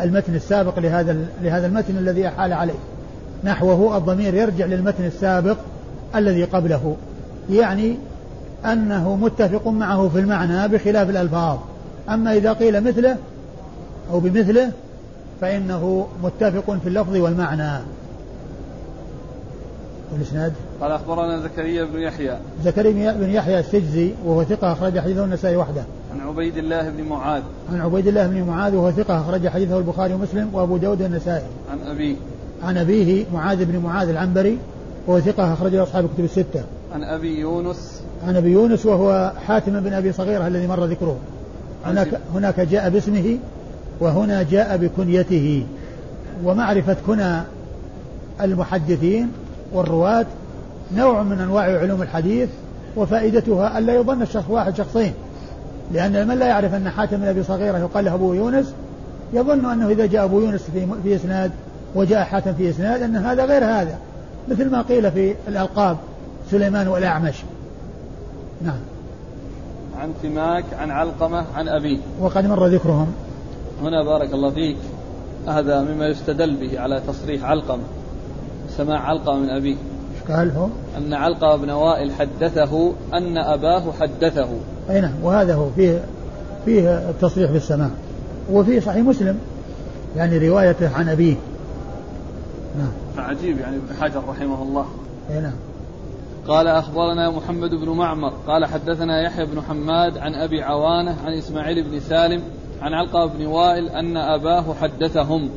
المتن 0.00 0.34
السابق 0.34 0.78
لهذا 0.78 1.16
لهذا 1.42 1.66
المتن 1.66 1.96
الذي 1.96 2.28
أحال 2.28 2.52
عليه. 2.52 2.78
نحوه 3.46 3.96
الضمير 3.96 4.34
يرجع 4.34 4.66
للمتن 4.66 5.04
السابق 5.04 5.56
الذي 6.16 6.44
قبله 6.44 6.96
يعني 7.50 7.96
أنه 8.64 9.16
متفق 9.16 9.68
معه 9.68 10.08
في 10.08 10.18
المعنى 10.18 10.68
بخلاف 10.68 11.10
الألفاظ. 11.10 11.58
أما 12.08 12.32
إذا 12.32 12.52
قيل 12.52 12.80
مثله 12.80 13.16
أو 14.10 14.20
بمثله 14.20 14.72
فإنه 15.40 16.06
متفق 16.22 16.78
في 16.82 16.88
اللفظ 16.88 17.16
والمعنى. 17.16 17.82
والإسناد؟ 20.12 20.52
قال 20.80 20.92
أخبرنا 20.92 21.40
زكريا 21.40 21.84
بن 21.84 22.00
يحيى. 22.00 22.38
زكريا 22.64 23.12
بن 23.12 23.30
يحيى 23.30 23.58
السجزي 23.60 24.12
وهو 24.24 24.44
ثقة 24.44 24.72
أخرج 24.72 24.98
حديثه 24.98 25.24
النسائي 25.24 25.56
وحده. 25.56 25.84
عن 26.14 26.20
عبيد 26.20 26.56
الله 26.56 26.90
بن 26.90 27.02
معاذ. 27.02 27.42
عن 27.72 27.80
عبيد 27.80 28.06
الله 28.06 28.26
بن 28.26 28.42
معاذ 28.42 28.74
وهو 28.74 28.90
ثقة 28.90 29.20
أخرج 29.20 29.48
حديثه 29.48 29.78
البخاري 29.78 30.14
ومسلم 30.14 30.50
وأبو 30.52 30.76
داود 30.76 31.02
النسائي. 31.02 31.46
عن 31.70 31.78
أبيه. 31.90 32.16
عن 32.62 32.76
أبيه 32.76 33.24
معاذ 33.34 33.64
بن 33.64 33.78
معاذ 33.78 34.08
العنبري 34.08 34.58
وهو 35.06 35.20
ثقة 35.20 35.52
أخرجه 35.52 35.82
أصحاب 35.82 36.04
الكتب 36.04 36.24
الستة. 36.24 36.64
عن 36.94 37.04
أبي 37.04 37.40
يونس. 37.40 38.02
عن 38.26 38.36
أبي 38.36 38.52
يونس 38.52 38.86
وهو 38.86 39.32
حاتم 39.46 39.80
بن 39.80 39.92
أبي 39.92 40.12
صغيرة 40.12 40.46
الذي 40.46 40.66
مر 40.66 40.84
ذكره. 40.84 41.16
هناك 41.86 42.20
هناك 42.34 42.60
جاء 42.60 42.90
باسمه 42.90 43.38
وهنا 44.00 44.42
جاء 44.42 44.76
بكنيته. 44.76 45.66
ومعرفة 46.44 46.96
كنى 47.06 47.40
المحدثين 48.40 49.28
والرواة 49.72 50.26
نوع 50.96 51.22
من 51.22 51.40
أنواع 51.40 51.78
علوم 51.78 52.02
الحديث 52.02 52.48
وفائدتها 52.96 53.78
ألا 53.78 53.94
يظن 53.94 54.22
الشخص 54.22 54.50
واحد 54.50 54.76
شخصين. 54.76 55.12
لأن 55.92 56.28
من 56.28 56.38
لا 56.38 56.46
يعرف 56.46 56.74
أن 56.74 56.88
حاتم 56.88 57.16
بن 57.16 57.26
أبي 57.26 57.42
صغيرة 57.42 57.78
يقال 57.78 58.04
له 58.04 58.14
أبو 58.14 58.34
يونس 58.34 58.74
يظن 59.32 59.64
أنه 59.70 59.88
إذا 59.88 60.06
جاء 60.06 60.24
أبو 60.24 60.40
يونس 60.40 60.62
في, 60.74 60.86
في 61.02 61.16
إسناد 61.16 61.50
وجاء 61.96 62.24
حاتم 62.24 62.54
في 62.54 62.70
إسناد 62.70 63.02
أن 63.02 63.16
هذا 63.16 63.44
غير 63.44 63.64
هذا 63.64 63.98
مثل 64.48 64.70
ما 64.70 64.82
قيل 64.82 65.12
في 65.12 65.34
الألقاب 65.48 65.96
سليمان 66.50 66.88
والأعمش. 66.88 67.34
نعم. 68.62 68.78
عن 69.98 70.12
سماك 70.22 70.64
عن 70.78 70.90
علقمة 70.90 71.44
عن 71.56 71.68
أبيه 71.68 71.98
وقد 72.20 72.46
مر 72.46 72.66
ذكرهم. 72.66 73.12
هنا 73.82 74.04
بارك 74.04 74.34
الله 74.34 74.50
فيك 74.50 74.76
هذا 75.48 75.82
مما 75.82 76.06
يستدل 76.06 76.56
به 76.56 76.80
على 76.80 77.02
تصريح 77.08 77.44
علقمة 77.44 77.82
سماع 78.76 78.98
علقمة 78.98 79.36
من 79.38 79.50
أبيه 79.50 79.76
قال 80.28 80.50
هو؟ 80.50 80.68
أن 80.96 81.14
علقمة 81.14 81.56
بن 81.56 81.70
وائل 81.70 82.12
حدثه 82.12 82.92
أن 83.14 83.38
أباه 83.38 83.92
حدثه. 84.00 84.48
أي 84.90 85.00
نعم 85.00 85.14
وهذا 85.22 85.54
هو 85.54 85.70
فيه 85.70 86.04
فيه 86.64 87.10
التصريح 87.10 87.50
بالسماع 87.50 87.90
وفي 88.52 88.80
صحيح 88.80 89.04
مسلم 89.04 89.38
يعني 90.16 90.48
روايته 90.48 90.96
عن 90.96 91.08
أبيه. 91.08 91.36
نعم. 92.78 92.92
فعجيب 93.16 93.58
يعني 93.58 93.76
ابن 93.76 93.94
حجر 94.00 94.22
رحمه 94.28 94.62
الله. 94.62 94.86
أي 95.30 95.40
نعم. 95.40 95.54
قال 96.48 96.68
أخبرنا 96.68 97.30
محمد 97.30 97.70
بن 97.70 97.90
معمر 97.90 98.32
قال 98.46 98.64
حدثنا 98.64 99.22
يحيى 99.22 99.46
بن 99.46 99.62
حماد 99.62 100.18
عن 100.18 100.34
أبي 100.34 100.62
عوانة 100.62 101.16
عن 101.24 101.32
إسماعيل 101.32 101.82
بن 101.82 102.00
سالم 102.00 102.42
عن 102.82 102.94
علقة 102.94 103.26
بن 103.26 103.46
وائل 103.46 103.88
أن 103.88 104.16
أباه 104.16 104.74
حدثهم 104.74 105.50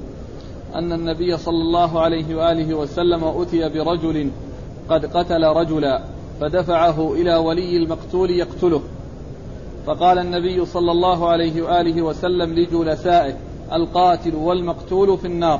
أن 0.75 0.91
النبي 0.91 1.37
صلى 1.37 1.61
الله 1.61 2.01
عليه 2.01 2.35
وآله 2.35 2.73
وسلم 2.73 3.23
أتي 3.23 3.69
برجل 3.69 4.31
قد 4.89 5.05
قتل 5.05 5.43
رجلا 5.43 6.01
فدفعه 6.41 7.13
إلى 7.13 7.35
ولي 7.35 7.77
المقتول 7.77 8.29
يقتله. 8.29 8.81
فقال 9.85 10.19
النبي 10.19 10.65
صلى 10.65 10.91
الله 10.91 11.29
عليه 11.29 11.61
وآله 11.61 12.01
وسلم 12.01 12.53
لجلسائه 12.53 13.33
القاتل 13.73 14.35
والمقتول 14.35 15.17
في 15.17 15.27
النار. 15.27 15.59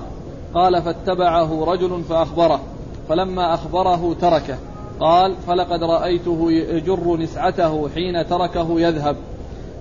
قال 0.54 0.82
فاتبعه 0.82 1.66
رجل 1.66 2.04
فأخبره 2.10 2.62
فلما 3.10 3.54
أخبره 3.54 4.16
تركه. 4.22 4.58
قال 5.00 5.36
فلقد 5.48 5.84
رأيته 5.84 6.52
يجر 6.52 7.18
نسعته 7.18 7.90
حين 7.90 8.28
تركه 8.28 8.80
يذهب. 8.80 9.16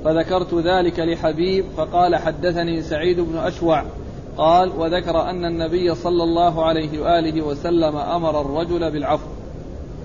فذكرت 0.05 0.55
ذلك 0.55 0.99
لحبيب 1.01 1.65
فقال 1.77 2.17
حدثني 2.17 2.83
سعيد 2.83 3.21
بن 3.21 3.39
أشوع. 3.39 3.83
قال 4.37 4.73
وذكر 4.79 5.31
أن 5.31 5.45
النبي 5.45 5.95
صلى 5.95 6.23
الله 6.23 6.65
عليه 6.65 7.03
وآله 7.03 7.43
وسلم 7.43 7.97
أمر 7.97 8.41
الرجل 8.41 8.91
بالعفو. 8.91 9.27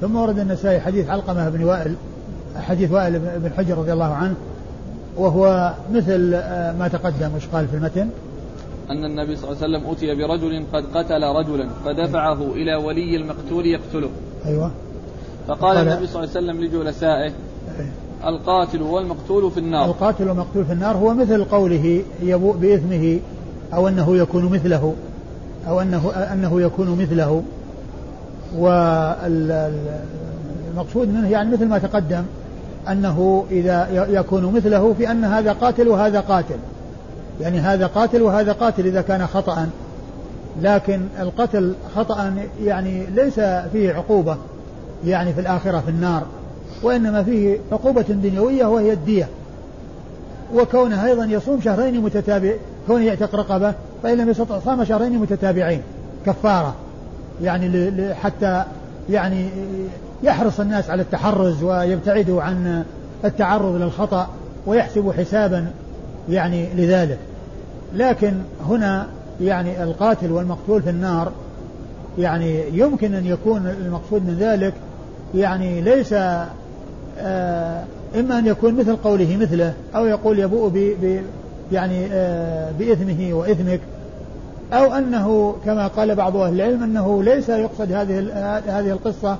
ثم 0.01 0.15
ورد 0.15 0.39
النسائي 0.39 0.79
حديث 0.79 1.09
علقمة 1.09 1.49
بن 1.49 1.63
وائل 1.63 1.95
حديث 2.55 2.91
وائل 2.91 3.19
بن 3.19 3.51
حجر 3.57 3.77
رضي 3.77 3.93
الله 3.93 4.13
عنه 4.13 4.35
وهو 5.17 5.73
مثل 5.91 6.31
ما 6.79 6.89
تقدم 6.93 7.35
وش 7.35 7.47
قال 7.47 7.67
في 7.67 7.75
المتن؟ 7.75 8.09
أن 8.93 9.05
النبي 9.05 9.35
صلى 9.35 9.51
الله 9.51 9.63
عليه 9.63 9.77
وسلم 9.77 9.91
أتي 9.91 10.15
برجل 10.15 10.63
قد 10.73 10.85
قتل 10.93 11.23
رجلا 11.23 11.69
فدفعه 11.85 12.41
إلى 12.51 12.75
ولي 12.75 13.15
المقتول 13.15 13.65
يقتله. 13.65 14.09
أيوة. 14.45 14.71
فقال 15.47 15.77
النبي 15.77 16.07
صلى 16.07 16.23
الله 16.23 16.35
عليه 16.35 16.47
وسلم 16.47 16.61
لجلسائه 16.61 17.31
القاتل 18.25 18.81
والمقتول 18.81 19.51
في 19.51 19.59
النار. 19.59 19.85
القاتل 19.85 20.27
والمقتول 20.27 20.65
في 20.65 20.73
النار 20.73 20.97
هو 20.97 21.13
مثل 21.13 21.43
قوله 21.43 22.01
يبوء 22.21 22.55
بإثمه 22.55 23.19
أو 23.73 23.87
أنه 23.87 24.17
يكون 24.17 24.45
مثله 24.45 24.93
أو 25.67 25.81
أنه 25.81 26.11
أنه 26.33 26.61
يكون 26.61 26.99
مثله. 27.01 27.43
والمقصود 28.57 29.47
منه 31.07 31.29
يعني 31.29 31.51
مثل 31.51 31.65
ما 31.65 31.77
تقدم 31.77 32.23
أنه 32.89 33.45
إذا 33.51 34.07
يكون 34.09 34.53
مثله 34.53 34.93
في 34.93 35.11
أن 35.11 35.23
هذا 35.25 35.53
قاتل 35.53 35.87
وهذا 35.87 36.19
قاتل. 36.19 36.57
يعني 37.41 37.59
هذا 37.59 37.87
قاتل 37.87 38.21
وهذا 38.21 38.51
قاتل 38.51 38.85
إذا 38.85 39.01
كان 39.01 39.27
خطأ. 39.27 39.69
لكن 40.61 41.01
القتل 41.19 41.73
خطأ 41.95 42.33
يعني 42.63 43.05
ليس 43.05 43.39
فيه 43.71 43.93
عقوبة 43.93 44.37
يعني 45.05 45.33
في 45.33 45.41
الآخرة 45.41 45.79
في 45.79 45.89
النار 45.89 46.23
وإنما 46.83 47.23
فيه 47.23 47.57
عقوبة 47.71 48.01
دنيوية 48.01 48.65
وهي 48.65 48.93
الدية. 48.93 49.27
وكونه 50.55 51.05
أيضا 51.05 51.25
يصوم 51.25 51.61
شهرين 51.61 52.01
متتابع 52.01 52.53
كونه 52.87 53.05
يعتق 53.05 53.35
رقبة 53.35 53.73
فإن 54.03 54.17
لم 54.17 54.29
يستطع 54.29 54.59
صام 54.59 54.83
شهرين 54.83 55.19
متتابعين 55.19 55.81
كفارة. 56.25 56.75
يعني 57.41 57.91
حتى 58.13 58.63
يعني 59.09 59.49
يحرص 60.23 60.59
الناس 60.59 60.89
على 60.89 61.01
التحرز 61.01 61.63
ويبتعدوا 61.63 62.41
عن 62.41 62.83
التعرض 63.25 63.75
للخطأ 63.75 64.27
ويحسبوا 64.65 65.13
حسابا 65.13 65.67
يعني 66.29 66.67
لذلك. 66.75 67.19
لكن 67.95 68.33
هنا 68.69 69.07
يعني 69.41 69.83
القاتل 69.83 70.31
والمقتول 70.31 70.81
في 70.81 70.89
النار 70.89 71.31
يعني 72.17 72.63
يمكن 72.73 73.13
أن 73.13 73.25
يكون 73.25 73.67
المقصود 73.67 74.25
من 74.27 74.37
ذلك 74.39 74.73
يعني 75.35 75.81
ليس 75.81 76.13
آه 77.19 77.83
إما 78.19 78.39
أن 78.39 78.47
يكون 78.47 78.75
مثل 78.75 78.95
قوله 78.95 79.37
مثله 79.37 79.73
أو 79.95 80.05
يقول 80.05 80.39
يبوء 80.39 80.69
ب 80.69 80.77
ب 80.77 81.21
يعني 81.71 82.07
آه 82.11 82.71
بإثمه 82.79 83.33
وإثمك 83.33 83.79
أو 84.73 84.93
أنه 84.93 85.55
كما 85.65 85.87
قال 85.87 86.15
بعض 86.15 86.37
أهل 86.37 86.53
العلم 86.53 86.83
أنه 86.83 87.23
ليس 87.23 87.49
يقصد 87.49 87.91
هذه 87.91 88.19
هذه 88.67 88.91
القصة 88.91 89.37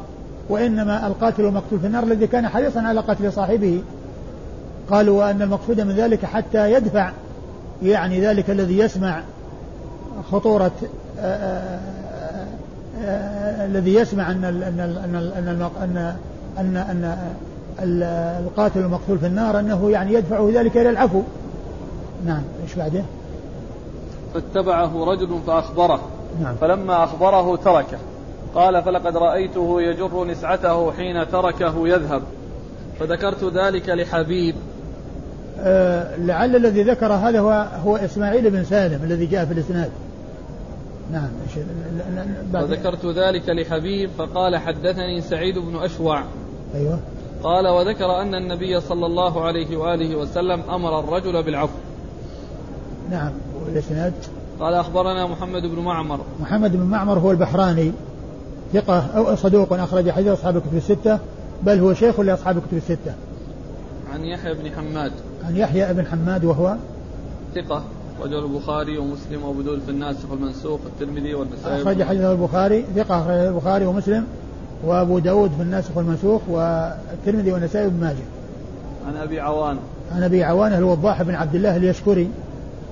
وإنما 0.50 1.08
القاتل 1.08 1.46
المقتول 1.46 1.80
في 1.80 1.88
النار 1.88 2.04
الذي 2.04 2.28
كان 2.28 2.48
حريصا 2.48 2.82
على 2.82 3.00
قتل 3.00 3.34
صاحبه. 3.34 3.82
قالوا 4.90 5.20
وأن 5.20 5.42
المقصود 5.42 5.82
من 5.82 5.96
ذلك 5.96 6.26
حتى 6.26 6.72
يدفع 6.72 7.12
يعني 7.84 8.22
ذلك 8.22 8.50
الذي 8.50 8.78
يسمع 8.78 9.22
خطورة 10.32 10.72
الذي 13.66 13.94
يسمع 13.94 14.32
أن 14.32 14.44
أن 14.44 14.80
أن 14.80 15.70
أن 15.78 16.16
أن 16.58 16.78
أن, 16.78 16.78
أن 16.78 17.18
القاتل 18.40 18.80
المقتول 18.80 19.20
في 19.20 19.28
النار 19.28 19.60
أنه 19.60 19.92
يعني 19.92 20.14
يدفعه 20.14 20.50
ذلك 20.54 20.78
إلى 20.78 20.90
العفو 20.90 21.22
نعم 22.26 22.42
إيش 22.64 22.76
بعده؟ 22.76 23.04
فاتبعه 24.34 25.06
رجل 25.06 25.40
فأخبره 25.48 26.00
نعم. 26.42 26.56
فلما 26.56 27.04
أخبره 27.04 27.56
تركه 27.56 27.98
قال 28.56 28.84
فلقد 28.84 29.18
رأيته 29.18 29.82
يجر 29.82 30.24
نسعته 30.26 30.92
حين 30.92 31.32
تركه 31.32 31.88
يذهب 31.88 32.22
فذكرت 33.00 33.44
ذلك 33.44 33.90
لحبيب 33.90 34.56
آه 34.56 34.73
لعل 36.18 36.56
الذي 36.56 36.84
ذكر 36.84 37.14
هذا 37.14 37.40
هو 37.40 37.68
هو 37.86 37.98
إسماعيل 37.98 38.50
بن 38.50 38.64
سالم 38.64 39.04
الذي 39.04 39.26
جاء 39.26 39.46
في 39.46 39.54
الإسناد. 39.54 39.90
نعم 41.12 41.30
وذكرت 42.54 43.06
ذلك 43.06 43.50
لحبيب 43.50 44.10
فقال 44.18 44.58
حدثني 44.58 45.22
سعيد 45.22 45.58
بن 45.58 45.76
أشوع. 45.76 46.24
أيوة. 46.76 47.00
قال 47.44 47.68
وذكر 47.68 48.22
أن 48.22 48.36
النبي 48.36 48.82
صلى 48.82 49.06
الله 49.06 49.44
عليه 49.46 49.78
وآله 49.78 50.16
وسلم 50.16 50.62
أمر 50.70 51.00
الرجل 51.00 51.44
بالعفو. 51.44 51.78
نعم 53.12 53.32
والإسناد؟ 53.66 54.14
قال 54.60 54.74
أخبرنا 54.74 55.28
محمد 55.28 55.62
بن 55.62 55.80
معمر. 55.80 56.20
محمد 56.42 56.72
بن 56.72 56.84
معمر 56.84 57.20
هو 57.20 57.32
البحراني 57.32 57.92
ثقة 58.74 59.18
أو 59.18 59.36
صدوق 59.36 59.74
أخرج 59.74 60.10
حديث 60.10 60.28
أصحاب 60.28 60.58
الكتب 60.58 60.78
الستة 60.78 61.20
بل 61.64 61.80
هو 61.80 61.94
شيخ 61.94 62.20
لأصحاب 62.20 62.58
الكتب 62.58 62.78
الستة. 62.78 63.14
عن 64.14 64.26
يحيى 64.26 64.54
بن 64.54 64.72
حماد. 64.72 65.12
عن 65.48 65.56
يحيى 65.56 65.94
بن 65.94 66.06
حماد 66.06 66.46
وهو 66.46 66.76
ثقة 67.56 67.84
رجل 68.22 68.46
البخاري 68.46 68.98
ومسلم 68.98 69.44
وأبو 69.44 69.62
داود 69.62 69.80
في 69.80 69.92
الناسخ 69.92 70.32
والمنسوخ 70.32 70.80
والترمذي 70.86 71.34
والنسائي 71.34 71.82
أخرج 71.82 72.04
حديث 72.04 72.22
البخاري 72.22 72.86
ثقة 72.96 73.22
أخرج 73.22 73.38
البخاري 73.38 73.86
ومسلم 73.86 74.26
وأبو 74.86 75.20
داود 75.20 75.52
في 75.52 75.62
الناسخ 75.62 75.98
والمنسوخ 75.98 76.42
والترمذي 76.50 77.52
والنسائي 77.52 77.86
وابن 77.86 78.00
ماجه. 78.00 78.24
عن 79.08 79.16
أبي 79.16 79.40
عوان. 79.40 79.78
عن 80.12 80.24
أبي 80.24 80.44
عوان 80.44 80.74
الوضاح 80.74 81.24
بن 81.24 81.36
عبد 81.36 81.56
الله 81.56 81.76
اليشكري 81.76 82.30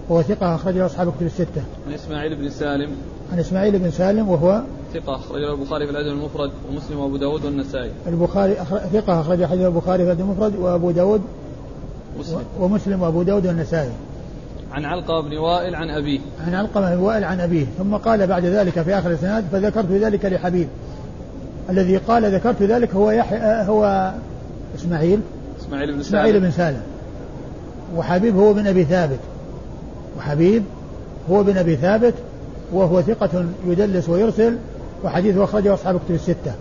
وهو 0.10 0.22
ثقة 0.22 0.56
أخرج 0.56 0.78
له 0.78 0.86
أصحاب 0.86 1.08
الكتب 1.08 1.26
الستة. 1.26 1.64
عن 1.88 1.94
إسماعيل 1.94 2.36
بن 2.36 2.50
سالم. 2.50 2.90
عن 3.34 3.40
إسماعيل 3.40 3.80
بن 3.80 3.92
سالم 3.92 4.30
وهو 4.30 4.62
ثقة 4.94 5.16
أخرج 5.16 5.42
له 5.42 5.54
البخاري 5.54 5.86
في 5.86 5.92
الأدب 5.92 6.08
المفرد 6.08 6.52
ومسلم 6.70 7.00
وأبو 7.00 7.18
داود 7.18 7.46
والنسائي. 7.46 7.92
البخاري 8.08 8.56
ثقة 8.94 9.22
أخرج 9.22 9.46
حديث 9.46 9.66
البخاري 9.66 9.98
في 9.98 10.12
الأدب 10.12 10.22
المفرد 10.22 10.56
وأبو 10.56 10.92
داود 10.92 11.22
مسلم 12.20 12.44
ومسلم 12.60 13.02
وأبو 13.02 13.24
داود 13.24 13.48
والنسائي. 13.48 13.92
عن 14.72 14.86
علقة 14.86 15.22
بن 15.22 15.38
وائل 15.38 15.76
عن 15.76 15.90
أبيه. 15.90 16.20
عن 16.48 16.56
علقة 16.56 16.96
بن 16.96 17.02
وائل 17.02 17.24
عن 17.24 17.40
أبيه. 17.40 17.66
ثم 17.78 17.96
قال 17.96 18.28
بعد 18.28 18.46
ذلك 18.46 18.82
في 18.82 18.98
آخر 18.98 19.10
الإسناد 19.10 19.46
فذكرت 19.52 19.92
ذلك 19.92 20.26
لحبيب. 20.26 20.68
الذي 21.70 21.98
قال 21.98 22.36
ذكرت 22.36 22.62
ذلك 22.62 22.96
هو 22.96 23.12
يحيى 23.12 23.40
هو 23.68 24.14
إسماعيل. 24.76 25.20
إسماعيل 25.62 25.88
بن 25.88 26.04
سالم. 26.04 26.08
إسماعيل 26.08 26.40
بن 26.40 26.52
سالم. 26.52 26.82
وحبيب 27.96 28.38
هو 28.38 28.54
بن 28.54 28.68
أبي 28.68 28.84
ثابت. 28.84 29.20
وحبيب 30.18 30.64
هو 31.32 31.44
بن 31.44 31.58
أبي 31.58 31.76
ثابت 31.76 32.14
وهو 32.74 33.02
ثقة 33.02 33.46
يدلس 33.68 34.10
ويرسل 34.10 34.58
وحديثه 35.04 35.44
أخرجه 35.44 35.74
أصحاب 35.74 35.96
الكتب 35.96 36.16
الستة. 36.16 36.54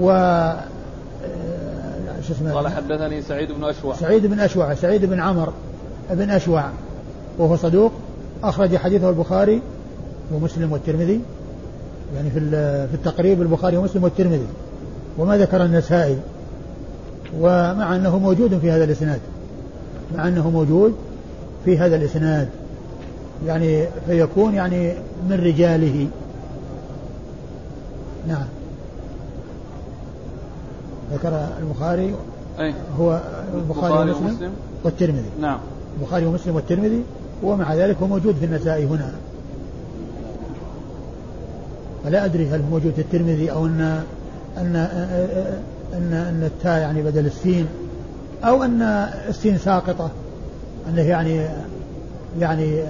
و 0.00 0.10
شو 2.28 2.34
اسمه 2.34 2.52
قال 2.52 2.68
حدثني 2.68 3.22
سعيد 3.22 3.52
بن 3.52 3.64
أشوع. 3.64 3.94
سعيد 3.94 4.26
بن 4.26 4.40
أشوع 4.40 4.74
سعيد 4.74 5.04
بن 5.04 5.20
عمر 5.20 5.52
بن 6.10 6.30
أشوع 6.30 6.64
وهو 7.38 7.56
صدوق 7.56 7.92
أخرج 8.44 8.76
حديثه 8.76 9.10
البخاري 9.10 9.62
ومسلم 10.32 10.72
والترمذي 10.72 11.20
يعني 12.16 12.30
في 12.30 12.40
في 12.88 12.94
التقريب 12.94 13.42
البخاري 13.42 13.76
ومسلم 13.76 14.04
والترمذي 14.04 14.46
وما 15.18 15.38
ذكر 15.38 15.64
النسائي 15.64 16.18
ومع 17.40 17.96
أنه 17.96 18.18
موجود 18.18 18.58
في 18.58 18.70
هذا 18.70 18.84
الإسناد 18.84 19.20
مع 20.16 20.28
أنه 20.28 20.50
موجود 20.50 20.94
في 21.64 21.78
هذا 21.78 21.96
الإسناد 21.96 22.48
يعني 23.46 23.84
فيكون 24.06 24.54
يعني 24.54 24.92
من 25.28 25.40
رجاله. 25.44 26.06
نعم. 28.28 28.46
ذكر 31.12 31.48
البخاري 31.60 32.14
أي. 32.60 32.74
هو 33.00 33.20
البخاري 33.54 34.10
ومسلم 34.10 34.52
والترمذي. 34.84 35.30
نعم. 35.40 35.58
البخاري 36.00 36.26
ومسلم 36.26 36.54
والترمذي 36.54 37.02
ومع 37.42 37.74
ذلك 37.74 37.96
هو 38.02 38.06
موجود 38.06 38.34
في 38.34 38.44
النسائي 38.44 38.84
هنا. 38.84 39.12
فلا 42.04 42.24
أدري 42.24 42.48
هل 42.48 42.60
هو 42.60 42.70
موجود 42.70 42.92
في 42.92 43.00
الترمذي 43.00 43.52
أو 43.52 43.66
أن 43.66 44.02
أن 44.58 44.76
أن 45.94 46.12
أن 46.12 46.42
التاء 46.42 46.78
يعني 46.78 47.02
بدل 47.02 47.26
السين 47.26 47.66
أو 48.44 48.62
أن 48.62 48.82
السين 49.28 49.58
ساقطة 49.58 50.10
أنه 50.88 51.02
يعني 51.02 51.46
يعني 52.40 52.82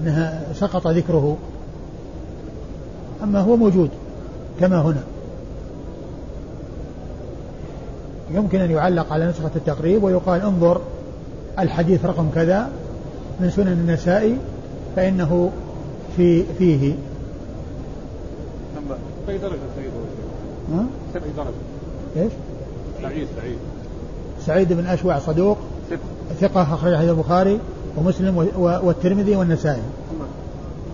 أنها 0.00 0.42
سقط 0.54 0.86
ذكره. 0.86 1.36
أما 3.22 3.40
هو 3.40 3.56
موجود 3.56 3.90
كما 4.60 4.82
هنا. 4.82 5.02
يمكن 8.34 8.60
أن 8.60 8.70
يعلق 8.70 9.12
على 9.12 9.26
نسخة 9.26 9.50
التقريب 9.56 10.02
ويقال 10.02 10.40
انظر 10.40 10.80
الحديث 11.58 12.04
رقم 12.04 12.30
كذا 12.34 12.70
من 13.40 13.50
سنن 13.50 13.68
النسائي 13.72 14.36
فإنه 14.96 15.50
في 16.16 16.44
فيه. 16.58 16.94
أي 19.28 19.38
درجة 19.38 19.58
سعيد. 19.76 19.90
ها؟ 20.72 20.84
درجة. 21.36 21.50
إيش؟ 22.16 22.32
سعيد 23.02 23.28
سعيد. 23.36 23.58
سعيد 24.46 24.72
بن 24.72 24.86
أشوع 24.86 25.18
صدوق. 25.18 25.58
ثقة. 26.40 26.62
أخرج 26.62 26.94
حديث 26.94 27.10
البخاري 27.10 27.58
ومسلم 27.96 28.48
والترمذي 28.56 29.36
والنسائي. 29.36 29.82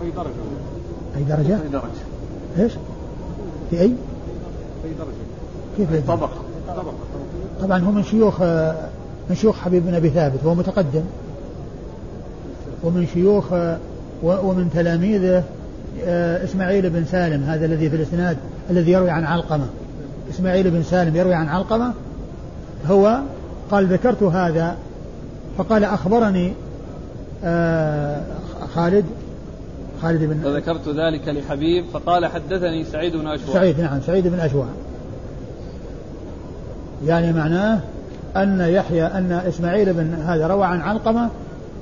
أي 0.03 0.11
درجة. 0.11 0.27
أي 1.17 1.23
درجة؟ 1.23 1.61
أي 1.63 1.69
درجة. 1.69 1.83
إيش؟ 2.59 2.73
في 3.69 3.79
أي؟ 3.81 3.85
أي 3.85 4.91
درجة. 4.99 5.27
كيف 5.77 5.93
أي 5.93 6.01
طبقة 6.01 6.29
طبقة 6.67 6.93
طبعا 7.61 7.79
هو 7.79 7.91
من 7.91 8.03
شيوخ 8.03 8.41
من 9.29 9.35
شيوخ 9.35 9.59
حبيب 9.59 9.85
بن 9.85 9.95
أبي 9.95 10.09
ثابت 10.09 10.39
وهو 10.43 10.55
متقدم. 10.55 11.03
ومن 12.83 13.07
شيوخ 13.13 13.45
ومن 14.23 14.69
تلاميذه 14.73 15.43
آه، 16.05 16.43
إسماعيل 16.43 16.89
بن 16.89 17.05
سالم 17.05 17.43
هذا 17.43 17.65
الذي 17.65 17.89
في 17.89 17.95
الإسناد 17.95 18.37
الذي 18.69 18.91
يروي 18.91 19.09
عن 19.09 19.23
علقمة. 19.23 19.65
إسماعيل 20.29 20.71
بن 20.71 20.83
سالم 20.83 21.15
يروي 21.15 21.33
عن 21.33 21.47
علقمة؟ 21.47 21.93
هو 22.87 23.19
قال 23.71 23.87
ذكرت 23.87 24.23
هذا 24.23 24.75
فقال 25.57 25.83
أخبرني 25.83 26.53
آه، 27.43 28.21
خالد 28.75 29.05
خالد 30.01 30.23
بن 30.23 30.39
فذكرت 30.43 30.87
ذلك 30.87 31.27
لحبيب 31.27 31.85
فقال 31.93 32.25
حدثني 32.25 32.83
سعيد 32.83 33.15
بن 33.15 33.27
أشوع. 33.27 33.53
سعيد 33.53 33.79
نعم 33.79 34.01
سعيد 34.01 34.27
بن 34.27 34.39
أشوع. 34.39 34.65
يعني 37.05 37.33
معناه 37.33 37.79
أن 38.35 38.61
يحيى 38.61 39.05
أن 39.05 39.31
إسماعيل 39.31 39.93
بن 39.93 40.13
هذا 40.13 40.47
روى 40.47 40.65
عن 40.65 40.81
علقمة 40.81 41.29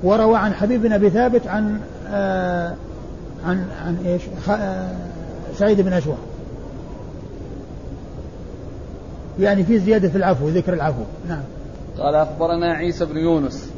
وروى 0.02 0.36
عن 0.36 0.54
حبيب 0.54 0.82
بن 0.82 0.92
أبي 0.92 1.10
ثابت 1.10 1.46
عن 1.46 1.80
آه 2.10 2.74
عن 3.46 3.64
عن 3.86 3.96
إيش؟ 4.06 4.22
آه 4.50 4.88
سعيد 5.58 5.80
بن 5.80 5.92
أشوع 5.92 6.16
يعني 9.40 9.64
في 9.64 9.78
زيادة 9.78 10.08
في 10.08 10.16
العفو 10.16 10.48
ذكر 10.48 10.72
العفو. 10.72 11.02
نعم. 11.28 11.42
قال 11.98 12.14
أخبرنا 12.14 12.72
عيسى 12.72 13.04
بن 13.04 13.16
يونس 13.16 13.70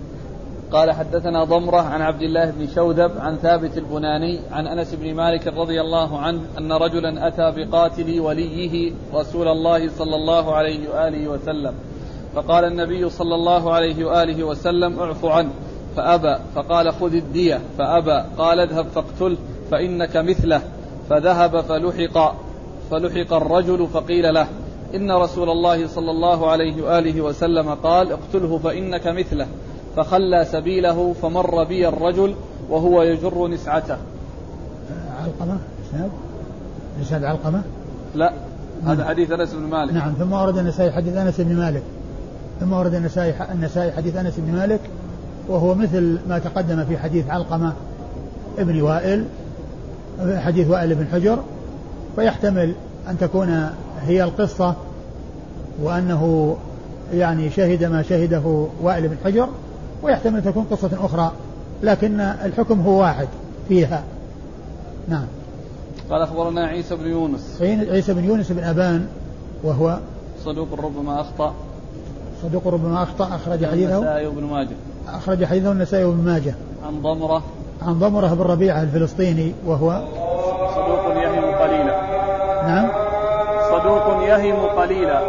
قال 0.72 0.92
حدثنا 0.92 1.44
ضمرة 1.44 1.80
عن 1.80 2.02
عبد 2.02 2.22
الله 2.22 2.50
بن 2.50 2.68
شوذب 2.74 3.18
عن 3.18 3.36
ثابت 3.36 3.78
البناني 3.78 4.40
عن 4.52 4.66
أنس 4.66 4.94
بن 4.94 5.14
مالك 5.14 5.46
رضي 5.46 5.80
الله 5.80 6.18
عنه 6.18 6.40
أن 6.58 6.72
رجلا 6.72 7.28
أتى 7.28 7.52
بقاتل 7.56 8.20
وليه 8.20 8.92
رسول 9.14 9.48
الله 9.48 9.88
صلى 9.88 10.16
الله 10.16 10.54
عليه 10.54 10.88
وآله 10.90 11.28
وسلم. 11.28 11.74
فقال 12.34 12.64
النبي 12.64 13.08
صلى 13.08 13.34
الله 13.34 13.72
عليه 13.72 14.04
وآله 14.04 14.44
وسلم 14.44 15.00
اعف 15.00 15.24
عنه. 15.24 15.50
فأبى 15.96 16.36
فقال 16.54 16.92
خذ 16.92 17.14
الدية. 17.14 17.60
فأبى 17.78 18.24
قال 18.38 18.60
اذهب 18.60 18.86
فاقتله 18.86 19.36
فإنك 19.70 20.16
مثله. 20.16 20.62
فذهب 21.10 21.60
فلحق 21.60 22.34
فلحق 22.90 23.32
الرجل 23.32 23.86
فقيل 23.86 24.34
له 24.34 24.46
إن 24.94 25.12
رسول 25.12 25.50
الله 25.50 25.86
صلى 25.86 26.10
الله 26.10 26.50
عليه 26.50 26.82
وآله 26.82 27.20
وسلم 27.20 27.74
قال 27.74 28.12
اقتله 28.12 28.58
فإنك 28.58 29.06
مثله. 29.06 29.46
فخلى 29.96 30.44
سبيله 30.44 31.14
فمر 31.22 31.64
بي 31.64 31.88
الرجل 31.88 32.34
وهو 32.70 33.02
يجر 33.02 33.48
نسعته. 33.48 33.96
علقمة؟ 35.22 35.58
إسناد؟ 35.88 36.10
إسناد 37.02 37.24
علقمة؟ 37.24 37.62
لا 38.14 38.32
هذا 38.86 39.04
حديث 39.04 39.30
أنس 39.30 39.54
بن 39.54 39.62
مالك. 39.62 39.92
نعم 39.92 40.12
ثم 40.12 40.32
ورد 40.32 40.58
النسائي 40.58 40.92
حديث 40.92 41.16
أنس 41.16 41.40
بن 41.40 41.56
مالك. 41.56 41.82
ثم 42.60 42.72
ورد 42.72 42.94
النسائي 42.94 43.34
النسائي 43.52 43.92
حديث 43.92 44.16
أنس 44.16 44.34
بن 44.38 44.52
مالك 44.52 44.80
وهو 45.48 45.74
مثل 45.74 46.18
ما 46.28 46.38
تقدم 46.38 46.84
في 46.84 46.98
حديث 46.98 47.30
علقمة 47.30 47.72
ابن 48.58 48.82
وائل 48.82 49.24
حديث 50.20 50.70
وائل 50.70 50.94
بن 50.94 51.06
حجر. 51.12 51.38
فيحتمل 52.16 52.72
أن 53.10 53.18
تكون 53.18 53.70
هي 54.06 54.24
القصة 54.24 54.74
وأنه 55.82 56.56
يعني 57.14 57.50
شهد 57.50 57.84
ما 57.84 58.02
شهده 58.02 58.66
وائل 58.82 59.08
بن 59.08 59.16
حجر. 59.24 59.48
ويحتمل 60.02 60.36
أن 60.36 60.44
تكون 60.44 60.66
قصة 60.70 60.90
أخرى 61.04 61.32
لكن 61.82 62.20
الحكم 62.20 62.80
هو 62.80 63.00
واحد 63.00 63.28
فيها. 63.68 64.02
نعم. 65.08 65.26
قال 66.10 66.22
أخبرنا 66.22 66.66
عيسى 66.66 66.96
بن 66.96 67.06
يونس. 67.06 67.58
عيسى 67.60 68.14
بن 68.14 68.24
يونس 68.24 68.52
بن 68.52 68.64
أبان 68.64 69.06
وهو 69.62 69.98
صدوق 70.44 70.68
ربما 70.84 71.20
أخطأ. 71.20 71.54
صدوق 72.42 72.68
ربما 72.68 73.02
أخطأ 73.02 73.24
أخرج 73.24 73.66
حديثه. 73.66 73.98
النسائي 73.98 74.26
وابن 74.26 74.44
ماجه. 74.44 74.76
أخرج 75.08 75.44
حديثه 75.44 75.72
النسائي 75.72 76.04
وابن 76.04 76.24
ماجه. 76.24 76.54
عن 76.86 77.02
ضمرة. 77.02 77.42
عن 77.82 77.98
ضمرة 77.98 78.34
بن 78.34 78.42
ربيعة 78.42 78.82
الفلسطيني 78.82 79.52
وهو 79.66 80.02
صدوق 80.74 81.22
يهم 81.22 81.44
قليلا. 81.54 82.00
نعم. 82.66 82.88
صدوق 83.70 84.22
يهم 84.22 84.56
قليلا. 84.66 85.20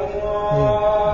إيه. 0.54 1.09